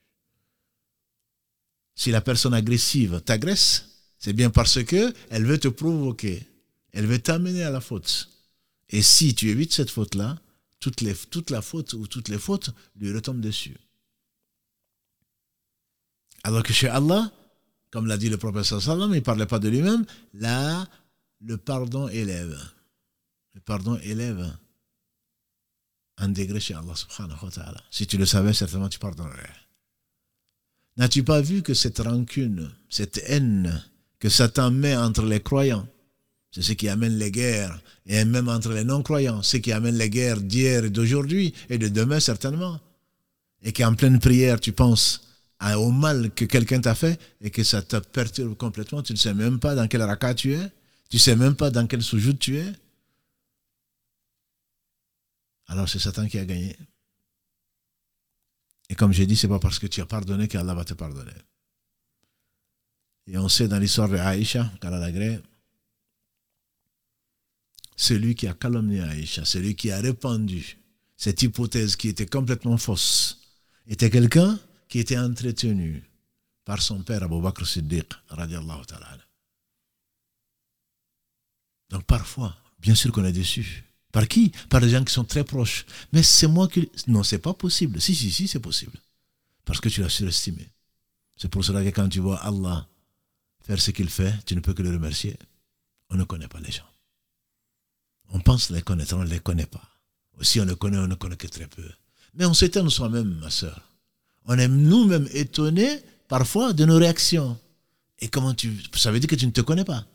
Si 1.95 2.11
la 2.11 2.21
personne 2.21 2.53
agressive 2.53 3.21
t'agresse, 3.26 3.89
c'est 4.19 4.34
bien 4.34 4.51
parce 4.51 4.84
que 4.84 5.11
elle 5.32 5.45
veut 5.47 5.57
te 5.57 5.67
provoquer. 5.67 6.45
Elle 6.91 7.07
veut 7.07 7.17
t'amener 7.17 7.63
à 7.63 7.71
la 7.71 7.82
faute. 7.82 8.30
Et 8.89 9.01
si 9.01 9.34
tu 9.34 9.49
évites 9.49 9.74
cette 9.74 9.89
faute-là, 9.89 10.38
toute 10.80 11.01
la 11.49 11.61
faute 11.63 11.93
ou 11.93 12.05
toutes 12.05 12.30
les 12.30 12.38
fautes 12.38 12.69
lui 12.97 13.11
retombent 13.11 13.41
dessus. 13.41 13.78
Alors 16.43 16.61
que 16.61 16.71
chez 16.71 16.88
Allah, 16.88 17.32
comme 17.93 18.07
l'a 18.07 18.17
dit 18.17 18.27
le 18.27 18.37
professeur 18.37 18.81
sallam, 18.81 19.11
il 19.11 19.17
ne 19.17 19.19
parlait 19.19 19.45
pas 19.45 19.59
de 19.59 19.69
lui-même, 19.69 20.03
là, 20.33 20.87
le 21.45 21.57
pardon 21.57 22.07
élève. 22.07 22.57
Le 23.53 23.61
pardon 23.61 23.99
élève 23.99 24.51
un 26.17 26.29
degré 26.29 26.59
chez 26.59 26.73
Allah 26.73 26.95
subhanahu 26.95 27.37
wa 27.43 27.51
ta'ala. 27.51 27.83
Si 27.91 28.07
tu 28.07 28.17
le 28.17 28.25
savais, 28.25 28.51
certainement 28.51 28.89
tu 28.89 28.97
pardonnerais. 28.97 29.47
N'as-tu 30.97 31.23
pas 31.23 31.39
vu 31.41 31.61
que 31.61 31.75
cette 31.75 31.99
rancune, 31.99 32.71
cette 32.89 33.21
haine 33.27 33.83
que 34.17 34.27
Satan 34.27 34.71
met 34.71 34.97
entre 34.97 35.23
les 35.23 35.41
croyants, 35.41 35.87
c'est 36.49 36.63
ce 36.63 36.73
qui 36.73 36.89
amène 36.89 37.19
les 37.19 37.29
guerres, 37.29 37.79
et 38.07 38.25
même 38.25 38.49
entre 38.49 38.73
les 38.73 38.83
non-croyants, 38.83 39.43
ce 39.43 39.57
qui 39.57 39.71
amène 39.71 39.99
les 39.99 40.09
guerres 40.09 40.41
d'hier 40.41 40.85
et 40.85 40.89
d'aujourd'hui, 40.89 41.53
et 41.69 41.77
de 41.77 41.89
demain 41.89 42.19
certainement. 42.19 42.79
Et 43.61 43.71
qu'en 43.71 43.93
pleine 43.93 44.17
prière, 44.17 44.59
tu 44.59 44.71
penses 44.71 45.32
au 45.72 45.91
mal 45.91 46.32
que 46.34 46.45
quelqu'un 46.45 46.82
t'a 46.82 46.95
fait, 46.95 47.20
et 47.41 47.49
que 47.49 47.64
ça 47.64 47.82
te 47.82 47.97
perturbe 47.97 48.55
complètement, 48.55 49.01
tu 49.01 49.14
ne 49.14 49.18
sais 49.18 49.34
même 49.34 49.59
pas 49.59 49.76
dans 49.76 49.88
quel 49.88 50.01
raka 50.01 50.34
tu 50.34 50.53
es, 50.53 50.72
tu 51.09 51.18
ne 51.18 51.22
sais 51.22 51.36
même 51.36 51.55
pas 51.55 51.72
dans 51.72 51.88
quel 51.88 52.01
soujoud 52.01 52.38
tu 52.38 52.57
es. 52.57 52.74
Alors 55.68 55.88
c'est 55.88 55.99
Satan 55.99 56.28
qui 56.28 56.38
a 56.38 56.45
gagné. 56.45 56.76
Et 58.89 58.95
comme 58.95 59.14
j'ai 59.14 59.26
dit, 59.26 59.36
c'est 59.36 59.47
pas 59.47 59.59
parce 59.59 59.80
que 59.80 59.88
tu 59.88 60.01
as 60.01 60.05
pardonné 60.05 60.47
qu'Allah 60.47 60.74
va 60.74 60.84
te 60.84 60.93
pardonner. 60.93 61.32
Et 63.28 63.38
on 63.38 63.47
sait 63.47 63.68
dans 63.68 63.80
l'histoire 63.80 64.09
de 64.09 64.18
Aïcha, 64.18 64.72
la 64.82 65.11
celui 67.95 68.36
qui 68.36 68.47
a 68.47 68.53
calomnié 68.53 69.01
Aïcha, 69.01 69.45
celui 69.45 69.76
qui 69.76 69.91
a 69.91 69.99
répandu 69.99 70.78
cette 71.16 71.41
hypothèse 71.41 71.95
qui 71.95 72.09
était 72.09 72.26
complètement 72.26 72.78
fausse, 72.78 73.39
était 73.88 74.09
quelqu'un 74.09 74.59
qui 74.93 74.99
était 74.99 75.17
entretenu 75.17 76.03
par 76.65 76.79
son 76.79 77.01
père 77.01 77.23
Abu 77.23 77.41
Bakr 77.41 77.65
Siddiq, 77.65 78.13
radiallahu 78.29 78.85
ta'ala. 78.85 79.17
Donc 81.89 82.03
parfois, 82.03 82.55
bien 82.77 82.93
sûr 82.93 83.11
qu'on 83.11 83.25
est 83.25 83.31
déçu. 83.31 83.85
Par 84.11 84.27
qui? 84.27 84.51
Par 84.69 84.81
des 84.81 84.89
gens 84.89 85.03
qui 85.03 85.11
sont 85.11 85.23
très 85.23 85.43
proches. 85.43 85.87
Mais 86.11 86.21
c'est 86.21 86.45
moi 86.45 86.67
qui... 86.67 86.91
Non, 87.07 87.23
c'est 87.23 87.39
pas 87.39 87.55
possible. 87.55 87.99
Si, 87.99 88.13
si, 88.13 88.31
si, 88.31 88.47
c'est 88.47 88.59
possible. 88.59 88.99
Parce 89.65 89.81
que 89.81 89.89
tu 89.89 89.99
l'as 90.01 90.09
surestimé. 90.09 90.69
C'est 91.37 91.49
pour 91.49 91.65
cela 91.65 91.83
que 91.83 91.89
quand 91.89 92.07
tu 92.07 92.19
vois 92.19 92.37
Allah 92.45 92.87
faire 93.61 93.81
ce 93.81 93.89
qu'il 93.89 94.11
fait, 94.11 94.45
tu 94.45 94.55
ne 94.55 94.59
peux 94.59 94.75
que 94.75 94.83
le 94.83 94.91
remercier. 94.91 95.35
On 96.11 96.17
ne 96.17 96.23
connaît 96.23 96.47
pas 96.47 96.59
les 96.59 96.71
gens. 96.71 96.91
On 98.29 98.39
pense 98.39 98.69
les 98.69 98.83
connaître, 98.83 99.15
on 99.15 99.23
ne 99.23 99.27
les 99.27 99.39
connaît 99.39 99.65
pas. 99.65 99.89
Aussi, 100.37 100.61
on 100.61 100.65
les 100.65 100.75
connaît, 100.75 100.99
on 100.99 101.07
ne 101.07 101.15
connaît 101.15 101.35
que 101.35 101.47
très 101.47 101.65
peu. 101.65 101.89
Mais 102.35 102.45
on 102.45 102.53
s'étonne 102.53 102.91
soi-même, 102.91 103.39
ma 103.39 103.49
soeur. 103.49 103.89
On 104.45 104.57
est 104.57 104.67
nous-mêmes 104.67 105.27
étonnés 105.33 105.99
parfois 106.27 106.73
de 106.73 106.85
nos 106.85 106.97
réactions. 106.97 107.57
Et 108.19 108.27
comment 108.27 108.53
tu. 108.53 108.73
Ça 108.95 109.11
veut 109.11 109.19
dire 109.19 109.29
que 109.29 109.35
tu 109.35 109.45
ne 109.45 109.51
te 109.51 109.61
connais 109.61 109.85
pas. 109.85 110.05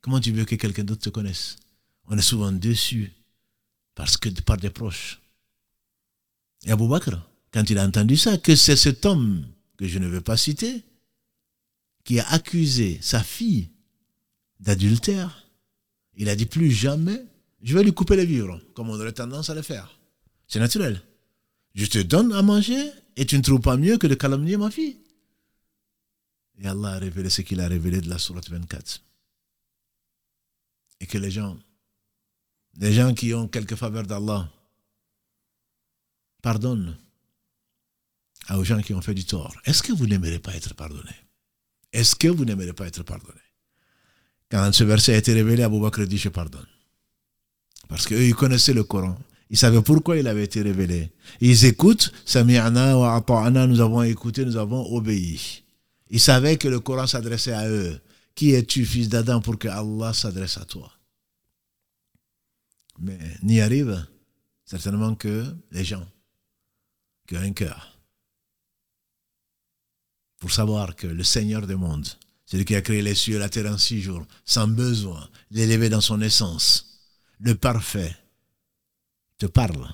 Comment 0.00 0.20
tu 0.20 0.32
veux 0.32 0.44
que 0.44 0.56
quelqu'un 0.56 0.84
d'autre 0.84 1.02
te 1.02 1.10
connaisse? 1.10 1.56
On 2.08 2.18
est 2.18 2.22
souvent 2.22 2.52
déçu 2.52 3.12
parce 3.94 4.16
que 4.16 4.28
par 4.42 4.56
des 4.56 4.70
proches. 4.70 5.20
Et 6.64 6.70
Abou 6.70 6.88
Bakr, 6.88 7.18
quand 7.52 7.68
il 7.70 7.78
a 7.78 7.86
entendu 7.86 8.16
ça, 8.16 8.38
que 8.38 8.56
c'est 8.56 8.76
cet 8.76 9.04
homme 9.04 9.46
que 9.76 9.86
je 9.86 9.98
ne 9.98 10.06
veux 10.06 10.20
pas 10.20 10.36
citer, 10.36 10.84
qui 12.04 12.18
a 12.18 12.28
accusé 12.30 12.98
sa 13.00 13.22
fille 13.22 13.68
d'adultère, 14.60 15.46
il 16.16 16.28
a 16.28 16.36
dit 16.36 16.46
plus 16.46 16.70
jamais, 16.70 17.24
je 17.62 17.76
vais 17.76 17.84
lui 17.84 17.92
couper 17.92 18.16
les 18.16 18.26
vivres, 18.26 18.60
comme 18.74 18.90
on 18.90 18.94
aurait 18.94 19.12
tendance 19.12 19.50
à 19.50 19.54
le 19.54 19.62
faire. 19.62 19.98
C'est 20.46 20.60
naturel. 20.60 21.02
Je 21.74 21.86
te 21.86 21.98
donne 21.98 22.32
à 22.32 22.42
manger 22.42 22.90
et 23.16 23.26
tu 23.26 23.36
ne 23.36 23.42
trouves 23.42 23.60
pas 23.60 23.76
mieux 23.76 23.98
que 23.98 24.06
de 24.06 24.14
calomnier 24.14 24.56
ma 24.56 24.70
fille. 24.70 24.98
Et 26.58 26.66
Allah 26.66 26.92
a 26.92 26.98
révélé 26.98 27.30
ce 27.30 27.42
qu'il 27.42 27.60
a 27.60 27.68
révélé 27.68 28.00
de 28.00 28.08
la 28.08 28.18
Sourate 28.18 28.48
24. 28.48 29.02
Et 31.00 31.06
que 31.06 31.18
les 31.18 31.30
gens, 31.30 31.58
les 32.78 32.92
gens 32.92 33.14
qui 33.14 33.34
ont 33.34 33.48
quelques 33.48 33.74
faveurs 33.74 34.06
d'Allah, 34.06 34.48
pardonnent 36.42 36.96
aux 38.50 38.64
gens 38.64 38.80
qui 38.80 38.94
ont 38.94 39.00
fait 39.00 39.14
du 39.14 39.24
tort. 39.24 39.54
Est-ce 39.64 39.82
que 39.82 39.92
vous 39.92 40.06
n'aimerez 40.06 40.38
pas 40.38 40.54
être 40.54 40.74
pardonné? 40.74 41.14
Est-ce 41.92 42.16
que 42.16 42.28
vous 42.28 42.44
n'aimerez 42.44 42.72
pas 42.72 42.86
être 42.86 43.02
pardonné? 43.02 43.40
Quand 44.50 44.72
ce 44.72 44.84
verset 44.84 45.14
a 45.14 45.18
été 45.18 45.32
révélé, 45.32 45.62
Abu 45.62 45.80
Bakr 45.80 46.06
dit 46.06 46.18
Je 46.18 46.28
pardonne. 46.28 46.66
Parce 47.88 48.06
qu'eux, 48.06 48.24
ils 48.24 48.34
connaissaient 48.34 48.74
le 48.74 48.84
Coran. 48.84 49.18
Ils 49.52 49.58
savaient 49.58 49.82
pourquoi 49.82 50.16
il 50.16 50.26
avait 50.26 50.44
été 50.44 50.62
révélé. 50.62 51.12
Ils 51.42 51.66
écoutent, 51.66 52.10
Sami'ana 52.24 52.96
wa 52.98 53.14
ata'ana, 53.16 53.66
nous 53.66 53.80
avons 53.80 54.02
écouté, 54.02 54.46
nous 54.46 54.56
avons 54.56 54.90
obéi. 54.94 55.62
Ils 56.08 56.20
savaient 56.20 56.56
que 56.56 56.68
le 56.68 56.80
Coran 56.80 57.06
s'adressait 57.06 57.52
à 57.52 57.68
eux. 57.68 58.00
Qui 58.34 58.52
es-tu, 58.52 58.86
fils 58.86 59.10
d'Adam, 59.10 59.42
pour 59.42 59.58
que 59.58 59.68
Allah 59.68 60.14
s'adresse 60.14 60.56
à 60.56 60.64
toi? 60.64 60.90
Mais 62.98 63.18
n'y 63.42 63.60
arrive 63.60 64.06
certainement 64.64 65.14
que 65.14 65.44
les 65.70 65.84
gens 65.84 66.06
qui 67.28 67.36
ont 67.36 67.40
un 67.40 67.52
cœur. 67.52 67.98
Pour 70.38 70.50
savoir 70.50 70.96
que 70.96 71.06
le 71.06 71.24
Seigneur 71.24 71.66
des 71.66 71.76
mondes, 71.76 72.08
celui 72.46 72.64
qui 72.64 72.74
a 72.74 72.80
créé 72.80 73.02
les 73.02 73.14
cieux 73.14 73.36
et 73.36 73.38
la 73.38 73.50
terre 73.50 73.70
en 73.70 73.76
six 73.76 74.00
jours, 74.00 74.24
sans 74.46 74.66
besoin 74.66 75.28
d'élever 75.50 75.90
dans 75.90 76.00
son 76.00 76.22
essence, 76.22 77.02
le 77.38 77.54
parfait, 77.54 78.16
te 79.42 79.46
parle. 79.46 79.88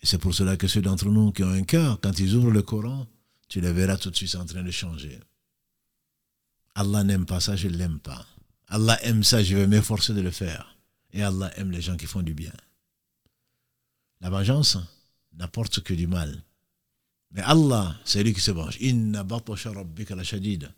Et 0.00 0.06
c'est 0.06 0.18
pour 0.18 0.34
cela 0.34 0.56
que 0.56 0.68
ceux 0.68 0.80
d'entre 0.80 1.10
nous 1.10 1.32
qui 1.32 1.42
ont 1.42 1.50
un 1.50 1.64
cœur, 1.64 2.00
quand 2.00 2.18
ils 2.18 2.34
ouvrent 2.34 2.50
le 2.50 2.62
Coran, 2.62 3.06
tu 3.48 3.60
les 3.60 3.72
verras 3.72 3.98
tout 3.98 4.10
de 4.10 4.16
suite 4.16 4.34
en 4.36 4.46
train 4.46 4.62
de 4.62 4.70
changer. 4.70 5.20
Allah 6.74 7.04
n'aime 7.04 7.26
pas 7.26 7.40
ça, 7.40 7.56
je 7.56 7.68
ne 7.68 7.76
l'aime 7.76 7.98
pas. 7.98 8.26
Allah 8.68 8.98
aime 9.04 9.22
ça, 9.22 9.42
je 9.42 9.56
vais 9.56 9.66
m'efforcer 9.66 10.14
de 10.14 10.22
le 10.22 10.30
faire. 10.30 10.76
Et 11.12 11.22
Allah 11.22 11.50
aime 11.58 11.70
les 11.70 11.82
gens 11.82 11.96
qui 11.96 12.06
font 12.06 12.22
du 12.22 12.32
bien. 12.32 12.52
La 14.20 14.30
vengeance 14.30 14.78
n'apporte 15.34 15.80
que 15.80 15.92
du 15.92 16.06
mal. 16.06 16.42
Mais 17.32 17.42
Allah, 17.42 17.96
c'est 18.04 18.22
lui 18.22 18.32
qui 18.32 18.40
se 18.40 18.50
venge. 18.50 18.78
Inna 18.80 19.26
la 19.28 20.24
shadid. 20.24 20.70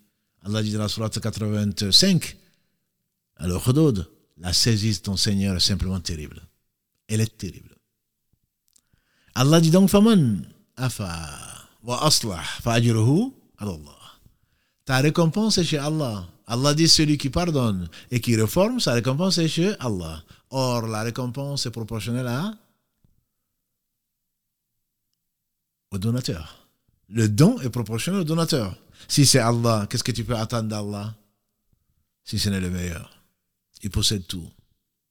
Allah 0.43 0.63
dit 0.63 0.73
dans 0.73 0.81
la 0.81 0.89
sourate 0.89 1.21
85, 1.21 2.37
alors 3.37 3.63
Khudud, 3.63 4.09
la 4.39 4.53
saisie 4.53 4.95
de 4.95 5.03
ton 5.03 5.17
Seigneur 5.17 5.55
est 5.55 5.61
simplement 5.61 6.01
terrible. 6.01 6.43
Elle 7.11 7.21
est 7.21 7.37
terrible. 7.37 7.75
Allah 9.35 9.61
dit 9.61 9.71
donc, 9.71 9.91
Faman 9.91 10.47
afa 10.77 11.11
wa 11.83 12.05
aslah 12.05 12.43
Allah. 12.65 14.01
Ta 14.85 14.99
récompense 14.99 15.59
est 15.59 15.65
chez 15.65 15.79
Allah. 15.79 16.29
Allah 16.47 16.73
dit 16.75 16.89
celui 16.89 17.19
qui 17.19 17.29
pardonne 17.29 17.89
et 18.11 18.21
qui 18.21 18.37
réforme, 18.37 18.81
sa 18.81 18.93
récompense 18.93 19.39
est 19.39 19.49
chez 19.49 19.75
Allah. 19.81 20.23
Or, 20.51 20.87
la 20.87 21.03
récompense 21.03 21.67
est 21.67 21.71
proportionnelle 21.71 22.27
à 22.29 22.55
au 25.91 25.99
donateur. 25.99 26.69
Le 27.09 27.29
don 27.29 27.61
est 27.61 27.71
proportionnel 27.71 28.21
au 28.21 28.25
donateur. 28.25 28.77
Si 29.09 29.27
c'est 29.27 29.41
Allah, 29.41 29.87
qu'est-ce 29.91 30.05
que 30.05 30.13
tu 30.13 30.23
peux 30.23 30.37
attendre 30.37 30.69
d'Allah? 30.69 31.15
Si 32.25 32.39
ce 32.39 32.49
n'est 32.51 32.61
le 32.61 32.71
meilleur 32.71 33.11
Il 33.83 33.91
possède 33.91 34.27
tout. 34.29 34.49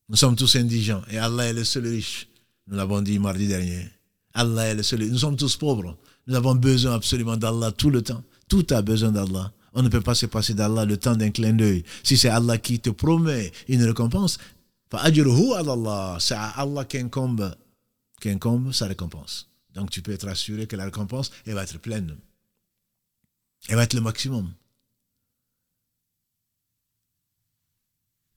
Nous 0.10 0.16
sommes 0.16 0.36
tous 0.36 0.55
indigents 0.55 1.03
et 1.12 1.20
Allah 1.20 1.45
est 1.45 1.53
le 1.53 1.64
seul 1.64 1.88
riche. 1.88 2.28
Nous 2.68 2.76
l'avons 2.76 3.01
dit 3.01 3.20
mardi 3.20 3.47
dernier. 3.47 3.88
Allah 4.34 4.66
est 4.66 4.76
le 4.76 4.84
seul. 4.84 5.07
Nous 5.07 5.20
sommes 5.20 5.38
tous 5.38 5.55
pauvres. 5.55 5.97
Nous 6.26 6.36
avons 6.36 6.55
besoin 6.55 6.95
absolument 6.95 7.38
d'Allah 7.38 7.72
tout 7.72 7.91
le 7.91 8.01
temps. 8.01 8.24
Tout 8.47 8.66
a 8.72 8.82
besoin 8.82 9.12
d'Allah. 9.12 9.51
On 9.74 9.84
ne 9.84 9.89
peut 9.89 10.01
pas 10.01 10.16
se 10.16 10.26
passer 10.26 10.55
d'Allah 10.55 10.86
le 10.86 10.97
temps 10.97 11.16
d'un 11.16 11.30
clin 11.30 11.53
d'œil. 11.53 11.84
Si 12.03 12.18
c'est 12.18 12.30
Allah 12.30 12.57
qui 12.57 12.80
te 12.80 12.89
promet 12.89 13.51
une 13.68 13.84
récompense, 13.84 14.39
c'est 14.91 16.34
à 16.34 16.47
Allah 16.57 16.86
qui 16.86 16.97
incombe, 16.97 17.55
qui 18.20 18.30
incombe 18.30 18.72
sa 18.72 18.88
récompense. 18.88 19.47
Donc 19.76 19.91
tu 19.91 20.01
peux 20.01 20.12
être 20.12 20.28
assuré 20.28 20.66
que 20.66 20.76
la 20.76 20.86
récompense, 20.86 21.30
elle 21.45 21.53
va 21.53 21.64
être 21.64 21.78
pleine. 21.78 22.18
Elle 23.68 23.76
va 23.76 23.84
être 23.84 23.93
le 23.93 24.01
maximum. 24.01 24.51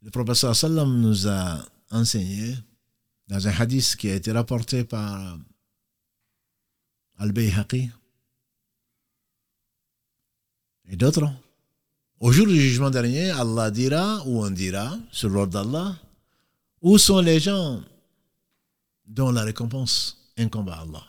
Le 0.02 0.10
professeur 0.10 0.54
Sallam 0.56 1.00
nous 1.00 1.28
a 1.28 1.64
enseigné 1.90 2.56
dans 3.28 3.46
un 3.46 3.52
hadith 3.52 3.94
qui 3.96 4.08
a 4.10 4.16
été 4.16 4.32
rapporté 4.32 4.82
par 4.84 5.38
Al-Bayhaqi 7.18 7.88
et 10.88 10.96
d'autres. 10.96 11.30
Au 12.18 12.32
jour 12.32 12.46
du 12.46 12.60
jugement 12.60 12.90
dernier, 12.90 13.30
Allah 13.30 13.70
dira, 13.70 14.26
ou 14.26 14.44
on 14.44 14.50
dira, 14.50 14.98
sur 15.10 15.28
l'ordre 15.28 15.52
d'Allah, 15.52 15.96
où 16.80 16.98
sont 16.98 17.20
les 17.20 17.38
gens 17.38 17.80
dont 19.06 19.30
la 19.30 19.42
récompense 19.42 20.32
incombe 20.36 20.70
à 20.70 20.80
Allah? 20.80 21.04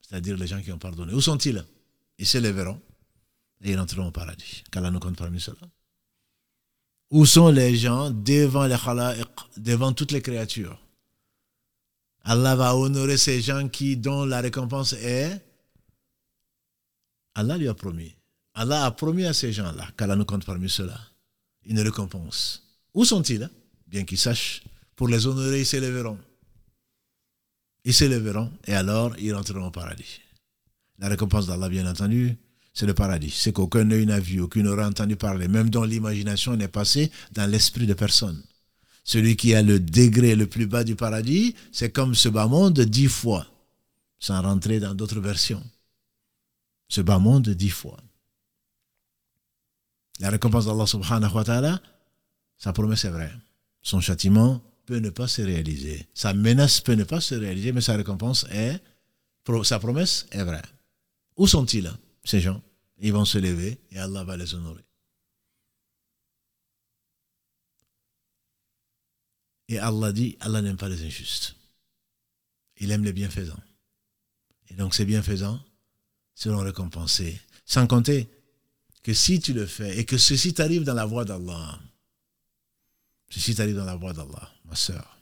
C'est-à-dire 0.00 0.36
les 0.36 0.46
gens 0.46 0.62
qui 0.62 0.70
ont 0.70 0.78
pardonné. 0.78 1.12
Où 1.12 1.20
sont-ils? 1.20 1.64
Ils 2.18 2.26
se 2.26 2.38
lèveront 2.38 2.80
et 3.62 3.72
ils 3.72 3.78
entreront 3.78 4.08
au 4.08 4.12
paradis. 4.12 4.62
Qu'Allah 4.70 4.90
nous 4.90 5.00
compte 5.00 5.16
parmi 5.16 5.40
ceux-là. 5.40 5.68
Où 7.10 7.24
sont 7.24 7.48
les 7.48 7.76
gens 7.76 8.10
devant 8.10 8.66
les 8.66 8.76
devant 9.56 9.92
toutes 9.92 10.12
les 10.12 10.20
créatures? 10.20 10.78
Allah 12.22 12.54
va 12.56 12.76
honorer 12.76 13.16
ces 13.16 13.40
gens 13.40 13.68
qui, 13.68 13.96
dont 13.96 14.26
la 14.26 14.40
récompense 14.40 14.92
est. 14.92 15.40
Allah 17.34 17.56
lui 17.56 17.68
a 17.68 17.74
promis. 17.74 18.14
Allah 18.52 18.84
a 18.84 18.90
promis 18.90 19.24
à 19.24 19.32
ces 19.32 19.52
gens-là, 19.52 19.88
qu'Allah 19.96 20.16
nous 20.16 20.24
compte 20.24 20.44
parmi 20.44 20.68
ceux-là, 20.68 20.98
une 21.64 21.80
récompense. 21.80 22.64
Où 22.92 23.04
sont-ils 23.04 23.48
Bien 23.86 24.04
qu'ils 24.04 24.18
sachent, 24.18 24.62
pour 24.96 25.08
les 25.08 25.26
honorer, 25.26 25.60
ils 25.60 25.66
s'élèveront. 25.66 26.18
Ils 27.84 27.94
s'élèveront 27.94 28.52
et 28.66 28.74
alors 28.74 29.16
ils 29.18 29.32
rentreront 29.32 29.68
au 29.68 29.70
paradis. 29.70 30.20
La 30.98 31.08
récompense 31.08 31.46
d'Allah, 31.46 31.68
bien 31.68 31.88
entendu, 31.88 32.36
c'est 32.72 32.86
le 32.86 32.94
paradis. 32.94 33.30
C'est 33.30 33.52
qu'aucun 33.52 33.90
œil 33.90 34.06
n'a 34.06 34.20
vu, 34.20 34.40
aucun 34.40 34.62
n'aura 34.62 34.86
entendu 34.86 35.16
parler, 35.16 35.48
même 35.48 35.70
dont 35.70 35.84
l'imagination 35.84 36.56
n'est 36.56 36.68
passée 36.68 37.10
dans 37.32 37.50
l'esprit 37.50 37.86
de 37.86 37.94
personne. 37.94 38.42
Celui 39.04 39.36
qui 39.36 39.54
a 39.54 39.62
le 39.62 39.80
degré 39.80 40.36
le 40.36 40.46
plus 40.46 40.66
bas 40.66 40.84
du 40.84 40.94
paradis, 40.94 41.54
c'est 41.72 41.90
comme 41.90 42.14
ce 42.14 42.28
bas 42.28 42.46
monde 42.46 42.78
dix 42.80 43.08
fois, 43.08 43.46
sans 44.18 44.40
rentrer 44.42 44.80
dans 44.80 44.94
d'autres 44.94 45.20
versions. 45.20 45.64
Ce 46.88 47.00
bas 47.00 47.18
monde 47.18 47.48
dix 47.48 47.70
fois. 47.70 47.96
La 50.20 50.30
récompense 50.30 50.66
d'Allah 50.66 50.86
subhanahu 50.86 51.32
wa 51.32 51.44
ta'ala, 51.44 51.82
sa 52.58 52.72
promesse 52.72 53.04
est 53.04 53.10
vraie. 53.10 53.32
Son 53.82 54.00
châtiment 54.00 54.62
peut 54.84 54.98
ne 54.98 55.10
pas 55.10 55.28
se 55.28 55.42
réaliser. 55.42 56.06
Sa 56.14 56.32
menace 56.34 56.80
peut 56.80 56.94
ne 56.94 57.04
pas 57.04 57.20
se 57.20 57.34
réaliser, 57.34 57.72
mais 57.72 57.80
sa 57.80 57.96
récompense 57.96 58.46
est, 58.50 58.80
sa 59.62 59.78
promesse 59.78 60.26
est 60.32 60.44
vraie. 60.44 60.62
Où 61.36 61.46
sont-ils, 61.46 61.90
ces 62.28 62.40
gens 62.40 62.62
Ils 62.98 63.12
vont 63.12 63.24
se 63.24 63.38
lever 63.38 63.80
et 63.90 63.98
Allah 63.98 64.24
va 64.24 64.36
les 64.36 64.54
honorer. 64.54 64.84
Et 69.68 69.78
Allah 69.78 70.12
dit, 70.12 70.36
Allah 70.40 70.62
n'aime 70.62 70.76
pas 70.76 70.88
les 70.88 71.04
injustes. 71.04 71.54
Il 72.78 72.90
aime 72.90 73.04
les 73.04 73.12
bienfaisants. 73.12 73.62
Et 74.68 74.74
donc 74.74 74.94
ces 74.94 75.04
bienfaisants 75.04 75.60
seront 76.34 76.62
récompensés. 76.62 77.40
Sans 77.64 77.86
compter 77.86 78.28
que 79.02 79.12
si 79.12 79.40
tu 79.40 79.52
le 79.52 79.66
fais 79.66 79.98
et 79.98 80.04
que 80.04 80.18
ceci 80.18 80.54
t'arrive 80.54 80.84
dans 80.84 80.94
la 80.94 81.04
voie 81.04 81.24
d'Allah, 81.24 81.78
ceci 83.30 83.54
t'arrive 83.54 83.76
dans 83.76 83.84
la 83.84 83.96
voie 83.96 84.12
d'Allah, 84.12 84.50
ma 84.64 84.74
soeur, 84.74 85.18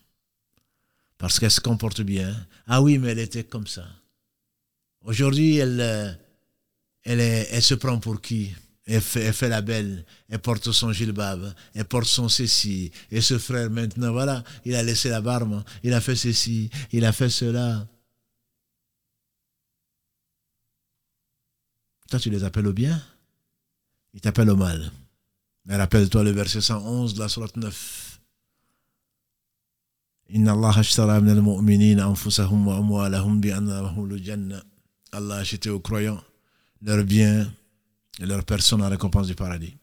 parce 1.18 1.38
qu'elle 1.38 1.50
se 1.50 1.60
comporte 1.60 2.02
bien. 2.02 2.46
Ah 2.66 2.82
oui, 2.82 2.98
mais 2.98 3.10
elle 3.10 3.18
était 3.18 3.44
comme 3.44 3.66
ça. 3.66 3.86
Aujourd'hui, 5.02 5.56
elle, 5.56 6.18
elle, 7.06 7.62
se 7.62 7.74
prend 7.74 7.98
pour 7.98 8.20
qui? 8.20 8.52
Elle 8.84 9.00
fait, 9.00 9.48
la 9.48 9.62
belle, 9.62 10.04
elle 10.28 10.38
porte 10.38 10.70
son 10.70 10.92
gilbab, 10.92 11.52
elle 11.74 11.84
porte 11.86 12.06
son 12.06 12.28
ceci. 12.28 12.92
Et 13.10 13.20
ce 13.20 13.36
frère, 13.38 13.68
maintenant, 13.68 14.12
voilà, 14.12 14.44
il 14.64 14.76
a 14.76 14.82
laissé 14.82 15.08
la 15.08 15.20
barbe, 15.20 15.64
il 15.82 15.92
a 15.92 16.00
fait 16.00 16.14
ceci, 16.14 16.70
il 16.92 17.04
a 17.04 17.12
fait 17.12 17.28
cela. 17.28 17.86
Toi, 22.08 22.20
tu 22.20 22.30
les 22.30 22.44
appelles 22.44 22.68
au 22.68 22.72
bien, 22.72 23.02
ils 24.14 24.20
t'appellent 24.20 24.50
au 24.50 24.56
mal. 24.56 24.92
Mais 25.64 25.76
rappelle-toi 25.76 26.22
le 26.22 26.30
verset 26.30 26.60
111 26.60 27.14
de 27.14 27.18
la 27.18 27.28
sourate 27.28 27.56
9. 27.56 28.20
Inna 30.28 30.52
Allah 30.52 30.72
ashtara 30.76 31.20
min 31.20 31.32
al-mu'minin 31.32 31.98
anfusahum 31.98 32.68
wa 32.68 32.76
amwalahum 32.76 33.40
bi. 33.40 33.50
Allah 35.12 35.36
acheté 35.36 35.70
aux 35.70 35.80
croyants 35.80 36.22
leurs 36.82 37.04
biens 37.04 37.52
et 38.20 38.26
leur 38.26 38.44
personne 38.44 38.82
en 38.82 38.88
récompense 38.88 39.26
du 39.26 39.34
paradis. 39.34 39.76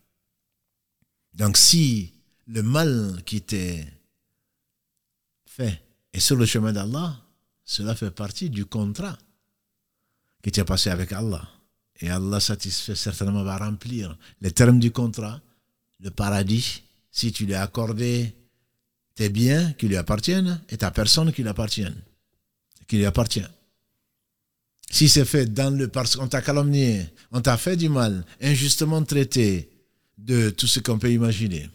Donc 1.34 1.58
si 1.58 2.14
le 2.48 2.62
mal 2.62 3.22
qui 3.26 3.42
t'est 3.42 3.88
fait 5.46 5.82
est 6.14 6.20
sur 6.20 6.36
le 6.36 6.46
chemin 6.46 6.74
d'Allah, 6.74 7.16
cela 7.66 7.96
fait 7.96 8.12
partie 8.12 8.50
du 8.50 8.66
contrat 8.66 9.18
tu 10.52 10.60
as 10.60 10.66
passé 10.66 10.90
avec 10.90 11.12
Allah. 11.12 11.48
Et 12.00 12.10
Allah 12.10 12.40
satisfait 12.40 12.96
certainement 12.96 13.44
va 13.44 13.58
remplir 13.58 14.18
les 14.42 14.52
termes 14.52 14.80
du 14.80 14.92
contrat, 14.92 15.40
le 16.00 16.10
paradis, 16.12 16.84
si 17.12 17.32
tu 17.32 17.46
lui 17.46 17.54
as 17.54 17.62
accordé 17.62 18.36
tes 19.16 19.30
biens 19.30 19.74
qui 19.74 19.88
lui 19.88 19.96
appartiennent 19.96 20.62
et 20.70 20.78
ta 20.78 20.92
personne 20.92 21.32
qui 21.32 21.44
lui 21.44 21.50
appartient. 21.50 21.88
Qui 22.88 22.98
lui 22.98 23.06
appartient. 23.06 23.46
Si 24.94 25.10
c'est 25.10 25.26
fait 25.26 25.52
dans 25.52 25.76
le 25.76 25.88
parce 25.88 26.16
qu'on 26.16 26.28
t'a 26.28 26.44
calomnié, 26.44 27.08
on 27.32 27.42
t'a 27.42 27.58
fait 27.58 27.76
du 27.76 27.90
mal, 27.90 28.24
injustement 28.40 29.02
traité 29.02 29.72
de 30.20 30.52
tout 30.52 30.68
ce 30.68 30.80
qu'on 30.82 31.00
peut 31.00 31.12
imaginer, 31.12 31.68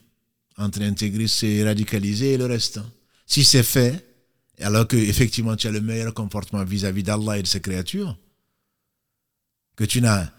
entre 0.56 0.82
intégristes 0.82 1.42
et 1.42 1.64
radicalisés 1.64 2.34
et 2.34 2.38
le 2.38 2.46
reste. 2.46 2.78
Si 3.26 3.42
c'est 3.42 3.64
fait, 3.64 4.06
alors 4.60 4.86
que 4.86 4.96
effectivement 4.96 5.56
tu 5.56 5.66
as 5.66 5.72
le 5.72 5.80
meilleur 5.80 6.14
comportement 6.14 6.62
vis-à-vis 6.62 7.02
d'Allah 7.02 7.38
et 7.38 7.42
de 7.42 7.48
ses 7.48 7.58
créatures, 7.60 8.16
que 9.74 9.82
tu 9.82 10.00
n'as 10.00 10.30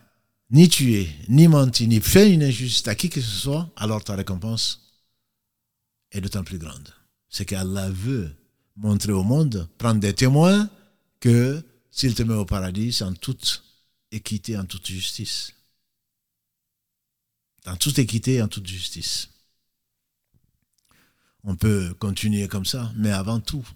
ni 0.49 0.69
tué, 0.69 1.09
ni 1.27 1.49
menti, 1.49 1.86
ni 1.86 1.99
fait 1.99 2.32
une 2.32 2.43
injustice 2.43 2.88
à 2.88 2.95
qui 2.95 3.09
que 3.09 3.19
ce 3.19 3.39
soit, 3.41 3.69
alors 3.75 4.05
ta 4.05 4.15
récompense 4.15 4.89
est 6.13 6.21
d'autant 6.21 6.45
plus 6.45 6.57
grande. 6.57 6.93
C'est 7.30 7.43
qu'Allah 7.43 7.89
veut 7.89 8.32
montrer 8.77 9.11
au 9.11 9.23
monde, 9.23 9.67
prendre 9.77 9.99
des 9.99 10.13
témoins 10.13 10.69
que 11.19 11.61
s'il 11.91 12.15
te 12.15 12.23
met 12.23 12.33
au 12.33 12.45
paradis, 12.45 13.01
en 13.01 13.13
toute 13.13 13.63
équité, 14.11 14.57
en 14.57 14.65
toute 14.65 14.87
justice. 14.87 15.53
En 17.65 17.75
toute 17.75 17.99
équité 17.99 18.41
en 18.41 18.47
toute 18.47 18.67
justice. 18.67 19.29
On 21.43 21.55
peut 21.55 21.93
continuer 21.99 22.47
comme 22.47 22.65
ça, 22.65 22.91
mais 22.95 23.11
avant 23.11 23.39
tout, 23.39 23.67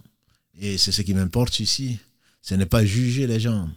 et 0.60 0.78
c'est 0.78 0.92
ce 0.92 1.02
qui 1.02 1.14
m'importe 1.14 1.60
ici, 1.60 2.00
ce 2.42 2.56
n'est 2.56 2.66
pas 2.66 2.86
juger 2.86 3.26
les 3.28 3.40
gens. 3.40 3.70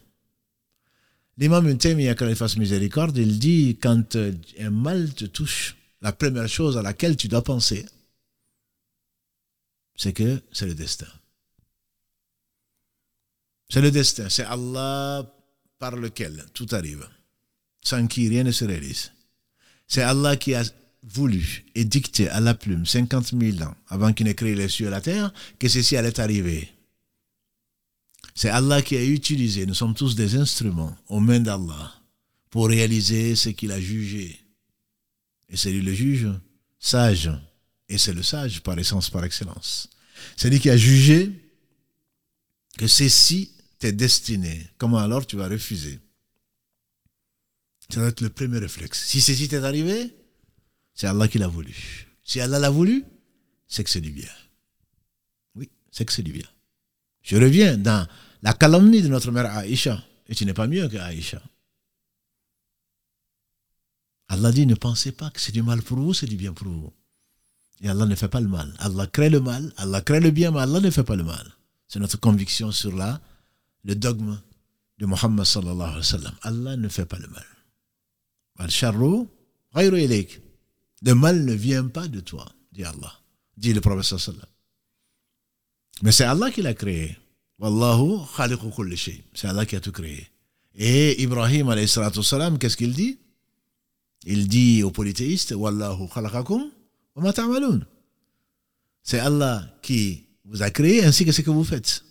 L'imam 1.39 1.67
Untemi, 1.67 2.07
quand 2.17 2.29
il 2.29 2.37
fasse 2.37 2.57
miséricorde, 2.57 3.17
il 3.17 3.39
dit 3.39 3.79
quand 3.81 4.17
un 4.17 4.71
mal 4.71 5.13
te 5.15 5.27
touche, 5.27 5.77
la 6.01 6.13
première 6.13 6.49
chose 6.49 6.77
à 6.77 6.83
laquelle 6.83 7.17
tu 7.17 7.29
dois 7.29 7.45
penser, 7.45 7.87
c'est 9.97 10.13
que 10.13 10.43
c'est 10.53 10.67
le 10.67 10.75
destin. 10.75 11.07
C'est 13.69 13.81
le 13.81 13.91
destin, 13.91 14.29
c'est 14.29 14.45
Allah 14.45 15.27
par 15.79 15.97
lequel 15.97 16.45
tout 16.55 16.69
arrive, 16.71 17.07
sans 17.83 18.07
qui 18.07 18.29
rien 18.29 18.45
ne 18.45 18.53
se 18.53 18.65
réalise. 18.65 19.13
C'est 19.89 20.03
Allah 20.03 20.37
qui 20.37 20.55
a 20.55 20.63
voulu 21.03 21.65
et 21.75 21.85
dicté 21.85 22.29
à 22.29 22.41
la 22.41 22.55
plume 22.55 22.87
50 22.87 23.35
000 23.39 23.63
ans 23.63 23.75
avant 23.89 24.13
qu'il 24.13 24.27
n'ait 24.27 24.35
créé 24.35 24.55
les 24.55 24.69
cieux 24.69 24.87
et 24.87 24.91
la 24.91 25.01
terre 25.01 25.33
que 25.59 25.69
ceci 25.69 25.97
allait 25.97 26.19
arriver. 26.19 26.69
C'est 28.35 28.51
Allah 28.51 28.83
qui 28.83 28.97
a 28.97 29.05
utilisé, 29.05 29.65
nous 29.67 29.75
sommes 29.75 29.95
tous 29.95 30.15
des 30.15 30.37
instruments 30.37 30.97
aux 31.09 31.21
mains 31.21 31.41
d'Allah 31.41 31.95
pour 32.51 32.69
réaliser 32.69 33.35
ce 33.35 33.49
qu'il 33.51 33.73
a 33.73 33.81
jugé. 33.81 34.39
Et 35.49 35.57
c'est 35.57 35.73
lui 35.73 35.83
le 35.83 35.95
juge 35.95 36.29
sage. 36.79 37.31
Et 37.89 37.99
c'est 37.99 38.13
le 38.13 38.23
sage 38.23 38.63
par 38.63 38.79
essence, 38.79 39.11
par 39.11 39.25
excellence. 39.25 39.89
C'est 40.37 40.51
lui 40.51 40.59
qui 40.59 40.71
a 40.71 40.77
jugé 40.77 41.31
que 42.77 42.87
ceci 42.87 43.53
t'es 43.79 43.93
destiné, 43.93 44.69
comment 44.79 44.99
alors 44.99 45.27
tu 45.27 45.37
vas 45.37 45.49
refuser? 45.49 46.01
Ça 47.89 48.01
doit 48.01 48.09
être 48.09 48.21
le 48.21 48.31
premier 48.31 48.59
réflexe. 48.59 49.07
Si 49.07 49.21
ceci 49.21 49.49
t'est 49.49 49.63
arrivé, 49.63 50.17
c'est 50.95 51.07
Allah 51.07 51.29
qui 51.29 51.39
l'a 51.39 51.49
voulu. 51.49 52.07
Si 52.25 52.41
Allah 52.41 52.59
l'a 52.59 52.71
voulu, 52.71 53.05
c'est 53.69 53.85
que 53.85 53.91
c'est 53.91 54.01
du 54.01 54.11
bien. 54.11 54.31
Oui, 55.55 55.71
c'est 55.91 56.05
que 56.05 56.13
c'est 56.13 56.23
du 56.23 56.33
bien. 56.33 56.49
Je 57.23 57.37
reviens 57.37 57.77
dans 57.77 58.07
la 58.43 58.53
calomnie 58.55 59.03
de 59.03 59.09
notre 59.09 59.31
mère 59.31 59.47
Aïcha. 59.47 60.03
Et 60.29 60.35
tu 60.35 60.45
n'es 60.45 60.55
pas 60.55 60.67
mieux 60.67 60.89
que 60.89 60.97
Aïcha. 60.97 61.41
Allah 64.29 64.51
dit, 64.51 64.67
ne 64.67 64.75
pensez 64.75 65.13
pas 65.13 65.31
que 65.31 65.41
c'est 65.41 65.53
du 65.53 65.63
mal 65.63 65.83
pour 65.83 65.99
vous, 65.99 66.13
c'est 66.13 66.27
du 66.27 66.37
bien 66.37 66.53
pour 66.53 66.67
vous. 66.67 66.93
Et 67.81 67.89
Allah 67.89 68.07
ne 68.07 68.15
fait 68.15 68.29
pas 68.29 68.41
le 68.41 68.49
mal. 68.49 68.75
Allah 68.79 69.07
crée 69.07 69.31
le 69.31 69.41
mal, 69.41 69.73
Allah 69.77 70.01
crée 70.01 70.21
le 70.21 70.31
bien, 70.31 70.51
mais 70.51 70.61
Allah 70.61 70.81
ne 70.81 70.91
fait 70.91 71.05
pas 71.05 71.15
le 71.15 71.23
mal. 71.23 71.53
C'est 71.87 72.01
notre 72.01 72.19
conviction 72.19 72.73
sur 72.73 72.95
la 72.97 73.21
le 73.87 73.95
dogme 73.95 74.39
de 74.99 75.07
Muhammad 75.07 75.47
sallallahu 75.47 75.91
alayhi 75.95 76.07
wa 76.09 76.15
sallam. 76.19 76.35
Allah 76.43 76.77
ne 76.77 76.89
fait 76.89 77.07
pas 77.07 77.19
le 77.19 77.29
mal. 77.29 77.47
Le 81.03 81.15
mal 81.15 81.45
ne 81.45 81.53
vient 81.53 81.87
pas 81.87 82.09
de 82.09 82.21
toi, 82.21 82.47
dit 82.73 82.85
Allah, 82.85 83.15
dit 83.57 83.73
le 83.73 83.81
prophète 83.81 84.05
sallallahu 84.05 84.29
alayhi 84.29 84.39
wa 84.39 84.45
sallam. 84.47 84.53
Mais 86.03 86.13
c'est 86.13 86.25
Allah 86.25 86.51
qui 86.51 86.63
l'a 86.63 86.75
créé. 86.75 87.17
Wallahu 87.59 88.21
khaliqu 88.37 88.71
kulli. 88.71 88.99
C'est 89.35 89.49
Allah 89.49 89.65
qui 89.65 89.77
a 89.77 89.81
tout 89.81 89.93
créé. 89.93 90.27
Et 90.75 91.23
Ibrahim 91.23 91.69
alayhi 91.69 91.89
salatu 91.89 92.23
salam, 92.23 92.59
qu'est-ce 92.59 92.77
qu'il 92.77 92.93
dit? 92.93 93.19
Il 94.25 94.49
dit 94.49 94.83
aux 94.83 94.91
polythéistes, 94.91 95.53
Wallahu 95.53 96.09
khalaqakum 96.13 96.63
wa 97.15 97.23
ma 97.23 97.33
ta'malun. 97.33 97.81
C'est 99.03 99.21
Allah 99.21 99.65
qui 99.81 100.25
vous 100.45 100.63
a 100.63 100.71
créé 100.71 101.05
ainsi 101.05 101.25
que 101.25 101.33
ce 101.33 101.43
que 101.43 101.51
vous 101.51 101.65
faites. 101.65 102.06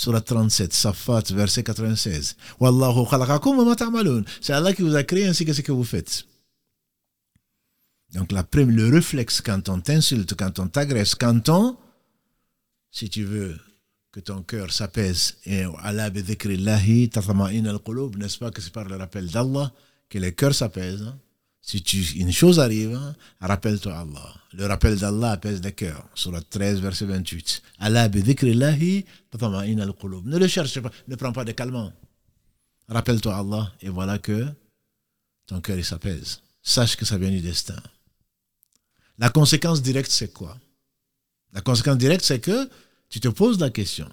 Surat 0.00 0.22
37, 0.22 0.72
Safat, 0.72 1.34
verset 1.34 1.62
96. 1.62 2.34
Wallahu 2.58 3.04
khalaqakum 3.04 3.58
wa. 3.58 3.76
C'est 4.40 4.54
Allah 4.54 4.72
qui 4.72 4.80
vous 4.80 4.96
a 4.96 5.04
créé 5.04 5.26
ainsi 5.26 5.44
que 5.44 5.52
ce 5.52 5.60
que 5.60 5.72
vous 5.72 5.84
faites. 5.84 6.24
Donc 8.14 8.32
la 8.32 8.42
prime, 8.42 8.70
le 8.70 8.88
réflexe 8.88 9.42
quand 9.42 9.68
on 9.68 9.78
t'insulte, 9.78 10.34
quand 10.34 10.58
on 10.58 10.68
t'agresse, 10.68 11.14
quand 11.14 11.46
on, 11.50 11.76
si 12.90 13.10
tu 13.10 13.24
veux 13.24 13.58
que 14.10 14.20
ton 14.20 14.42
cœur 14.42 14.72
s'apaise, 14.72 15.36
et 15.44 15.64
Allah 15.82 16.08
n'est-ce 16.08 16.38
pas 18.38 18.50
que 18.50 18.62
c'est 18.62 18.72
par 18.72 18.88
le 18.88 18.96
rappel 18.96 19.26
d'Allah 19.26 19.70
que 20.08 20.18
le 20.18 20.30
cœur 20.30 20.54
s'apaise. 20.54 21.02
Hein? 21.02 21.18
Si 21.62 21.82
tu, 21.82 22.02
une 22.18 22.32
chose 22.32 22.58
arrive, 22.58 22.98
rappelle-toi 23.40 23.98
Allah. 23.98 24.34
Le 24.52 24.66
rappel 24.66 24.98
d'Allah 24.98 25.32
apaise 25.32 25.62
le 25.62 25.70
cœur. 25.70 26.08
Surat 26.14 26.40
13, 26.40 26.80
verset 26.80 27.04
28. 27.04 27.62
Allah 27.78 28.08
Ne 28.08 30.38
le 30.38 30.48
cherche 30.48 30.80
pas, 30.80 30.90
ne 31.06 31.16
prends 31.16 31.32
pas 31.32 31.44
de 31.44 31.52
calmant. 31.52 31.92
Rappelle-toi 32.88 33.36
Allah 33.36 33.72
et 33.80 33.88
voilà 33.88 34.18
que 34.18 34.46
ton 35.46 35.60
cœur 35.60 35.84
s'apaise. 35.84 36.40
Sache 36.62 36.96
que 36.96 37.04
ça 37.04 37.18
vient 37.18 37.30
du 37.30 37.40
destin. 37.40 37.80
La 39.18 39.28
conséquence 39.28 39.82
directe, 39.82 40.10
c'est 40.10 40.32
quoi? 40.32 40.58
La 41.52 41.60
conséquence 41.60 41.98
directe, 41.98 42.24
c'est 42.24 42.40
que 42.40 42.68
tu 43.08 43.20
te 43.20 43.28
poses 43.28 43.60
la 43.60 43.70
question, 43.70 44.08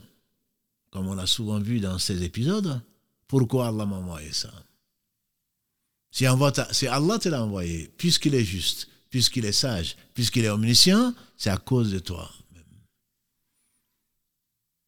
comme 0.92 1.08
on 1.08 1.16
l'a 1.16 1.28
souvent 1.28 1.60
vu 1.60 1.80
dans 1.80 1.98
ces 1.98 2.24
épisodes, 2.24 2.82
pourquoi 3.28 3.68
Allah 3.68 3.86
m'a 3.86 3.98
envoyé 3.98 4.34
ça? 4.34 4.52
Si, 6.18 6.88
Allah 6.88 7.20
te 7.20 7.30
l'a 7.30 7.44
envoyé, 7.44 7.92
puisqu'il 7.96 8.34
est 8.34 8.44
juste, 8.44 8.88
puisqu'il 9.12 9.46
est 9.46 9.52
sage, 9.52 9.96
puisqu'il 10.16 10.46
est 10.46 10.50
omniscient, 10.50 11.14
c'est 11.38 11.52
à 11.52 11.58
cause 11.58 11.92
de 11.92 12.00
toi. 12.00 12.28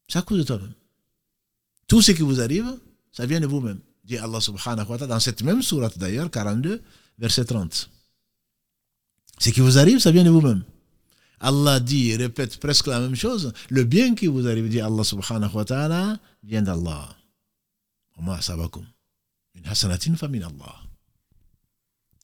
C'est 0.08 0.18
à 0.18 0.22
cause 0.22 0.38
de 0.38 0.42
toi-même. 0.42 0.72
Tout 1.86 2.02
ce 2.02 2.10
qui 2.10 2.22
vous 2.22 2.40
arrive, 2.40 2.66
ça 3.12 3.26
vient 3.26 3.38
de 3.38 3.46
vous-même. 3.46 3.78
Dit 4.02 4.18
Allah 4.18 4.40
subhanahu 4.40 4.88
wa 4.88 4.98
ta'ala 4.98 5.14
dans 5.14 5.20
cette 5.20 5.42
même 5.42 5.62
sourate 5.62 5.96
d'ailleurs, 5.98 6.32
42, 6.32 6.82
verset 7.18 7.44
30. 7.44 7.90
Ce 9.38 9.50
qui 9.50 9.60
vous 9.60 9.78
arrive, 9.78 10.00
ça 10.00 10.10
vient 10.10 10.24
de 10.24 10.30
vous-même. 10.30 10.64
Allah 11.38 11.78
dit, 11.78 12.16
répète 12.16 12.58
presque 12.58 12.88
la 12.88 12.98
même 12.98 13.14
chose. 13.14 13.52
Le 13.68 13.84
bien 13.84 14.16
qui 14.16 14.26
vous 14.26 14.48
arrive, 14.48 14.68
dit 14.68 14.80
Allah 14.80 15.04
subhanahu 15.04 15.54
wa 15.54 15.64
ta'ala, 15.64 16.18
vient 16.42 16.62
d'Allah. 16.62 17.08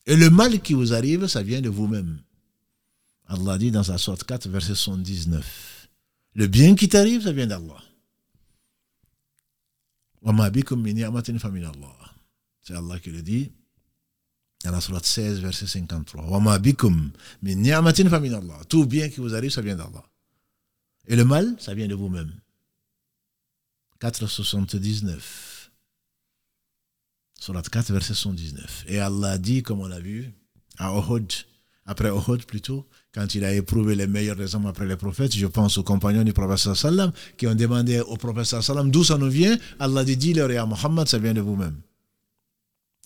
Et 0.07 0.17
le 0.17 0.31
mal 0.31 0.61
qui 0.61 0.75
vous 0.75 0.95
arrive, 0.95 1.27
ça 1.27 1.43
vient 1.43 1.61
de 1.61 1.69
vous-même. 1.69 2.21
Allah 3.27 3.59
dit 3.59 3.73
dans 3.73 3.83
sa 3.83 3.99
sorte 3.99 4.25
4, 4.25 4.49
verset 4.49 4.75
79. 4.75 5.89
Le 6.35 6.47
bien 6.47 6.75
qui 6.77 6.89
t'arrive, 6.89 7.23
ça 7.23 7.33
vient 7.33 7.47
d'Allah. 7.47 7.83
C'est 12.63 12.75
Allah 12.75 12.99
qui 13.01 13.11
le 13.11 13.23
dit 13.23 13.53
dans 14.65 14.73
la 14.73 14.81
sourate 14.81 15.07
16, 15.07 15.41
verset 15.41 15.67
53. 15.67 16.25
Tout 18.69 18.87
bien 18.87 19.09
qui 19.09 19.21
vous 19.21 19.35
arrive, 19.35 19.51
ça 19.51 19.63
vient 19.63 19.77
d'Allah. 19.77 20.05
Et 21.07 21.15
le 21.15 21.25
mal, 21.25 21.55
ça 21.59 21.75
vient 21.75 21.87
de 21.87 21.95
vous-même. 21.95 22.33
479. 24.01 25.56
Sourate 27.39 27.69
4, 27.69 27.93
verset 27.93 28.15
119. 28.15 28.85
Et 28.89 28.99
Allah 28.99 29.39
dit, 29.39 29.63
comme 29.63 29.81
on 29.81 29.87
l'a 29.87 30.01
vu, 30.01 30.33
à 30.79 30.97
Ohud, 30.97 31.33
après 31.85 32.11
Ohud 32.11 32.45
plutôt, 32.45 32.89
quand 33.13 33.35
il 33.35 33.45
a 33.45 33.55
éprouvé 33.55 33.95
les 33.95 34.07
meilleurs 34.07 34.37
des 34.37 34.55
hommes 34.55 34.67
après 34.67 34.87
les 34.87 34.97
prophètes, 34.97 35.35
je 35.35 35.47
pense 35.47 35.79
aux 35.79 35.85
compagnons 35.85 36.25
du 36.25 36.33
prophète 36.33 36.75
sallam 36.75 37.13
qui 37.37 37.47
ont 37.47 37.55
demandé 37.55 38.01
au 38.01 38.17
prophète 38.17 38.61
sallam 38.61 38.91
d'où 38.91 39.05
ça 39.05 39.19
nous 39.19 39.31
vient? 39.31 39.57
Allah 39.79 40.05
dit, 40.05 40.17
dis-leur 40.17 40.51
à 40.51 40.67
Muhammad, 40.67 41.09
ça 41.09 41.19
vient 41.19 41.35
de 41.35 41.41
vous-même. 41.41 41.81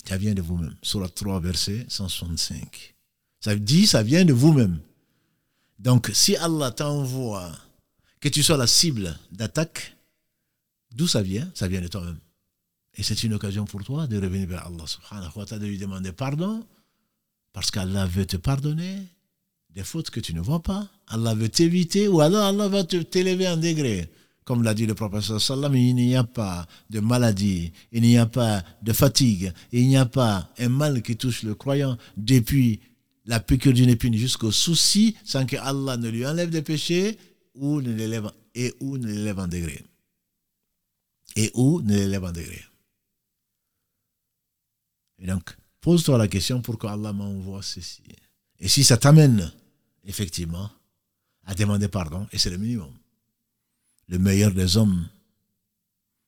Ça 0.04 0.16
vient 0.16 0.34
de 0.34 0.42
vous-même. 0.42 0.74
Surat 0.82 1.08
3, 1.08 1.40
verset 1.40 1.84
165. 1.88 2.94
Ça 3.40 3.54
dit, 3.54 3.86
ça 3.86 4.02
vient 4.02 4.24
de 4.24 4.32
vous-même. 4.32 4.80
Donc, 5.78 6.10
si 6.12 6.36
Allah 6.36 6.70
t'envoie 6.70 7.52
que 8.20 8.28
tu 8.28 8.42
sois 8.42 8.56
la 8.56 8.66
cible 8.66 9.18
d'attaque, 9.32 9.96
d'où 10.92 11.06
ça 11.06 11.22
vient? 11.22 11.50
Ça 11.54 11.68
vient 11.68 11.80
de 11.80 11.88
toi-même. 11.88 12.18
Et 12.96 13.02
c'est 13.02 13.22
une 13.22 13.34
occasion 13.34 13.64
pour 13.64 13.84
toi 13.84 14.06
de 14.06 14.20
revenir 14.20 14.48
vers 14.48 14.66
Allah 14.66 14.86
subhanahu 14.86 15.30
wa 15.36 15.46
ta'ala, 15.46 15.62
de 15.62 15.68
lui 15.68 15.78
demander 15.78 16.12
pardon, 16.12 16.64
parce 17.52 17.70
qu'Allah 17.70 18.06
veut 18.06 18.26
te 18.26 18.36
pardonner 18.36 18.96
des 19.70 19.84
fautes 19.84 20.10
que 20.10 20.20
tu 20.20 20.34
ne 20.34 20.40
vois 20.40 20.62
pas. 20.62 20.88
Allah 21.06 21.34
veut 21.34 21.48
t'éviter, 21.48 22.08
ou 22.08 22.20
alors 22.20 22.44
Allah 22.44 22.68
va 22.68 22.84
t'élever 22.84 23.48
en 23.48 23.56
degré. 23.56 24.10
Comme 24.44 24.62
l'a 24.64 24.74
dit 24.74 24.86
le 24.86 24.94
professeur 24.94 25.40
Sallam, 25.40 25.76
il 25.76 25.94
n'y 25.94 26.16
a 26.16 26.24
pas 26.24 26.66
de 26.88 26.98
maladie, 26.98 27.72
il 27.92 28.02
n'y 28.02 28.18
a 28.18 28.26
pas 28.26 28.64
de 28.82 28.92
fatigue, 28.92 29.52
il 29.70 29.86
n'y 29.86 29.96
a 29.96 30.06
pas 30.06 30.50
un 30.58 30.68
mal 30.68 31.02
qui 31.02 31.16
touche 31.16 31.44
le 31.44 31.54
croyant 31.54 31.96
depuis 32.16 32.80
la 33.26 33.38
piqûre 33.38 33.72
d'une 33.72 33.90
épine 33.90 34.16
jusqu'au 34.16 34.50
souci 34.50 35.16
sans 35.24 35.46
que 35.46 35.56
Allah 35.56 35.96
ne 35.96 36.08
lui 36.08 36.26
enlève 36.26 36.50
des 36.50 36.62
péchés 36.62 37.16
ou 37.54 37.80
ne 37.80 37.92
l'élève 37.92 38.30
et 38.54 38.74
ou 38.80 38.98
ne 38.98 39.06
l'élève 39.06 39.38
en 39.38 39.46
degré. 39.46 39.84
Et 41.36 41.52
ou 41.54 41.80
ne 41.82 41.94
l'élève 41.94 42.24
en 42.24 42.32
degré. 42.32 42.60
Et 45.20 45.26
donc, 45.26 45.56
pose-toi 45.80 46.18
la 46.18 46.28
question 46.28 46.60
pourquoi 46.62 46.92
Allah 46.92 47.12
m'envoie 47.12 47.62
ceci? 47.62 48.02
Et 48.58 48.68
si 48.68 48.84
ça 48.84 48.96
t'amène, 48.96 49.52
effectivement, 50.04 50.70
à 51.44 51.54
demander 51.54 51.88
pardon, 51.88 52.26
et 52.32 52.38
c'est 52.38 52.50
le 52.50 52.58
minimum 52.58 52.92
le 54.10 54.18
meilleur 54.18 54.52
des 54.52 54.76
hommes, 54.76 55.06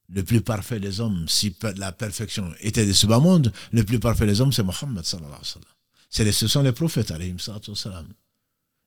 le 0.09 0.23
plus 0.23 0.41
parfait 0.41 0.81
des 0.81 1.01
hommes, 1.01 1.27
si 1.29 1.55
la 1.77 1.93
perfection 1.93 2.53
était 2.61 2.87
de 2.87 2.93
ce 2.93 3.07
bas 3.07 3.19
monde, 3.19 3.53
le 3.73 3.83
plus 3.83 3.99
parfait 3.99 4.27
des 4.27 4.41
hommes, 4.41 4.53
c'est 4.53 4.63
Mohammed 4.63 5.05
sallallahu 5.05 5.31
alayhi 5.31 5.43
wa 5.43 6.21
sallam. 6.21 6.33
Ce 6.33 6.49
sont 6.49 6.63
les 6.63 6.73
prophètes 6.73 7.11
alayhi 7.11 7.35
sallam. 7.39 8.07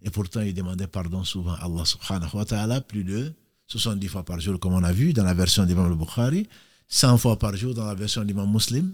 Et 0.01 0.09
pourtant, 0.09 0.41
il 0.41 0.53
demandait 0.53 0.87
pardon 0.87 1.23
souvent 1.23 1.53
à 1.53 1.65
Allah 1.65 1.83
subhanahu 1.83 2.35
wa 2.35 2.45
ta'ala, 2.45 2.81
plus 2.81 3.03
de 3.03 3.33
70 3.67 4.07
fois 4.07 4.23
par 4.23 4.39
jour, 4.39 4.59
comme 4.59 4.73
on 4.73 4.83
a 4.83 4.93
vu 4.93 5.13
dans 5.13 5.23
la 5.23 5.33
version 5.33 5.65
d'Imam 5.65 5.91
al-Bukhari, 5.91 6.47
100 6.87 7.17
fois 7.17 7.39
par 7.39 7.55
jour 7.55 7.73
dans 7.73 7.85
la 7.85 7.95
version 7.95 8.23
d'Imam 8.23 8.51
Muslim. 8.51 8.93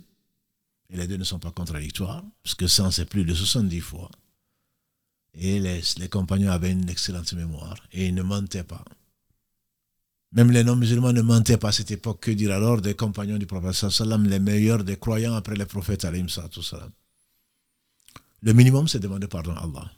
Et 0.92 0.98
les 0.98 1.08
deux 1.08 1.18
ne 1.18 1.24
sont 1.24 1.40
pas 1.40 1.52
contradictoires, 1.52 2.24
parce 2.44 2.56
que 2.56 2.68
100 2.68 2.92
c'est 2.92 3.06
plus 3.06 3.24
de 3.24 3.34
70 3.34 3.80
fois. 3.80 4.12
Et 5.34 5.60
les, 5.60 6.10
compagnons 6.10 6.52
avaient 6.52 6.72
une 6.72 6.90
excellente 6.90 7.32
mémoire, 7.34 7.78
et 7.94 8.08
ils 8.08 8.14
ne 8.14 8.22
mentaient 8.22 8.66
pas. 8.66 8.84
Même 10.34 10.52
les 10.52 10.64
non-musulmans 10.64 11.14
ne 11.14 11.22
mentaient 11.22 11.58
pas 11.58 11.70
à 11.70 11.72
cette 11.72 11.92
époque. 11.92 12.22
Que 12.22 12.32
dire 12.32 12.52
alors 12.52 12.82
des 12.82 12.96
compagnons 12.96 13.38
du 13.38 13.46
prophète 13.46 14.00
les 14.00 14.40
meilleurs 14.40 14.84
des 14.84 14.98
croyants 14.98 15.36
après 15.36 15.56
les 15.56 15.66
prophètes 15.66 16.06
alayhim 16.06 16.30
sallam. 16.30 16.92
Le 18.42 18.54
minimum, 18.54 18.88
c'est 18.88 19.00
demander 19.00 19.28
pardon 19.28 19.54
à 19.54 19.64
Allah. 19.64 19.92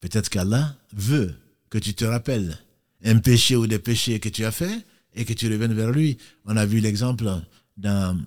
Peut-être 0.00 0.28
qu'Allah 0.28 0.76
veut 0.92 1.34
que 1.70 1.78
tu 1.78 1.94
te 1.94 2.04
rappelles 2.04 2.58
un 3.04 3.18
péché 3.18 3.54
ou 3.56 3.66
des 3.66 3.78
péchés 3.78 4.18
que 4.20 4.28
tu 4.28 4.44
as 4.44 4.52
fait 4.52 4.86
et 5.14 5.24
que 5.24 5.32
tu 5.32 5.50
reviennes 5.50 5.74
vers 5.74 5.90
lui. 5.90 6.18
On 6.44 6.56
a 6.56 6.66
vu 6.66 6.80
l'exemple 6.80 7.28
d'un 7.76 8.18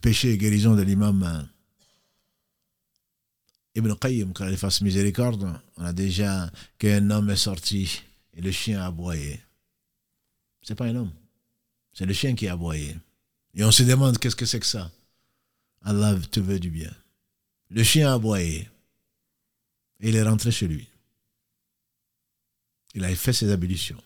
péché 0.00 0.32
et 0.32 0.38
guérison 0.38 0.74
de 0.74 0.82
l'imam 0.82 1.22
euh, 1.22 1.42
Ibn 3.74 3.94
Qayyim, 3.94 4.32
quand 4.32 4.48
il 4.48 4.56
fasse 4.56 4.82
miséricorde. 4.82 5.50
On 5.76 5.84
a 5.84 5.92
déjà 5.92 6.50
qu'un 6.78 7.10
homme 7.10 7.30
est 7.30 7.36
sorti 7.36 8.02
et 8.34 8.40
le 8.40 8.50
chien 8.50 8.80
a 8.80 8.86
aboyé. 8.86 9.40
C'est 10.62 10.74
pas 10.74 10.86
un 10.86 10.96
homme. 10.96 11.12
C'est 11.92 12.06
le 12.06 12.12
chien 12.12 12.34
qui 12.34 12.48
a 12.48 12.52
aboyé. 12.52 12.96
Et 13.54 13.64
on 13.64 13.70
se 13.70 13.82
demande 13.82 14.18
qu'est-ce 14.18 14.36
que 14.36 14.46
c'est 14.46 14.60
que 14.60 14.66
ça? 14.66 14.90
Allah 15.82 16.16
te 16.30 16.40
veut 16.40 16.60
du 16.60 16.70
bien. 16.70 16.90
Le 17.70 17.82
chien 17.82 18.10
a 18.10 18.14
aboyé. 18.14 18.68
Et 20.00 20.08
il 20.08 20.16
est 20.16 20.22
rentré 20.22 20.50
chez 20.50 20.68
lui. 20.68 20.88
Il 22.94 23.04
a 23.04 23.14
fait 23.14 23.32
ses 23.32 23.50
ablutions. 23.50 24.02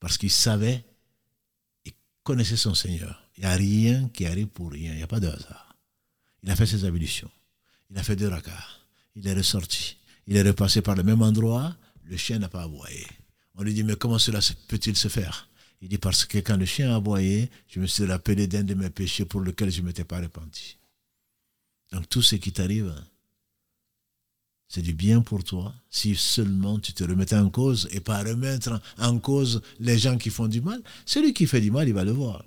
Parce 0.00 0.18
qu'il 0.18 0.30
savait, 0.30 0.84
connaissait 2.24 2.56
son 2.56 2.74
Seigneur. 2.74 3.22
Il 3.36 3.40
n'y 3.40 3.46
a 3.46 3.54
rien 3.54 4.08
qui 4.08 4.26
arrive 4.26 4.48
pour 4.48 4.72
rien. 4.72 4.92
Il 4.92 4.96
n'y 4.96 5.02
a 5.02 5.06
pas 5.06 5.20
de 5.20 5.28
hasard. 5.28 5.76
Il 6.42 6.50
a 6.50 6.56
fait 6.56 6.66
ses 6.66 6.84
ablutions. 6.84 7.30
Il 7.90 7.98
a 7.98 8.02
fait 8.02 8.16
deux 8.16 8.28
rakas. 8.28 8.64
Il 9.14 9.26
est 9.28 9.34
ressorti. 9.34 9.98
Il 10.26 10.36
est 10.36 10.42
repassé 10.42 10.82
par 10.82 10.96
le 10.96 11.02
même 11.02 11.22
endroit. 11.22 11.76
Le 12.04 12.16
chien 12.16 12.38
n'a 12.38 12.48
pas 12.48 12.62
aboyé. 12.62 13.06
On 13.54 13.62
lui 13.62 13.74
dit, 13.74 13.84
mais 13.84 13.96
comment 13.96 14.18
cela 14.18 14.40
peut-il 14.68 14.96
se 14.96 15.08
faire? 15.08 15.48
Il 15.80 15.88
dit, 15.88 15.98
parce 15.98 16.24
que 16.24 16.38
quand 16.38 16.56
le 16.56 16.64
chien 16.64 16.92
a 16.92 16.96
aboyé, 16.96 17.50
je 17.68 17.78
me 17.78 17.86
suis 17.86 18.04
rappelé 18.06 18.46
d'un 18.46 18.64
de 18.64 18.74
mes 18.74 18.90
péchés 18.90 19.24
pour 19.24 19.40
lequel 19.40 19.70
je 19.70 19.80
ne 19.80 19.86
m'étais 19.86 20.04
pas 20.04 20.20
repenti. 20.20 20.78
Donc 21.92 22.08
tout 22.08 22.22
ce 22.22 22.36
qui 22.36 22.52
t'arrive, 22.52 22.92
c'est 24.74 24.82
du 24.82 24.92
bien 24.92 25.20
pour 25.20 25.44
toi 25.44 25.72
si 25.88 26.16
seulement 26.16 26.80
tu 26.80 26.92
te 26.92 27.04
remettais 27.04 27.36
en 27.36 27.48
cause 27.48 27.86
et 27.92 28.00
pas 28.00 28.24
remettre 28.24 28.80
en 28.98 29.20
cause 29.20 29.62
les 29.78 29.98
gens 29.98 30.18
qui 30.18 30.30
font 30.30 30.48
du 30.48 30.60
mal. 30.60 30.82
Celui 31.06 31.32
qui 31.32 31.46
fait 31.46 31.60
du 31.60 31.70
mal, 31.70 31.86
il 31.86 31.94
va 31.94 32.02
le 32.02 32.10
voir. 32.10 32.44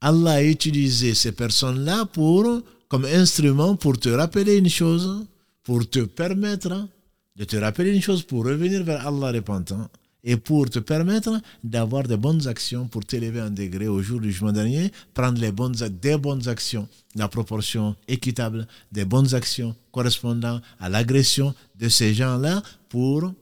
Allah 0.00 0.30
a 0.30 0.42
utilisé 0.42 1.12
ces 1.12 1.32
personnes-là 1.32 2.06
pour, 2.06 2.62
comme 2.88 3.04
instrument 3.04 3.76
pour 3.76 3.98
te 3.98 4.08
rappeler 4.08 4.56
une 4.56 4.70
chose, 4.70 5.26
pour 5.62 5.86
te 5.90 6.00
permettre 6.00 6.88
de 7.36 7.44
te 7.44 7.56
rappeler 7.56 7.94
une 7.94 8.00
chose 8.00 8.22
pour 8.22 8.46
revenir 8.46 8.82
vers 8.82 9.06
Allah 9.06 9.32
repentant 9.32 9.90
et 10.22 10.36
pour 10.36 10.68
te 10.68 10.78
permettre 10.78 11.40
d'avoir 11.64 12.04
de 12.04 12.16
bonnes 12.16 12.46
actions 12.46 12.86
pour 12.86 13.04
t'élever 13.04 13.40
un 13.40 13.50
degré 13.50 13.88
au 13.88 14.02
jour 14.02 14.20
du 14.20 14.30
jugement 14.30 14.52
dernier, 14.52 14.92
prendre 15.14 15.40
les 15.40 15.52
bonnes, 15.52 15.72
des 15.72 16.18
bonnes 16.18 16.46
actions, 16.48 16.88
la 17.14 17.28
proportion 17.28 17.96
équitable 18.08 18.66
des 18.92 19.04
bonnes 19.04 19.34
actions 19.34 19.74
correspondant 19.92 20.60
à 20.78 20.88
l'agression 20.88 21.54
de 21.76 21.88
ces 21.88 22.14
gens-là 22.14 22.62
pour 22.88 23.32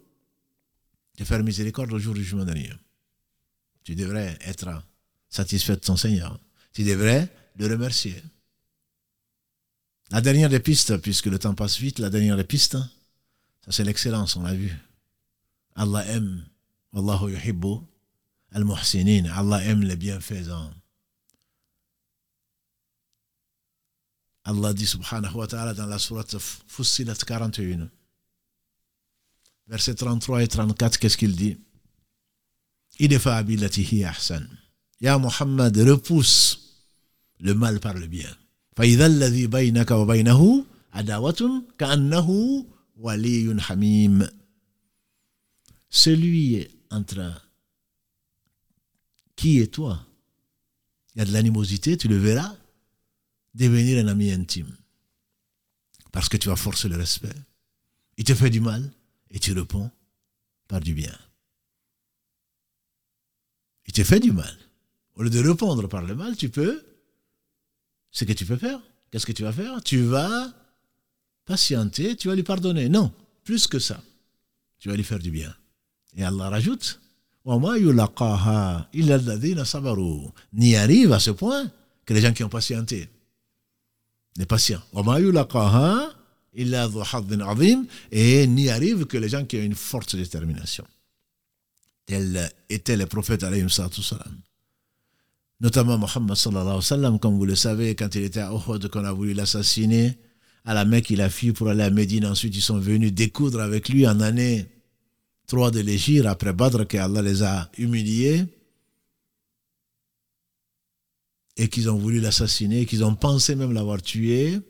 te 1.16 1.24
faire 1.24 1.43
miséricorde 1.43 1.93
au 1.93 1.99
jour 1.99 2.14
du 2.14 2.22
jugement 2.22 2.45
dernier. 2.45 2.70
Tu 3.83 3.95
devrais 3.95 4.39
être 4.45 4.83
satisfait 5.29 5.74
de 5.74 5.81
ton 5.81 5.97
Seigneur. 5.97 6.39
Tu 6.72 6.85
devrais 6.85 7.29
le 7.59 7.66
remercier. 7.66 8.14
La 10.11 10.20
dernière 10.20 10.49
des 10.49 10.61
pistes, 10.61 10.97
puisque 10.99 11.26
le 11.26 11.39
temps 11.39 11.55
passe 11.55 11.79
vite, 11.79 11.99
la 11.99 12.09
dernière 12.09 12.37
des 12.37 12.45
pistes, 12.45 12.79
c'est 13.68 13.85
l'excellence, 13.85 14.37
on 14.37 14.43
l'a 14.43 14.55
vu. 14.55 14.74
Allah 15.74 16.07
aime. 16.07 16.48
Wallahu 16.93 17.28
yuhibbu 17.30 17.82
al-muhsinin. 18.53 19.26
Allah 19.26 19.64
aime 19.64 19.82
les 19.84 19.97
bienfaisants. 19.97 20.72
Allah 24.45 24.72
dit 24.72 24.86
subhanahu 24.86 25.34
wa 25.36 25.47
ta'ala 25.47 25.74
dans 25.74 25.86
la 25.86 25.99
sourate 25.99 26.36
Fussilat 26.66 27.14
41. 27.14 27.91
Versets 29.68 29.95
33 29.95 30.43
et 30.43 30.49
34, 30.49 30.99
qu'est-ce 30.99 31.18
qu'il 31.18 31.36
dit 31.36 31.59
Idfa 32.99 33.43
billatihi 33.43 34.05
ahsan. 34.05 34.49
Ya 35.01 35.18
Muhammad, 35.18 35.76
repousse 35.76 36.80
le 37.41 37.55
mal 37.55 37.78
par 37.80 37.95
le 37.95 38.07
bien. 38.07 38.34
فإذا 38.76 39.07
الذي 39.07 39.47
بينك 39.47 39.91
وبينه 39.91 40.64
عداوة 40.93 41.62
كأنه 41.78 42.28
waliyun 42.99 43.59
hamim. 43.59 44.26
Celui 45.89 46.68
entre 46.91 47.49
qui 49.36 49.61
et 49.61 49.68
toi, 49.68 50.05
il 51.14 51.18
y 51.18 51.22
a 51.22 51.24
de 51.24 51.32
l'animosité, 51.32 51.97
tu 51.97 52.09
le 52.09 52.16
verras 52.16 52.57
devenir 53.55 54.05
un 54.05 54.09
ami 54.09 54.30
intime. 54.30 54.76
Parce 56.12 56.28
que 56.28 56.36
tu 56.36 56.49
vas 56.49 56.57
forcer 56.57 56.89
le 56.89 56.97
respect. 56.97 57.34
Il 58.16 58.24
te 58.24 58.34
fait 58.34 58.51
du 58.51 58.61
mal 58.61 58.91
et 59.30 59.39
tu 59.39 59.53
réponds 59.53 59.91
par 60.66 60.80
du 60.80 60.95
bien. 60.95 61.16
Il 63.86 63.93
te 63.93 64.05
fait 64.05 64.20
du 64.20 64.32
mal. 64.32 64.57
Au 65.14 65.22
lieu 65.22 65.30
de 65.30 65.41
répondre 65.41 65.89
par 65.89 66.03
le 66.03 66.14
mal, 66.14 66.36
tu 66.36 66.49
peux. 66.49 66.84
Ce 68.11 68.24
que 68.24 68.32
tu 68.32 68.47
peux 68.47 68.57
faire. 68.57 68.80
Qu'est-ce 69.11 69.26
que 69.26 69.32
tu 69.32 69.43
vas 69.43 69.53
faire? 69.53 69.82
Tu 69.82 70.03
vas 70.03 70.53
patienter, 71.45 72.16
tu 72.16 72.28
vas 72.28 72.34
lui 72.34 72.43
pardonner. 72.43 72.89
Non, 72.89 73.12
plus 73.45 73.66
que 73.66 73.78
ça. 73.78 74.03
Tu 74.78 74.89
vas 74.89 74.97
lui 74.97 75.05
faire 75.05 75.18
du 75.18 75.30
bien. 75.30 75.55
Et 76.17 76.25
Allah 76.25 76.49
rajoute 76.49 77.01
N'y 80.53 80.77
arrive 80.77 81.13
à 81.13 81.19
ce 81.19 81.31
point 81.31 81.71
que 82.05 82.13
les 82.15 82.21
gens 82.21 82.33
qui 82.33 82.45
ont 82.45 82.49
patienté. 82.49 83.09
Les 84.37 84.45
patients. 84.45 84.83
Et 88.13 88.47
n'y 88.47 88.69
arrive 88.69 89.07
que 89.07 89.17
les 89.17 89.29
gens 89.29 89.45
qui 89.45 89.57
ont 89.57 89.63
une 89.63 89.75
forte 89.75 90.15
détermination. 90.17 90.85
Tels 92.05 92.51
étaient 92.69 92.97
les 92.97 93.07
prophètes, 93.07 93.45
notamment 95.61 95.99
Mohammed 95.99 96.35
sallallahu 96.35 96.67
alayhi 96.67 96.77
wa 96.77 96.83
sallam, 96.83 97.19
comme 97.19 97.37
vous 97.37 97.45
le 97.45 97.57
savez, 97.57 97.95
quand 97.95 98.15
il 98.15 98.25
était 98.25 98.41
à 98.41 98.53
Uhud, 98.53 98.89
qu'on 98.89 99.05
a 99.05 99.13
voulu 99.13 99.33
l'assassiner, 99.35 100.17
à 100.65 100.75
la 100.75 100.85
Mecque, 100.85 101.11
il 101.11 101.21
a 101.21 101.31
fui 101.31 101.53
pour 101.53 101.69
aller 101.69 101.83
à 101.83 101.91
Médine. 101.91 102.27
Ensuite, 102.27 102.55
ils 102.57 102.63
sont 102.63 102.79
venus 102.79 103.13
découdre 103.13 103.61
avec 103.61 103.89
lui 103.89 104.07
en 104.07 104.21
année 104.21 104.69
3 105.49 105.71
de 105.71 105.81
l'Égypte, 105.81 106.27
après 106.27 106.53
Badr, 106.53 106.87
qu'Allah 106.87 107.23
les 107.23 107.43
a 107.43 107.71
humiliés 107.79 108.47
et 111.57 111.69
qu'ils 111.69 111.91
ont 111.91 111.97
voulu 111.99 112.21
l'assassiner, 112.21 112.87
qu'ils 112.87 113.05
ont 113.05 113.17
pensé 113.17 113.57
même 113.57 113.73
l'avoir 113.73 114.01
tué. 114.01 114.61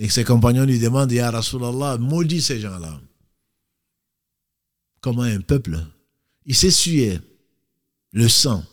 Et 0.00 0.08
que 0.08 0.12
ses 0.12 0.24
compagnons 0.24 0.64
lui 0.64 0.80
demandent, 0.80 1.12
Ya 1.12 1.30
Rasulallah, 1.30 1.98
maudit 1.98 2.42
ces 2.42 2.58
gens-là. 2.58 3.00
Comment 5.00 5.22
un 5.22 5.40
peuple, 5.40 5.78
il 6.46 6.56
s'essuyait 6.56 7.20
le 8.12 8.28
sang 8.28 8.64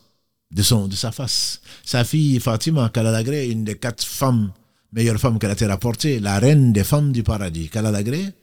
de, 0.49 0.63
son, 0.63 0.87
de 0.87 0.95
sa 0.95 1.11
face. 1.11 1.61
Sa 1.83 2.03
fille 2.03 2.39
Fatima 2.39 2.89
Kalalagré, 2.89 3.49
une 3.49 3.65
des 3.65 3.77
quatre 3.77 4.03
femmes, 4.03 4.51
meilleures 4.93 5.19
femmes 5.19 5.37
qu'elle 5.37 5.51
a 5.51 5.53
été 5.53 5.67
rapportée, 5.67 6.19
la 6.19 6.39
reine 6.39 6.73
des 6.73 6.83
femmes 6.83 7.11
du 7.11 7.21
paradis, 7.21 7.69
Kalalagré, 7.69 8.33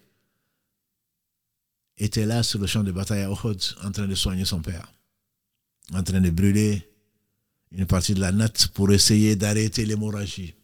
était 1.98 2.26
là 2.26 2.42
sur 2.42 2.58
le 2.58 2.66
champ 2.66 2.82
de 2.84 2.92
bataille 2.92 3.22
à 3.22 3.30
Uhud 3.30 3.60
en 3.82 3.90
train 3.90 4.06
de 4.06 4.14
soigner 4.14 4.44
son 4.44 4.60
père, 4.60 4.92
en 5.92 6.02
train 6.02 6.20
de 6.20 6.30
brûler 6.30 6.88
une 7.72 7.86
partie 7.86 8.14
de 8.14 8.20
la 8.20 8.32
natte 8.32 8.68
pour 8.68 8.90
essayer 8.92 9.36
d'arrêter 9.36 9.84
l'hémorragie. 9.84 10.54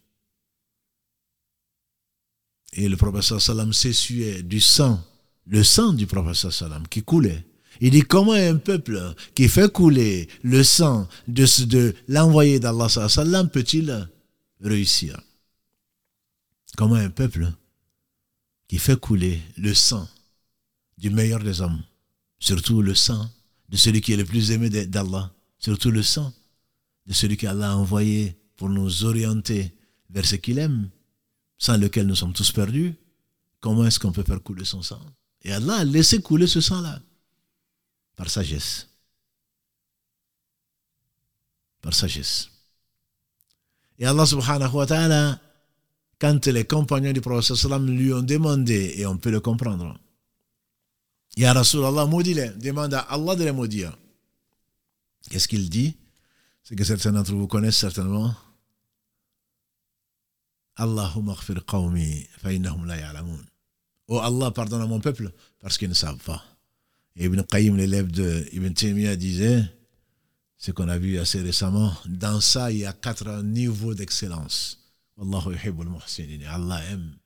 Et 2.73 2.89
le 2.89 2.97
professeur 2.97 3.41
Salam 3.41 3.73
s'essuyait 3.73 4.43
du 4.43 4.61
sang, 4.61 5.03
le 5.47 5.63
sang 5.63 5.93
du 5.93 6.07
professeur 6.07 6.53
Salam 6.53 6.87
qui 6.89 7.03
coulait. 7.03 7.45
Il 7.81 7.91
dit 7.91 8.03
comment 8.03 8.33
un 8.33 8.57
peuple 8.57 9.15
qui 9.35 9.49
fait 9.49 9.71
couler 9.71 10.29
le 10.43 10.63
sang 10.63 11.09
de, 11.29 11.65
de 11.67 11.95
l'envoyé 12.09 12.61
d'Allah 12.61 12.89
Salam 12.89 13.49
peut-il 13.49 14.09
réussir? 14.61 15.21
Comment 16.77 16.95
un 16.95 17.11
peuple 17.11 17.53
qui 18.69 18.79
fait 18.79 18.99
couler 18.99 19.41
le 19.57 19.75
sang 19.75 20.09
du 21.05 21.11
meilleur 21.11 21.41
des 21.41 21.61
hommes, 21.61 21.83
surtout 22.39 22.81
le 22.81 22.95
sang 22.95 23.31
de 23.69 23.77
celui 23.77 24.01
qui 24.01 24.15
est 24.15 24.17
le 24.17 24.25
plus 24.25 24.53
aimé 24.53 24.71
d'Allah, 24.71 25.31
surtout 25.59 25.91
le 25.91 26.03
sang 26.03 26.33
de 27.05 27.13
celui 27.13 27.37
qu'Allah 27.37 27.73
a 27.73 27.77
envoyé 27.77 28.41
pour 28.57 28.71
nous 28.71 29.05
orienter 29.05 29.77
vers 30.09 30.25
ce 30.25 30.37
qu'il 30.37 30.59
aime, 30.59 30.89
sans 31.59 31.77
lequel 31.77 32.07
nous 32.07 32.15
sommes 32.15 32.33
tous 32.33 32.51
perdus, 32.53 32.95
comment 33.61 33.85
est-ce 33.85 33.99
qu'on 33.99 34.13
peut 34.13 34.23
faire 34.23 34.43
couler 34.43 34.65
son 34.65 34.81
sang? 34.81 35.05
Et 35.43 35.53
Allah 35.53 35.81
a 35.81 35.85
laissé 35.85 36.23
couler 36.23 36.47
ce 36.47 36.63
sang-là, 36.63 36.99
par 38.17 38.31
sagesse. 38.31 38.89
Par 41.83 41.93
sagesse. 41.93 42.49
Et 43.99 44.07
Allah 44.07 44.25
subhanahu 44.25 44.73
wa 44.73 44.87
ta'ala, 44.87 45.39
quand 46.19 46.47
les 46.47 46.65
compagnons 46.65 47.13
du 47.13 47.21
prophète 47.21 47.63
lui 47.81 48.11
ont 48.15 48.23
demandé, 48.23 48.95
et 48.97 49.05
on 49.05 49.19
peut 49.19 49.31
le 49.31 49.41
comprendre, 49.41 50.01
Ya 51.37 51.53
Rasulallah, 51.53 52.07
maudis-les. 52.07 52.51
Demande 52.51 52.95
à 52.95 53.01
Allah 53.01 53.35
de 53.35 53.45
les 53.45 53.53
maudire. 53.53 53.97
Qu'est-ce 55.31 55.49
qu'il 55.49 55.69
dit? 55.69 55.97
C'est 56.63 56.77
que 56.77 56.85
certains 56.85 57.13
d'entre 57.13 57.35
vous 57.35 57.47
connaissent 57.47 57.79
certainement. 57.79 58.35
Allahumma 60.77 61.37
qawmi 61.67 62.27
la 62.43 62.97
ya'lamun. 62.97 63.39
Oh 64.09 64.19
Allah, 64.19 64.51
pardonne 64.51 64.83
à 64.83 64.87
mon 64.87 65.01
peuple 65.01 65.33
parce 65.61 65.79
qu'ils 65.79 65.89
ne 65.89 65.95
savent 65.95 66.19
pas. 66.19 66.45
Et 67.17 67.27
Ibn 67.27 67.43
Qayyim, 67.43 67.77
l'élève 67.77 68.11
de 68.11 68.47
Ibn 68.53 68.73
Taymiyyah, 68.73 69.17
disait, 69.17 69.65
ce 70.59 70.73
qu'on 70.73 70.89
a 70.89 70.99
vu 70.99 71.19
assez 71.19 71.41
récemment, 71.41 71.93
dans 72.07 72.41
ça, 72.41 72.73
il 72.73 72.79
y 72.79 72.87
a 72.87 72.93
quatre 72.93 73.43
niveaux 73.43 73.95
d'excellence. 73.95 74.79
Allah 75.21 76.83
aime. 76.91 77.17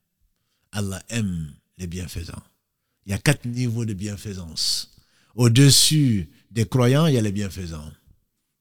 Allah 0.72 1.02
aime 1.08 1.54
les 1.78 1.86
bienfaisants. 1.86 2.42
Il 3.08 3.12
y 3.12 3.14
a 3.14 3.18
quatre 3.18 3.46
niveaux 3.46 3.86
de 3.86 3.94
bienfaisance. 3.94 4.90
Au-dessus 5.34 6.28
des 6.50 6.66
croyants, 6.66 7.06
il 7.06 7.14
y 7.14 7.18
a 7.18 7.22
les 7.22 7.32
bienfaisants. 7.32 7.90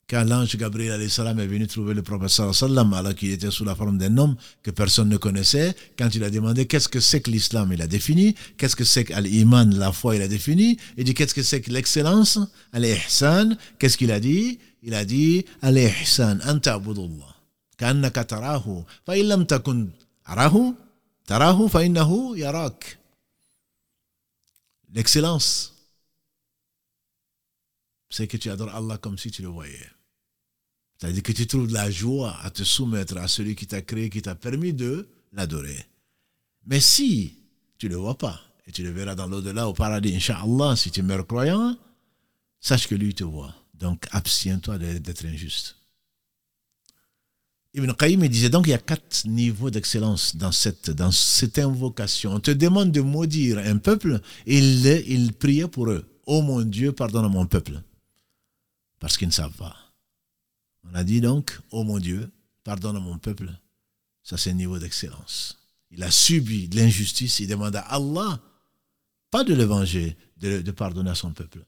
Quand 0.10 0.24
l'ange 0.24 0.56
Gabriel 0.56 1.02
est 1.02 1.20
venu 1.20 1.68
trouver 1.68 1.94
le 1.94 2.02
prophète 2.02 2.30
sallam 2.30 2.94
alors 2.94 3.14
qu'il 3.14 3.32
était 3.32 3.52
sous 3.52 3.66
la 3.66 3.76
forme 3.76 3.98
d'un 3.98 4.18
homme 4.18 4.38
que 4.64 4.72
personne 4.72 5.10
ne 5.10 5.18
connaissait, 5.18 5.76
quand 6.00 6.16
il 6.16 6.24
a 6.24 6.30
demandé 6.30 6.66
qu'est-ce 6.66 6.88
que 6.88 7.02
c'est 7.02 7.20
que 7.20 7.30
l'islam, 7.30 7.74
il 7.74 7.82
a 7.82 7.88
défini, 7.88 8.36
qu'est-ce 8.58 8.78
que 8.78 8.86
c'est 8.86 9.04
que 9.04 9.20
l'iman, 9.20 9.76
la 9.78 9.92
foi, 9.92 10.16
il 10.16 10.22
a 10.22 10.30
défini, 10.30 10.78
il 10.96 11.04
dit 11.04 11.14
qu'est-ce 11.14 11.34
que 11.34 11.44
c'est 11.44 11.60
que 11.60 11.70
l'excellence, 11.70 12.40
al-ihsan, 12.72 13.58
qu'est-ce 13.80 13.98
qu'il 13.98 14.14
a 14.14 14.22
dit? 14.22 14.60
Il 14.82 14.94
a 14.94 15.04
dit 15.04 15.44
al-ihsan, 15.62 16.40
anta 16.46 16.76
abudullah, 16.76 17.36
ka'annaka 17.78 18.24
tarahu, 18.24 18.86
fa 19.06 19.14
takun 19.46 19.90
arahu, 20.24 20.74
tarahu 21.26 21.68
fa 21.68 21.84
innahu 21.84 22.38
yarak. 22.38 22.98
L'excellence, 24.98 25.76
c'est 28.10 28.28
que 28.28 28.36
tu 28.36 28.50
adores 28.50 28.74
Allah 28.74 28.98
comme 28.98 29.16
si 29.16 29.30
tu 29.30 29.44
le 29.44 29.48
voyais. 29.48 29.88
C'est-à-dire 30.98 31.22
que 31.22 31.34
tu 31.34 31.46
trouves 31.46 31.68
de 31.68 31.74
la 31.74 31.92
joie 31.92 32.36
à 32.42 32.50
te 32.50 32.64
soumettre 32.64 33.16
à 33.18 33.28
celui 33.28 33.56
qui 33.56 33.68
t'a 33.68 33.84
créé, 33.84 34.10
qui 34.10 34.24
t'a 34.24 34.34
permis 34.34 34.74
de 34.74 35.08
l'adorer. 35.34 35.86
Mais 36.66 36.80
si 36.80 37.38
tu 37.78 37.86
ne 37.86 37.92
le 37.92 37.98
vois 37.98 38.18
pas, 38.18 38.42
et 38.66 38.72
tu 38.72 38.82
le 38.82 38.90
verras 38.90 39.14
dans 39.14 39.28
l'au-delà, 39.28 39.68
au 39.70 39.74
paradis, 39.74 40.16
Inch'Allah, 40.16 40.76
si 40.76 40.90
tu 40.90 41.04
meurs 41.04 41.28
croyant, 41.28 41.78
sache 42.60 42.88
que 42.88 42.96
lui 42.96 43.14
te 43.14 43.24
voit. 43.24 43.54
Donc 43.76 44.08
abstiens-toi 44.10 44.80
d'être 44.80 45.26
injuste. 45.26 45.77
Ibn 47.78 47.94
Qayyim 47.94 48.28
disait 48.28 48.50
donc 48.50 48.66
il 48.66 48.72
y 48.72 48.74
a 48.74 48.80
quatre 48.80 49.26
niveaux 49.28 49.70
d'excellence 49.70 50.36
dans 50.36 50.52
cette, 50.52 51.60
invocation. 51.60 52.34
On 52.34 52.40
te 52.40 52.50
demande 52.50 52.92
de 52.92 53.02
maudire 53.02 53.60
un 53.60 53.78
peuple 53.78 54.20
il, 54.48 54.84
il 55.08 55.32
priait 55.34 55.68
pour 55.68 55.92
eux. 55.92 56.04
Oh 56.26 56.42
mon 56.42 56.62
Dieu, 56.64 56.92
pardonne 56.92 57.26
à 57.26 57.30
mon 57.30 57.46
peuple. 57.46 57.84
Parce 59.00 59.16
qu'ils 59.16 59.28
ne 59.28 59.34
savent 59.34 59.56
pas. 59.56 59.76
On 60.90 60.96
a 60.96 61.04
dit 61.04 61.22
donc, 61.22 61.60
oh 61.70 61.84
mon 61.84 62.00
Dieu, 62.00 62.32
pardonne 62.64 62.96
à 62.96 63.00
mon 63.00 63.20
peuple. 63.20 63.52
Ça, 64.24 64.38
c'est 64.38 64.50
un 64.50 64.54
niveau 64.56 64.80
d'excellence. 64.80 65.60
Il 65.92 66.02
a 66.02 66.10
subi 66.10 66.68
de 66.68 66.78
l'injustice. 66.78 67.40
Il 67.40 67.48
demande 67.48 67.76
à 67.76 67.82
Allah, 67.82 68.42
pas 69.30 69.44
de 69.44 69.54
l'évangile, 69.54 70.16
de, 70.38 70.62
de 70.62 70.72
pardonner 70.72 71.12
à 71.12 71.16
son 71.16 71.32
peuple. 71.32 71.64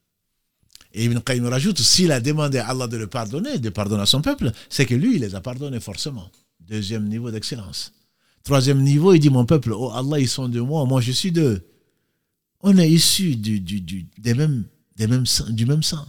Et 0.94 1.06
Ibn 1.06 1.20
Qayyim 1.20 1.46
rajoute, 1.46 1.80
s'il 1.80 2.12
a 2.12 2.20
demandé 2.20 2.58
à 2.58 2.70
Allah 2.70 2.88
de 2.88 2.98
le 2.98 3.08
pardonner, 3.08 3.60
de 3.60 3.70
pardonner 3.70 4.02
à 4.02 4.06
son 4.06 4.22
peuple, 4.22 4.52
c'est 4.70 4.86
que 4.86 4.96
lui, 4.96 5.16
il 5.16 5.22
les 5.22 5.36
a 5.36 5.42
pardonnés 5.42 5.80
forcément. 5.80 6.32
Deuxième 6.60 7.08
niveau 7.08 7.30
d'excellence. 7.32 7.94
Troisième 8.44 8.82
niveau, 8.82 9.14
il 9.14 9.20
dit, 9.20 9.30
mon 9.30 9.46
peuple, 9.46 9.72
oh 9.74 9.92
Allah, 9.92 10.20
ils 10.20 10.28
sont 10.28 10.50
de 10.50 10.60
moi, 10.60 10.86
moi 10.86 11.02
je 11.02 11.12
suis 11.12 11.32
d'eux. 11.32 11.68
On 12.62 12.78
est 12.78 12.90
issus 12.90 13.36
du, 13.36 13.60
du, 13.60 14.08
des 14.18 14.34
mêmes, 14.34 14.66
des 14.96 15.08
mêmes, 15.08 15.26
du 15.50 15.66
même 15.66 15.84
sang. 15.84 16.06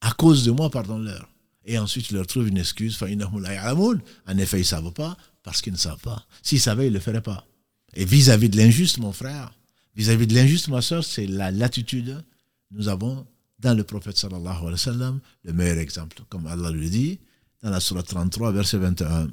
À 0.00 0.12
cause 0.12 0.44
de 0.44 0.50
moi, 0.50 0.70
pardonne-leur. 0.70 1.28
Et 1.64 1.78
ensuite, 1.78 2.10
il 2.10 2.16
leur 2.16 2.26
trouve 2.26 2.48
une 2.48 2.58
excuse. 2.58 2.98
En 3.00 4.38
effet, 4.38 4.56
ils 4.56 4.60
ne 4.60 4.64
savent 4.64 4.92
pas 4.92 5.16
parce 5.42 5.62
qu'ils 5.62 5.72
ne 5.72 5.78
savent 5.78 6.00
pas. 6.00 6.26
S'ils 6.42 6.60
savaient, 6.60 6.86
ils 6.86 6.90
ne 6.90 6.94
le 6.94 7.00
feraient 7.00 7.22
pas. 7.22 7.46
Et 7.94 8.04
vis-à-vis 8.04 8.48
de 8.48 8.56
l'injuste, 8.56 8.98
mon 8.98 9.12
frère, 9.12 9.52
vis-à-vis 9.94 10.24
-vis 10.24 10.28
de 10.28 10.34
l'injuste, 10.34 10.68
ma 10.68 10.82
soeur, 10.82 11.04
c'est 11.04 11.26
la 11.26 11.50
latitude. 11.50 12.24
Nous 12.70 12.88
avons 12.88 13.26
dans 13.62 13.74
le 13.74 13.84
prophète 13.84 14.18
sallallahu 14.18 14.56
alayhi 14.56 14.72
wa 14.72 14.76
sallam 14.76 15.20
le 15.44 15.52
meilleur 15.52 15.78
exemple, 15.78 16.22
comme 16.28 16.46
Allah 16.46 16.70
le 16.70 16.88
dit 16.88 17.18
dans 17.62 17.70
la 17.70 17.80
surah 17.80 18.02
33, 18.02 18.52
verset 18.52 18.78
21. 18.78 19.30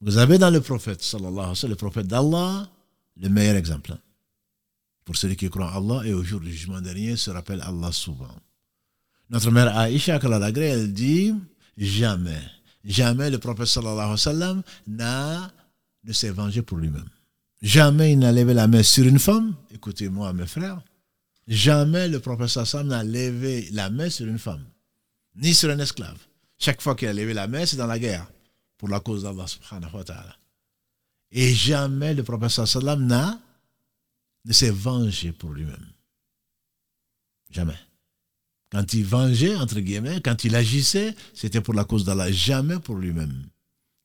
Vous 0.00 0.18
avez 0.18 0.38
dans 0.38 0.50
le 0.50 0.60
prophète 0.60 1.02
sallallahu 1.02 1.32
alayhi 1.32 1.48
wa 1.48 1.54
sallam, 1.56 1.70
le 1.72 1.76
prophète 1.76 2.06
d'Allah, 2.06 2.70
le 3.16 3.28
meilleur 3.28 3.56
exemple. 3.56 3.96
Pour 5.04 5.16
celui 5.16 5.36
qui 5.36 5.50
croit 5.50 5.72
en 5.72 5.90
Allah 5.90 6.06
et 6.06 6.14
au 6.14 6.22
jour 6.22 6.40
du 6.40 6.52
jugement 6.52 6.80
dernier 6.80 7.16
se 7.16 7.30
rappelle 7.30 7.60
Allah 7.62 7.90
souvent. 7.90 8.36
Notre 9.30 9.50
mère 9.50 9.76
Aïcha, 9.76 10.20
elle 10.22 10.92
dit 10.92 11.34
jamais, 11.76 12.42
jamais 12.84 13.30
le 13.30 13.38
prophète 13.38 13.66
sallallahu 13.66 13.96
alayhi 13.98 14.10
wa 14.12 14.16
sallam 14.16 14.62
n'a 14.86 15.50
ne 16.04 16.12
s'est 16.12 16.30
vengé 16.30 16.62
pour 16.62 16.78
lui-même. 16.78 17.08
Jamais 17.60 18.12
il 18.12 18.18
n'a 18.20 18.32
levé 18.32 18.54
la 18.54 18.68
main 18.68 18.82
sur 18.82 19.04
une 19.04 19.18
femme. 19.18 19.54
Écoutez-moi, 19.72 20.32
mes 20.32 20.46
frères. 20.46 20.80
Jamais 21.48 22.08
le 22.08 22.20
prophète 22.20 22.64
Sam 22.64 22.88
n'a 22.88 23.02
levé 23.02 23.68
la 23.72 23.90
main 23.90 24.10
sur 24.10 24.26
une 24.26 24.38
femme, 24.38 24.64
ni 25.36 25.54
sur 25.54 25.70
un 25.70 25.78
esclave. 25.78 26.18
Chaque 26.58 26.82
fois 26.82 26.94
qu'il 26.94 27.08
a 27.08 27.12
levé 27.12 27.32
la 27.32 27.48
main, 27.48 27.64
c'est 27.64 27.76
dans 27.76 27.86
la 27.86 27.98
guerre, 27.98 28.30
pour 28.76 28.88
la 28.88 29.00
cause 29.00 29.22
d'Allah 29.22 29.46
subhanahu 29.46 29.94
wa 29.94 30.04
ta'ala. 30.04 30.36
Et 31.30 31.54
jamais 31.54 32.14
le 32.14 32.22
prophète 32.22 32.50
sallam 32.50 33.06
n'a, 33.06 33.40
ne 34.44 34.52
s'est 34.52 34.70
vengé 34.70 35.32
pour 35.32 35.50
lui-même. 35.50 35.86
Jamais. 37.50 37.78
Quand 38.70 38.92
il 38.92 39.04
vengeait, 39.04 39.56
entre 39.56 39.80
guillemets, 39.80 40.20
quand 40.20 40.44
il 40.44 40.54
agissait, 40.54 41.14
c'était 41.32 41.62
pour 41.62 41.72
la 41.72 41.84
cause 41.84 42.04
d'Allah, 42.04 42.30
jamais 42.30 42.78
pour 42.78 42.96
lui-même. 42.96 43.46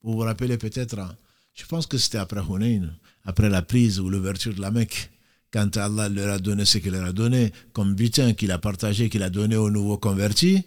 Vous 0.01 0.14
vous 0.14 0.20
rappelez 0.20 0.58
peut-être, 0.58 0.97
hein, 0.97 1.14
je 1.54 1.66
pense 1.66 1.88
que 1.88 1.97
c'était 1.97 2.18
après 2.18 2.41
Hunayn, 2.41 2.89
après 3.26 3.49
la 3.49 3.61
prise 3.61 3.99
ou 3.99 4.09
l'ouverture 4.09 4.53
de 4.53 4.61
la 4.61 4.71
Mecque, 4.71 5.11
quand 5.51 5.78
Allah 5.78 6.09
leur 6.09 6.34
a 6.34 6.39
donné 6.39 6.65
ce 6.65 6.80
qu'il 6.80 6.91
leur 6.91 7.05
a 7.05 7.13
donné, 7.13 7.53
comme 7.74 7.93
butin 7.93 8.34
qu'il 8.34 8.51
a 8.51 8.57
partagé, 8.57 9.09
qu'il 9.09 9.24
a 9.24 9.30
donné 9.30 9.55
aux 9.55 9.69
nouveaux 9.69 9.97
convertis, 9.97 10.63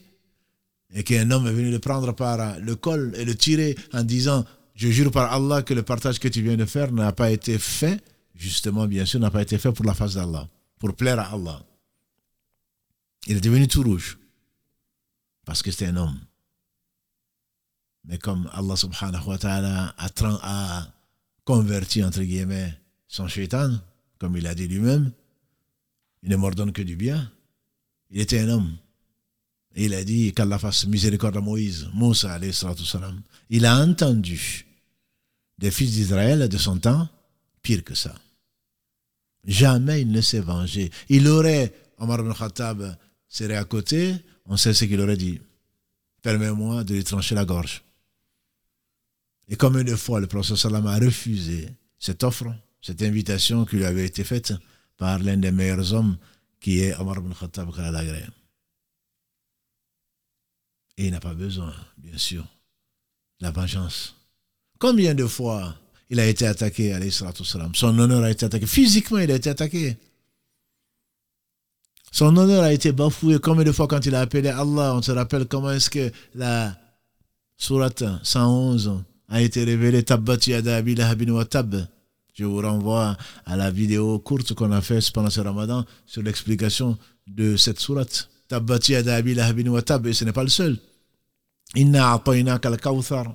et 0.95 1.03
qu'un 1.03 1.31
homme 1.33 1.49
est 1.49 1.53
venu 1.53 1.71
le 1.71 1.81
prendre 1.81 2.13
par 2.13 2.59
le 2.61 2.77
col 2.77 3.13
et 3.17 3.25
le 3.25 3.35
tirer 3.35 3.77
en 3.93 4.05
disant 4.05 4.45
Je 4.75 4.89
jure 4.89 5.11
par 5.11 5.33
Allah 5.33 5.63
que 5.63 5.75
le 5.75 5.83
partage 5.83 6.21
que 6.21 6.29
tu 6.29 6.41
viens 6.43 6.57
de 6.57 6.65
faire 6.65 6.93
n'a 6.93 7.13
pas 7.13 7.31
été 7.33 7.59
fait, 7.59 8.03
justement, 8.35 8.87
bien 8.87 9.05
sûr, 9.05 9.19
n'a 9.19 9.31
pas 9.31 9.43
été 9.43 9.59
fait 9.59 9.73
pour 9.73 9.85
la 9.85 9.95
face 9.95 10.15
d'Allah, 10.15 10.49
pour 10.79 10.95
plaire 10.95 11.19
à 11.19 11.33
Allah. 11.33 11.61
Il 13.27 13.39
est 13.39 13.41
devenu 13.41 13.67
tout 13.67 13.83
rouge, 13.83 14.19
parce 15.45 15.63
que 15.63 15.73
c'était 15.73 15.87
un 15.87 15.97
homme. 15.97 16.19
Mais 18.05 18.19
comme 18.19 18.49
Allah 18.53 18.77
subhanahu 18.77 19.27
wa 19.27 19.39
ta'ala 19.39 19.95
a, 19.99 20.09
a 20.43 20.96
converti, 21.47 22.05
entre 22.05 22.23
guillemets, 22.23 22.75
son 23.09 23.29
shaitan, 23.29 23.71
comme 24.19 24.37
il 24.37 24.47
a 24.47 24.55
dit 24.55 24.69
lui-même, 24.69 25.13
il 26.23 26.29
ne 26.29 26.37
m'ordonne 26.37 26.73
que 26.73 26.83
du 26.83 26.97
bien. 26.97 27.31
Il 28.11 28.21
était 28.21 28.41
un 28.41 28.49
homme. 28.51 28.77
Il 29.77 29.95
a 29.95 30.05
dit 30.05 30.33
qu'Allah 30.33 30.59
fasse 30.59 30.87
miséricorde 30.87 31.37
à 31.37 31.41
Moïse, 31.41 31.89
Moussa, 31.95 32.39
salam. 32.53 33.23
Il 33.49 33.65
a 33.65 33.79
entendu 33.79 34.67
des 35.59 35.71
fils 35.71 35.93
d'Israël 35.93 36.49
de 36.49 36.59
son 36.59 36.79
temps 36.79 37.09
pire 37.63 37.85
que 37.85 37.95
ça. 37.95 38.15
Jamais 39.45 40.03
il 40.03 40.11
ne 40.11 40.21
s'est 40.21 40.41
vengé. 40.41 40.91
Il 41.09 41.29
aurait, 41.29 41.73
Omar 41.99 42.21
ibn 42.21 42.33
Khattab 42.33 42.97
serait 43.29 43.57
à 43.57 43.65
côté, 43.65 44.15
on 44.47 44.57
sait 44.57 44.75
ce 44.75 44.85
qu'il 44.85 45.01
aurait 45.01 45.17
dit. 45.17 45.41
Permets-moi 46.23 46.83
de 46.83 46.95
lui 46.95 47.05
trancher 47.05 47.37
la 47.37 47.45
gorge. 47.45 47.86
Et 49.49 49.57
comme 49.57 49.79
une 49.79 49.97
fois 49.97 50.21
le 50.21 50.27
prophète 50.27 50.57
sallam 50.57 50.87
a 50.87 50.99
refusé 50.99 51.69
cette 51.99 52.25
offre, 52.25 52.47
cette 52.81 53.03
invitation 53.03 53.65
qui 53.65 53.77
lui 53.77 53.85
avait 53.85 54.07
été 54.07 54.25
faite 54.25 54.55
par 54.97 55.19
l'un 55.19 55.37
des 55.37 55.53
meilleurs 55.53 55.93
hommes 55.93 56.17
qui 56.61 56.81
est 56.81 56.97
Omar 56.97 57.19
ibn 57.19 57.33
Khattab 57.33 57.75
Khaladagré. 57.75 58.25
Et 60.99 61.07
il 61.07 61.11
n'a 61.13 61.21
pas 61.21 61.35
besoin, 61.35 61.75
bien 61.99 62.17
sûr, 62.17 62.43
de 63.41 63.47
la 63.47 63.51
vengeance. 63.51 64.15
Combien 64.79 65.15
de 65.15 65.27
fois 65.27 65.77
il 66.09 66.21
a 66.21 66.27
été 66.27 66.47
attaqué, 66.47 66.93
alayhi 66.93 67.11
salam. 67.11 67.75
Son 67.75 67.99
honneur 67.99 68.23
a 68.23 68.31
été 68.31 68.47
attaqué. 68.47 68.67
Physiquement, 68.67 69.19
il 69.19 69.31
a 69.31 69.35
été 69.35 69.51
attaqué. 69.51 69.97
Son 72.13 72.37
honneur 72.37 72.63
a 72.63 72.73
été 72.73 72.93
bafoué. 72.93 73.39
Combien 73.41 73.65
de 73.65 73.73
fois 73.73 73.89
quand 73.89 74.07
il 74.07 74.15
a 74.15 74.21
appelé 74.21 74.49
Allah, 74.49 74.95
on 74.95 75.03
se 75.03 75.11
rappelle 75.11 75.47
comment 75.47 75.73
est-ce 75.73 75.91
que 75.91 76.13
la 76.35 76.79
sourate 77.57 78.05
111 78.23 79.03
a 79.29 79.43
été 79.43 79.65
révélée 79.65 80.03
Tabbat 80.03 80.39
yada 80.47 80.83
wa 80.83 81.45
tab. 81.45 81.87
Je 82.35 82.45
vous 82.45 82.61
renvoie 82.61 83.17
à 83.45 83.57
la 83.57 83.71
vidéo 83.71 84.19
courte 84.19 84.55
qu'on 84.55 84.73
a 84.73 84.81
faite 84.81 85.11
pendant 85.11 85.31
ce 85.31 85.41
ramadan 85.41 85.85
sur 86.05 86.23
l'explication 86.23 86.99
de 87.27 87.57
cette 87.57 87.81
sourate. 87.81 88.29
Tabbat 88.49 88.81
yada 88.89 89.21
wa 89.23 89.83
tab. 89.83 90.07
Et 90.07 90.13
ce 90.13 90.25
n'est 90.25 90.33
pas 90.33 90.45
le 90.45 90.51
seul. 90.51 90.79
Inna 91.75 92.13
a'tainaka 92.13 92.69
al-kawthar 92.69 93.35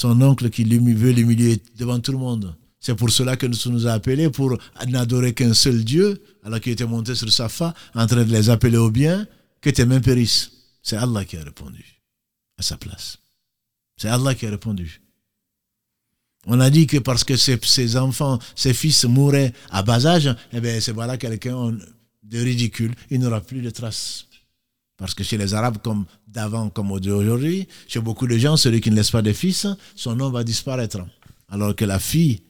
son 0.00 0.20
oncle 0.22 0.50
qui 0.50 0.64
veut 0.64 1.10
l'humilier 1.10 1.60
devant 1.78 2.00
tout 2.00 2.12
le 2.12 2.18
monde. 2.18 2.54
C'est 2.78 2.94
pour 2.94 3.10
cela 3.10 3.36
que 3.36 3.46
nous 3.46 3.56
nous 3.66 3.86
a 3.86 3.92
appelés 3.92 4.30
pour 4.30 4.56
n'adorer 4.88 5.34
qu'un 5.34 5.52
seul 5.52 5.84
Dieu, 5.84 6.22
alors 6.42 6.60
qu'il 6.60 6.72
était 6.72 6.86
monté 6.86 7.14
sur 7.14 7.30
sa 7.30 7.48
fa, 7.50 7.74
en 7.94 8.06
train 8.06 8.24
de 8.24 8.32
les 8.32 8.48
appeler 8.48 8.78
au 8.78 8.90
bien, 8.90 9.26
que 9.60 9.68
tes 9.68 9.84
mains 9.84 10.00
périssent. 10.00 10.52
C'est 10.82 10.96
Allah 10.96 11.24
qui 11.26 11.36
a 11.36 11.44
répondu 11.44 11.84
à 12.56 12.62
sa 12.62 12.78
place. 12.78 13.18
C'est 14.00 14.08
Allah 14.08 14.34
qui 14.34 14.46
a 14.46 14.50
répondu. 14.50 15.02
On 16.46 16.58
a 16.58 16.70
dit 16.70 16.86
que 16.86 16.96
parce 16.96 17.22
que 17.22 17.36
ses, 17.36 17.96
enfants, 17.98 18.38
ses 18.56 18.72
fils 18.72 19.04
mouraient 19.04 19.52
à 19.68 19.82
bas 19.82 20.06
âge, 20.06 20.34
eh 20.54 20.60
bien, 20.60 20.80
c'est 20.80 20.92
voilà 20.92 21.18
quelqu'un 21.18 21.76
de 22.22 22.38
ridicule. 22.38 22.94
Il 23.10 23.20
n'aura 23.20 23.42
plus 23.42 23.60
de 23.60 23.68
traces. 23.68 24.24
Parce 24.96 25.12
que 25.12 25.22
chez 25.22 25.36
les 25.36 25.52
Arabes, 25.52 25.76
comme 25.82 26.06
d'avant, 26.26 26.70
comme 26.70 26.92
aujourd'hui, 26.92 27.68
chez 27.88 28.00
beaucoup 28.00 28.26
de 28.26 28.38
gens, 28.38 28.56
celui 28.56 28.80
qui 28.80 28.90
ne 28.90 28.96
laisse 28.96 29.10
pas 29.10 29.20
de 29.20 29.34
fils, 29.34 29.66
son 29.94 30.16
nom 30.16 30.30
va 30.30 30.44
disparaître. 30.44 31.04
Alors 31.50 31.76
que 31.76 31.84
la 31.84 31.98
fille 31.98 32.40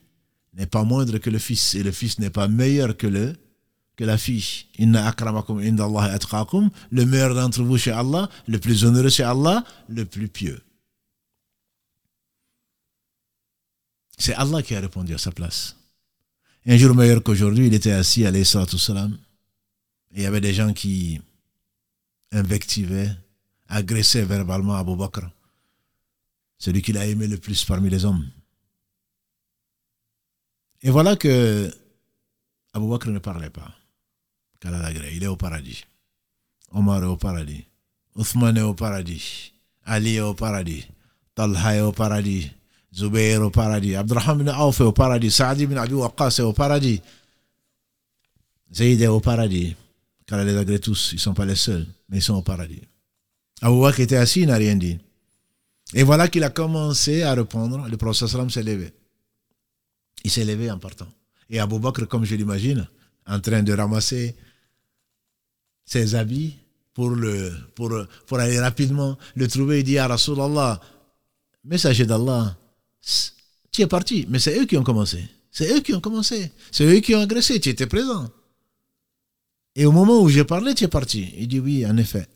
n'est 0.53 0.67
pas 0.67 0.85
moindre 0.85 1.17
que 1.17 1.29
le 1.29 1.39
fils, 1.39 1.75
et 1.75 1.83
le 1.83 1.91
fils 1.91 2.17
n'est 2.19 2.29
pas 2.29 2.47
meilleur 2.47 2.95
que 2.95 3.07
la 3.99 4.17
fille. 4.17 4.67
Inna 4.79 5.05
akramakum 5.05 5.59
Allah 5.59 6.17
le 6.91 7.05
meilleur 7.05 7.35
d'entre 7.35 7.61
vous 7.61 7.77
chez 7.77 7.91
Allah, 7.91 8.29
le 8.47 8.57
plus 8.57 8.85
honoreux 8.85 9.09
chez 9.09 9.23
Allah, 9.23 9.65
le 9.89 10.05
plus 10.05 10.29
pieux. 10.29 10.61
C'est 14.21 14.35
Allah 14.35 14.61
qui 14.61 14.75
a 14.75 14.79
répondu 14.79 15.15
à 15.15 15.17
sa 15.17 15.31
place. 15.31 15.75
un 16.67 16.77
jour 16.77 16.93
meilleur 16.93 17.23
qu'aujourd'hui, 17.23 17.65
il 17.65 17.73
était 17.73 17.91
assis, 17.91 18.23
à 18.23 18.31
salam, 18.65 19.17
et 20.11 20.17
il 20.17 20.21
y 20.21 20.27
avait 20.27 20.39
des 20.39 20.53
gens 20.53 20.73
qui 20.73 21.19
invectivait, 22.31 23.09
agressait 23.67 24.23
verbalement 24.23 24.75
Abu 24.75 24.95
Bakr, 24.95 25.27
celui 26.59 26.83
qu'il 26.83 26.99
a 26.99 27.07
aimé 27.07 27.25
le 27.25 27.39
plus 27.39 27.65
parmi 27.65 27.89
les 27.89 28.05
hommes. 28.05 28.29
Et 30.83 30.91
voilà 30.91 31.15
que 31.15 31.73
Abu 32.73 32.87
Bakr 32.87 33.07
ne 33.09 33.17
parlait 33.17 33.49
pas. 33.49 33.73
Il 35.13 35.23
est 35.23 35.27
au 35.27 35.35
paradis. 35.35 35.83
Omar 36.69 37.01
est 37.01 37.07
au 37.07 37.17
paradis. 37.17 37.65
Othman 38.13 38.55
est 38.55 38.61
au 38.61 38.75
paradis. 38.75 39.51
Ali 39.83 40.17
est 40.17 40.21
au 40.21 40.35
paradis. 40.35 40.85
Talha 41.33 41.75
est 41.75 41.81
au 41.81 41.91
paradis. 41.91 42.51
Zubayr 42.93 43.35
est 43.35 43.37
au 43.37 43.49
paradis. 43.49 43.95
Abdurrahman 43.95 44.47
ibn 44.47 44.49
Auf 44.49 44.79
est 44.81 44.83
au 44.83 44.91
paradis. 44.91 45.31
Saadi 45.31 45.63
ibn 45.63 45.77
Abi 45.77 45.93
Waqqas 45.93 46.39
au 46.43 46.53
paradis. 46.53 47.01
Zayd 48.73 49.01
est 49.01 49.07
au 49.07 49.19
paradis. 49.19 49.75
Car 50.25 50.43
les 50.43 50.55
agrée 50.55 50.79
tous, 50.79 51.09
ils 51.11 51.15
ne 51.15 51.19
sont 51.19 51.33
pas 51.33 51.45
les 51.45 51.55
seuls 51.55 51.85
mais 52.11 52.17
ils 52.17 52.21
sont 52.21 52.35
au 52.35 52.41
paradis. 52.41 52.81
Abu 53.61 53.79
Bakr 53.81 54.01
était 54.01 54.17
assis, 54.17 54.41
il 54.41 54.47
n'a 54.47 54.57
rien 54.57 54.75
dit. 54.75 54.99
Et 55.93 56.03
voilà 56.03 56.27
qu'il 56.27 56.43
a 56.43 56.49
commencé 56.49 57.23
à 57.23 57.33
répondre. 57.33 57.87
Le 57.89 57.97
prophète 57.97 58.27
s'est 58.27 58.63
levé. 58.63 58.93
Il 60.23 60.29
s'est 60.29 60.45
levé 60.45 60.69
en 60.69 60.77
partant. 60.77 61.07
Et 61.49 61.59
Abu 61.59 61.79
Bakr, 61.79 62.07
comme 62.07 62.25
je 62.25 62.35
l'imagine, 62.35 62.87
en 63.25 63.39
train 63.39 63.63
de 63.63 63.73
ramasser 63.73 64.35
ses 65.85 66.15
habits 66.15 66.57
pour, 66.93 67.15
pour 67.75 68.39
aller 68.39 68.59
rapidement 68.59 69.17
le 69.35 69.47
trouver, 69.47 69.79
il 69.79 69.83
dit 69.83 69.97
à 69.97 70.07
Rasulallah, 70.07 70.79
messager 71.63 72.05
d'Allah, 72.05 72.55
tu 73.71 73.81
es 73.81 73.87
parti, 73.87 74.25
mais 74.29 74.39
c'est 74.39 74.59
eux 74.59 74.65
qui 74.65 74.77
ont 74.77 74.83
commencé. 74.83 75.23
C'est 75.51 75.71
eux 75.75 75.81
qui 75.81 75.93
ont 75.93 76.01
commencé. 76.01 76.51
C'est 76.71 76.85
eux 76.85 76.99
qui 76.99 77.15
ont 77.15 77.21
agressé, 77.21 77.59
tu 77.59 77.69
étais 77.69 77.87
présent. 77.87 78.29
Et 79.75 79.85
au 79.85 79.91
moment 79.91 80.21
où 80.21 80.29
j'ai 80.29 80.43
parlé, 80.43 80.73
tu 80.73 80.83
es 80.83 80.87
parti. 80.87 81.33
Il 81.37 81.47
dit 81.47 81.59
oui, 81.59 81.85
en 81.85 81.97
effet. 81.97 82.27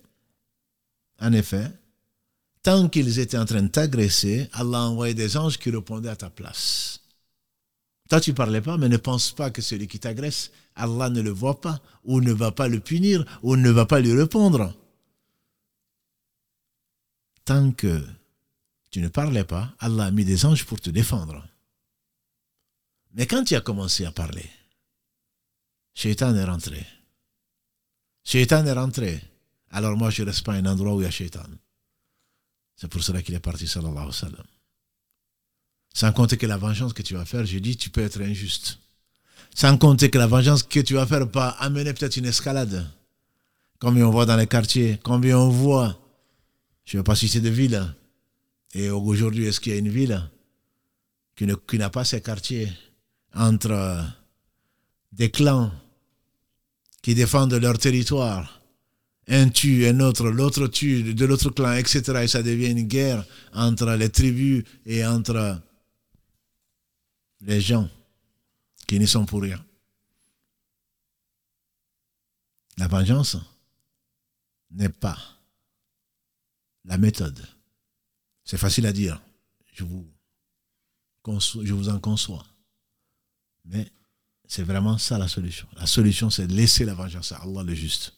En 1.19 1.33
effet, 1.33 1.71
tant 2.61 2.89
qu'ils 2.89 3.19
étaient 3.19 3.37
en 3.37 3.45
train 3.45 3.63
de 3.63 3.67
t'agresser, 3.67 4.49
Allah 4.53 4.79
a 4.79 4.87
envoyé 4.87 5.13
des 5.13 5.37
anges 5.37 5.57
qui 5.57 5.69
répondaient 5.69 6.09
à 6.09 6.15
ta 6.15 6.29
place. 6.29 6.99
Toi, 8.09 8.21
tu 8.21 8.31
ne 8.31 8.35
parlais 8.35 8.61
pas, 8.61 8.77
mais 8.77 8.89
ne 8.89 8.97
pense 8.97 9.31
pas 9.31 9.49
que 9.49 9.61
celui 9.61 9.87
qui 9.87 9.99
t'agresse, 9.99 10.51
Allah 10.75 11.09
ne 11.09 11.21
le 11.21 11.31
voit 11.31 11.59
pas, 11.59 11.81
ou 12.03 12.21
ne 12.21 12.33
va 12.33 12.51
pas 12.51 12.67
le 12.67 12.79
punir, 12.79 13.25
ou 13.41 13.55
ne 13.55 13.69
va 13.71 13.85
pas 13.85 13.99
lui 13.99 14.13
répondre. 14.13 14.73
Tant 17.45 17.71
que 17.71 18.03
tu 18.95 19.01
ne 19.01 19.09
parlais 19.09 19.43
pas, 19.43 19.75
Allah 19.79 20.05
a 20.05 20.11
mis 20.11 20.23
des 20.23 20.45
anges 20.45 20.63
pour 20.63 20.79
te 20.79 20.89
défendre. 20.89 21.45
Mais 23.11 23.27
quand 23.27 23.43
tu 23.43 23.53
as 23.53 23.59
commencé 23.59 24.05
à 24.05 24.11
parler, 24.13 24.49
Shaitan 25.93 26.33
est 26.33 26.45
rentré. 26.45 26.87
Shaitan 28.23 28.65
est 28.65 28.71
rentré. 28.71 29.21
Alors 29.69 29.97
moi, 29.97 30.11
je 30.11 30.21
ne 30.21 30.27
reste 30.27 30.45
pas 30.45 30.53
à 30.53 30.55
un 30.55 30.65
endroit 30.65 30.95
où 30.95 31.01
il 31.01 31.03
y 31.03 31.07
a 31.07 31.11
Shaitan. 31.11 31.43
C'est 32.77 32.87
pour 32.87 33.03
cela 33.03 33.21
qu'il 33.21 33.35
est 33.35 33.41
parti, 33.41 33.67
sallallahu 33.67 33.97
alayhi 33.97 34.07
wa 34.07 34.13
sallam. 34.13 34.45
Sans 35.93 36.13
compter 36.13 36.37
que 36.37 36.45
la 36.45 36.55
vengeance 36.55 36.93
que 36.93 37.01
tu 37.01 37.15
vas 37.15 37.25
faire, 37.25 37.45
je 37.45 37.59
dis, 37.59 37.75
tu 37.75 37.89
peux 37.89 37.99
être 37.99 38.21
injuste. 38.21 38.79
Sans 39.53 39.77
compter 39.77 40.09
que 40.09 40.17
la 40.17 40.27
vengeance 40.27 40.63
que 40.63 40.79
tu 40.79 40.93
vas 40.93 41.05
faire 41.05 41.25
va 41.25 41.49
amener 41.59 41.93
peut-être 41.93 42.15
une 42.15 42.27
escalade. 42.27 42.89
Combien 43.77 44.07
on 44.07 44.11
voit 44.11 44.25
dans 44.25 44.37
les 44.37 44.47
quartiers, 44.47 45.01
combien 45.03 45.37
on 45.37 45.49
voit, 45.49 45.99
je 46.85 46.95
ne 46.95 47.01
vais 47.01 47.03
pas 47.03 47.15
citer 47.15 47.41
de 47.41 47.49
ville. 47.49 47.93
Et 48.77 48.89
aujourd'hui, 48.89 49.45
est-ce 49.45 49.61
qu'il 49.61 49.71
y 49.71 49.75
a 49.75 49.79
une 49.79 49.87
ville 49.87 50.21
qui, 51.33 51.77
n'a 51.77 51.89
pas 51.89 52.03
ses 52.03 52.21
quartiers 52.21 52.69
entre 53.33 54.05
des 55.13 55.31
clans 55.31 55.71
qui 57.01 57.15
défendent 57.15 57.53
leur 57.53 57.77
territoire? 57.77 58.61
Un 59.29 59.47
tue 59.47 59.87
un 59.87 60.01
autre, 60.01 60.29
l'autre 60.29 60.67
tue 60.67 61.13
de 61.13 61.25
l'autre 61.25 61.51
clan, 61.51 61.71
etc. 61.71 62.01
Et 62.23 62.27
ça 62.27 62.43
devient 62.43 62.71
une 62.71 62.81
guerre 62.85 63.25
entre 63.53 63.89
les 63.95 64.09
tribus 64.09 64.65
et 64.85 65.05
entre 65.05 65.57
les 67.39 67.61
gens 67.61 67.89
qui 68.85 68.99
n'y 68.99 69.07
sont 69.07 69.25
pour 69.25 69.41
rien. 69.41 69.65
La 72.77 72.89
vengeance 72.89 73.37
n'est 74.69 74.89
pas 74.89 75.17
la 76.83 76.97
méthode. 76.97 77.54
C'est 78.45 78.57
facile 78.57 78.85
à 78.85 78.93
dire. 78.93 79.21
Je 79.73 79.83
vous, 79.83 80.07
je 81.63 81.73
vous 81.73 81.89
en 81.89 81.99
conçois. 81.99 82.45
Mais 83.65 83.91
c'est 84.47 84.63
vraiment 84.63 84.97
ça 84.97 85.17
la 85.17 85.27
solution. 85.27 85.67
La 85.75 85.87
solution, 85.87 86.29
c'est 86.29 86.47
de 86.47 86.53
laisser 86.53 86.85
la 86.85 86.93
vengeance 86.93 87.31
à 87.31 87.37
Allah 87.37 87.63
le 87.63 87.73
juste. 87.73 88.13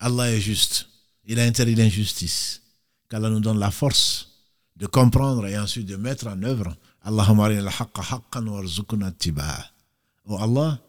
Allah 0.00 0.30
est 0.32 0.40
juste. 0.40 0.88
Il 1.24 1.38
a 1.38 1.44
interdit 1.44 1.76
l'injustice. 1.76 2.62
Qu'Allah 3.08 3.30
nous 3.30 3.40
donne 3.40 3.58
la 3.58 3.70
force 3.70 4.30
de 4.76 4.86
comprendre 4.86 5.46
et 5.46 5.58
ensuite 5.58 5.86
de 5.86 5.96
mettre 5.96 6.26
en 6.26 6.42
œuvre. 6.42 6.76
Allahumma 7.02 7.48
Oh 10.24 10.36
Allah, 10.38 10.80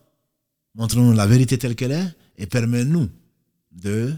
montre-nous 0.75 1.13
la 1.13 1.27
vérité 1.27 1.57
telle 1.57 1.75
qu'elle 1.75 1.91
est 1.91 2.15
et 2.37 2.47
permets-nous 2.47 3.09
de 3.71 4.13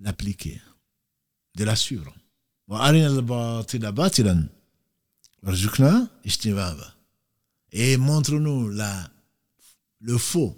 l'appliquer, 0.00 0.60
de 1.56 1.64
la 1.64 1.76
suivre. 1.76 2.14
Et 7.72 7.96
montre-nous 7.96 8.70
le 10.00 10.18
faux 10.18 10.56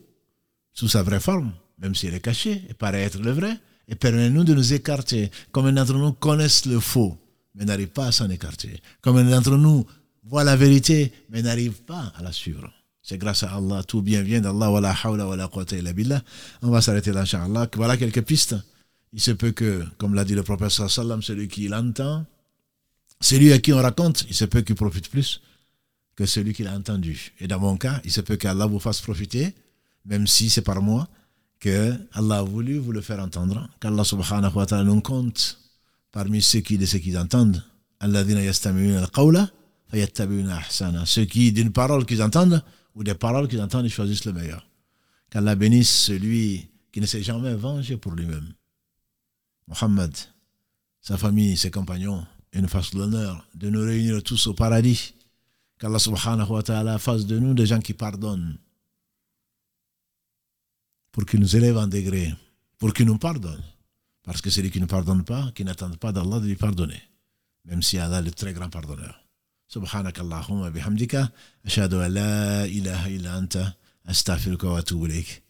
sous 0.72 0.88
sa 0.88 1.02
vraie 1.02 1.20
forme, 1.20 1.52
même 1.78 1.94
s'il 1.94 2.14
est 2.14 2.20
caché 2.20 2.62
et 2.68 2.74
paraît 2.74 3.02
être 3.02 3.18
le 3.18 3.32
vrai, 3.32 3.58
et 3.88 3.94
permets-nous 3.94 4.44
de 4.44 4.54
nous 4.54 4.72
écarter. 4.72 5.30
Comme 5.50 5.70
d'entre 5.72 5.94
nous 5.94 6.12
connaissent 6.12 6.66
le 6.66 6.80
faux, 6.80 7.18
mais 7.54 7.64
n'arrivent 7.64 7.88
pas 7.88 8.08
à 8.08 8.12
s'en 8.12 8.28
écarter. 8.30 8.80
Comme 9.00 9.28
d'entre 9.28 9.56
nous 9.56 9.86
voient 10.24 10.44
la 10.44 10.56
vérité, 10.56 11.12
mais 11.30 11.42
n'arrivent 11.42 11.82
pas 11.82 12.12
à 12.16 12.22
la 12.22 12.32
suivre. 12.32 12.70
C'est 13.02 13.18
grâce 13.18 13.44
à 13.44 13.54
Allah, 13.54 13.82
tout 13.84 14.02
bien 14.02 14.22
vient 14.22 14.40
d'Allah, 14.40 14.70
wa 14.70 14.80
la 14.80 14.92
hawla 14.92 15.26
wa 15.26 15.36
la 15.36 15.48
quwwata 15.48 15.76
illa. 15.76 16.22
On 16.62 16.70
va 16.70 16.80
s'arrêter 16.80 17.12
là, 17.12 17.20
inshallah. 17.20 17.68
Voilà 17.74 17.96
quelques 17.96 18.22
pistes. 18.22 18.56
Il 19.12 19.20
se 19.20 19.30
peut 19.30 19.52
que, 19.52 19.84
comme 19.98 20.14
l'a 20.14 20.24
dit 20.24 20.34
le 20.34 20.42
prophète 20.42 20.70
sallam, 20.70 21.22
celui 21.22 21.48
qui 21.48 21.68
l'entend, 21.68 22.26
celui 23.20 23.52
à 23.52 23.58
qui 23.58 23.72
on 23.72 23.80
raconte, 23.80 24.26
il 24.28 24.34
se 24.34 24.44
peut 24.44 24.60
qu'il 24.62 24.74
profite 24.74 25.08
plus 25.08 25.40
que 26.16 26.26
celui 26.26 26.52
qui 26.54 26.62
l'a 26.64 26.74
entendu. 26.74 27.32
Et 27.40 27.46
dans 27.46 27.60
mon 27.60 27.76
cas, 27.76 28.00
il 28.04 28.10
se 28.10 28.20
peut 28.20 28.36
qu'Allah 28.36 28.66
vous 28.66 28.78
fasse 28.78 29.00
profiter, 29.00 29.54
même 30.04 30.26
si 30.26 30.50
c'est 30.50 30.62
par 30.62 30.82
moi, 30.82 31.08
que 31.60 31.94
Allah 32.12 32.38
a 32.38 32.42
voulu 32.42 32.78
vous 32.78 32.92
le 32.92 33.00
faire 33.00 33.20
entendre, 33.20 33.68
qu'Allah 33.80 34.04
subhanahu 34.04 34.54
wa 34.54 34.66
ta'ala 34.66 34.84
nous 34.84 35.00
compte 35.00 35.58
parmi 36.12 36.42
ceux 36.42 36.60
qui, 36.60 36.78
de 36.78 36.86
ceux 36.86 36.98
qui 36.98 37.16
entendent. 37.16 37.62
Ceux 41.04 41.24
qui, 41.24 41.52
d'une 41.52 41.72
parole 41.72 42.04
qu'ils 42.04 42.22
entendent, 42.22 42.62
ou 42.94 43.04
des 43.04 43.14
paroles 43.14 43.48
qu'ils 43.48 43.60
entendent, 43.60 43.86
ils 43.86 43.90
choisissent 43.90 44.24
le 44.24 44.32
meilleur. 44.32 44.66
Qu'Allah 45.30 45.54
bénisse 45.54 45.90
celui 45.90 46.68
qui 46.92 47.00
ne 47.00 47.06
s'est 47.06 47.22
jamais 47.22 47.54
vengé 47.54 47.96
pour 47.96 48.12
lui-même. 48.12 48.52
Mohammed, 49.67 50.13
sa 51.01 51.17
famille, 51.17 51.57
ses 51.57 51.71
compagnons, 51.71 52.25
et 52.53 52.61
nous 52.61 52.67
fasse 52.67 52.93
l'honneur 52.93 53.47
de 53.55 53.69
nous 53.69 53.81
réunir 53.81 54.21
tous 54.23 54.47
au 54.47 54.53
paradis. 54.53 55.13
Qu'Allah 55.79 55.99
subhanahu 55.99 56.49
wa 56.49 56.63
ta'ala 56.63 56.99
fasse 56.99 57.25
de 57.25 57.39
nous 57.39 57.53
des 57.53 57.65
gens 57.65 57.79
qui 57.79 57.93
pardonnent. 57.93 58.57
Pour 61.11 61.25
qu'il 61.25 61.39
nous 61.39 61.55
élève 61.55 61.77
en 61.77 61.87
degré. 61.87 62.33
Pour 62.77 62.93
qu'il 62.93 63.05
nous 63.05 63.17
pardonne. 63.17 63.63
Parce 64.23 64.41
que 64.41 64.49
celui 64.49 64.69
qui 64.69 64.79
ne 64.79 64.85
pardonne 64.85 65.23
pas, 65.23 65.51
qui 65.55 65.63
n'attend 65.65 65.89
pas 65.91 66.11
d'Allah 66.11 66.39
de 66.39 66.47
lui 66.47 66.55
pardonner. 66.55 67.01
Même 67.65 67.81
si 67.81 67.97
Allah 67.97 68.19
est 68.19 68.23
le 68.23 68.31
très 68.31 68.53
grand 68.53 68.69
pardonneur. 68.69 69.17
سبحانك 69.71 70.19
اللهم 70.19 70.61
وبحمدك 70.61 71.31
أشهد 71.65 71.93
أن 71.93 72.11
لا 72.11 72.65
إله 72.65 73.07
إلا 73.07 73.37
أنت 73.37 73.73
أستغفرك 74.05 74.63
وأتوب 74.63 75.05
إليك 75.05 75.43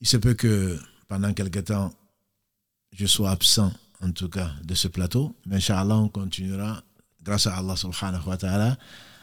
Il 0.00 0.06
se 0.06 0.16
peut 0.16 0.34
que 0.34 0.78
pendant 1.08 1.32
quelque 1.32 1.60
temps, 1.60 1.94
je 2.92 3.06
sois 3.06 3.30
absent, 3.30 3.72
en 4.00 4.10
tout 4.12 4.28
cas, 4.28 4.50
de 4.64 4.74
ce 4.74 4.88
plateau, 4.88 5.34
mais 5.46 5.56
Inch'Allah, 5.56 5.96
on 5.96 6.08
continuera, 6.08 6.82
grâce 7.22 7.46
à 7.46 7.56
Allah 7.56 7.76
subhanahu 7.76 8.26
wa 8.26 8.36
ta'ala, 8.36 8.78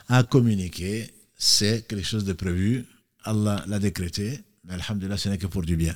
à 0.08 0.22
communiquer. 0.22 1.10
C'est 1.36 1.86
quelque 1.88 2.06
chose 2.06 2.24
de 2.24 2.32
prévu. 2.32 2.86
Allah 3.24 3.64
l'a 3.66 3.78
décrété, 3.78 4.40
mais 4.64 4.74
Alhamdulillah, 4.74 5.16
ce 5.16 5.28
n'est 5.28 5.38
que 5.38 5.46
pour 5.48 5.62
du 5.62 5.76
bien. 5.76 5.94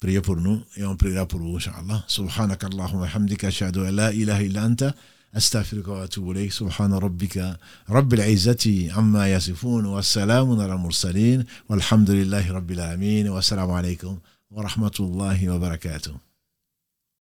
Priez 0.00 0.20
pour 0.20 0.36
nous 0.36 0.62
et 0.76 0.84
on 0.84 0.96
priera 0.96 1.26
pour 1.26 1.40
vous, 1.40 1.56
Inch'Allah. 1.56 2.04
Subhanak 2.06 2.62
Allahumma 2.64 3.06
hamdika, 3.06 3.46
ashhadu 3.48 3.80
an 3.86 3.92
la 3.92 4.12
ilaha 4.12 4.42
illa 4.42 4.62
anta. 4.62 4.94
أستغفرك 5.36 5.88
وأتوب 5.88 6.30
إليك 6.30 6.52
سبحان 6.52 6.92
ربك 6.92 7.58
رب 7.90 8.14
العزة 8.14 8.88
عما 8.92 9.32
يصفون 9.32 9.84
والسلام 9.84 10.60
على 10.60 10.72
المرسلين 10.72 11.44
والحمد 11.68 12.10
لله 12.10 12.52
رب 12.52 12.70
العالمين 12.70 13.28
والسلام 13.28 13.70
عليكم 13.70 14.18
ورحمة 14.50 14.96
الله 15.00 15.50
وبركاته 15.50 16.14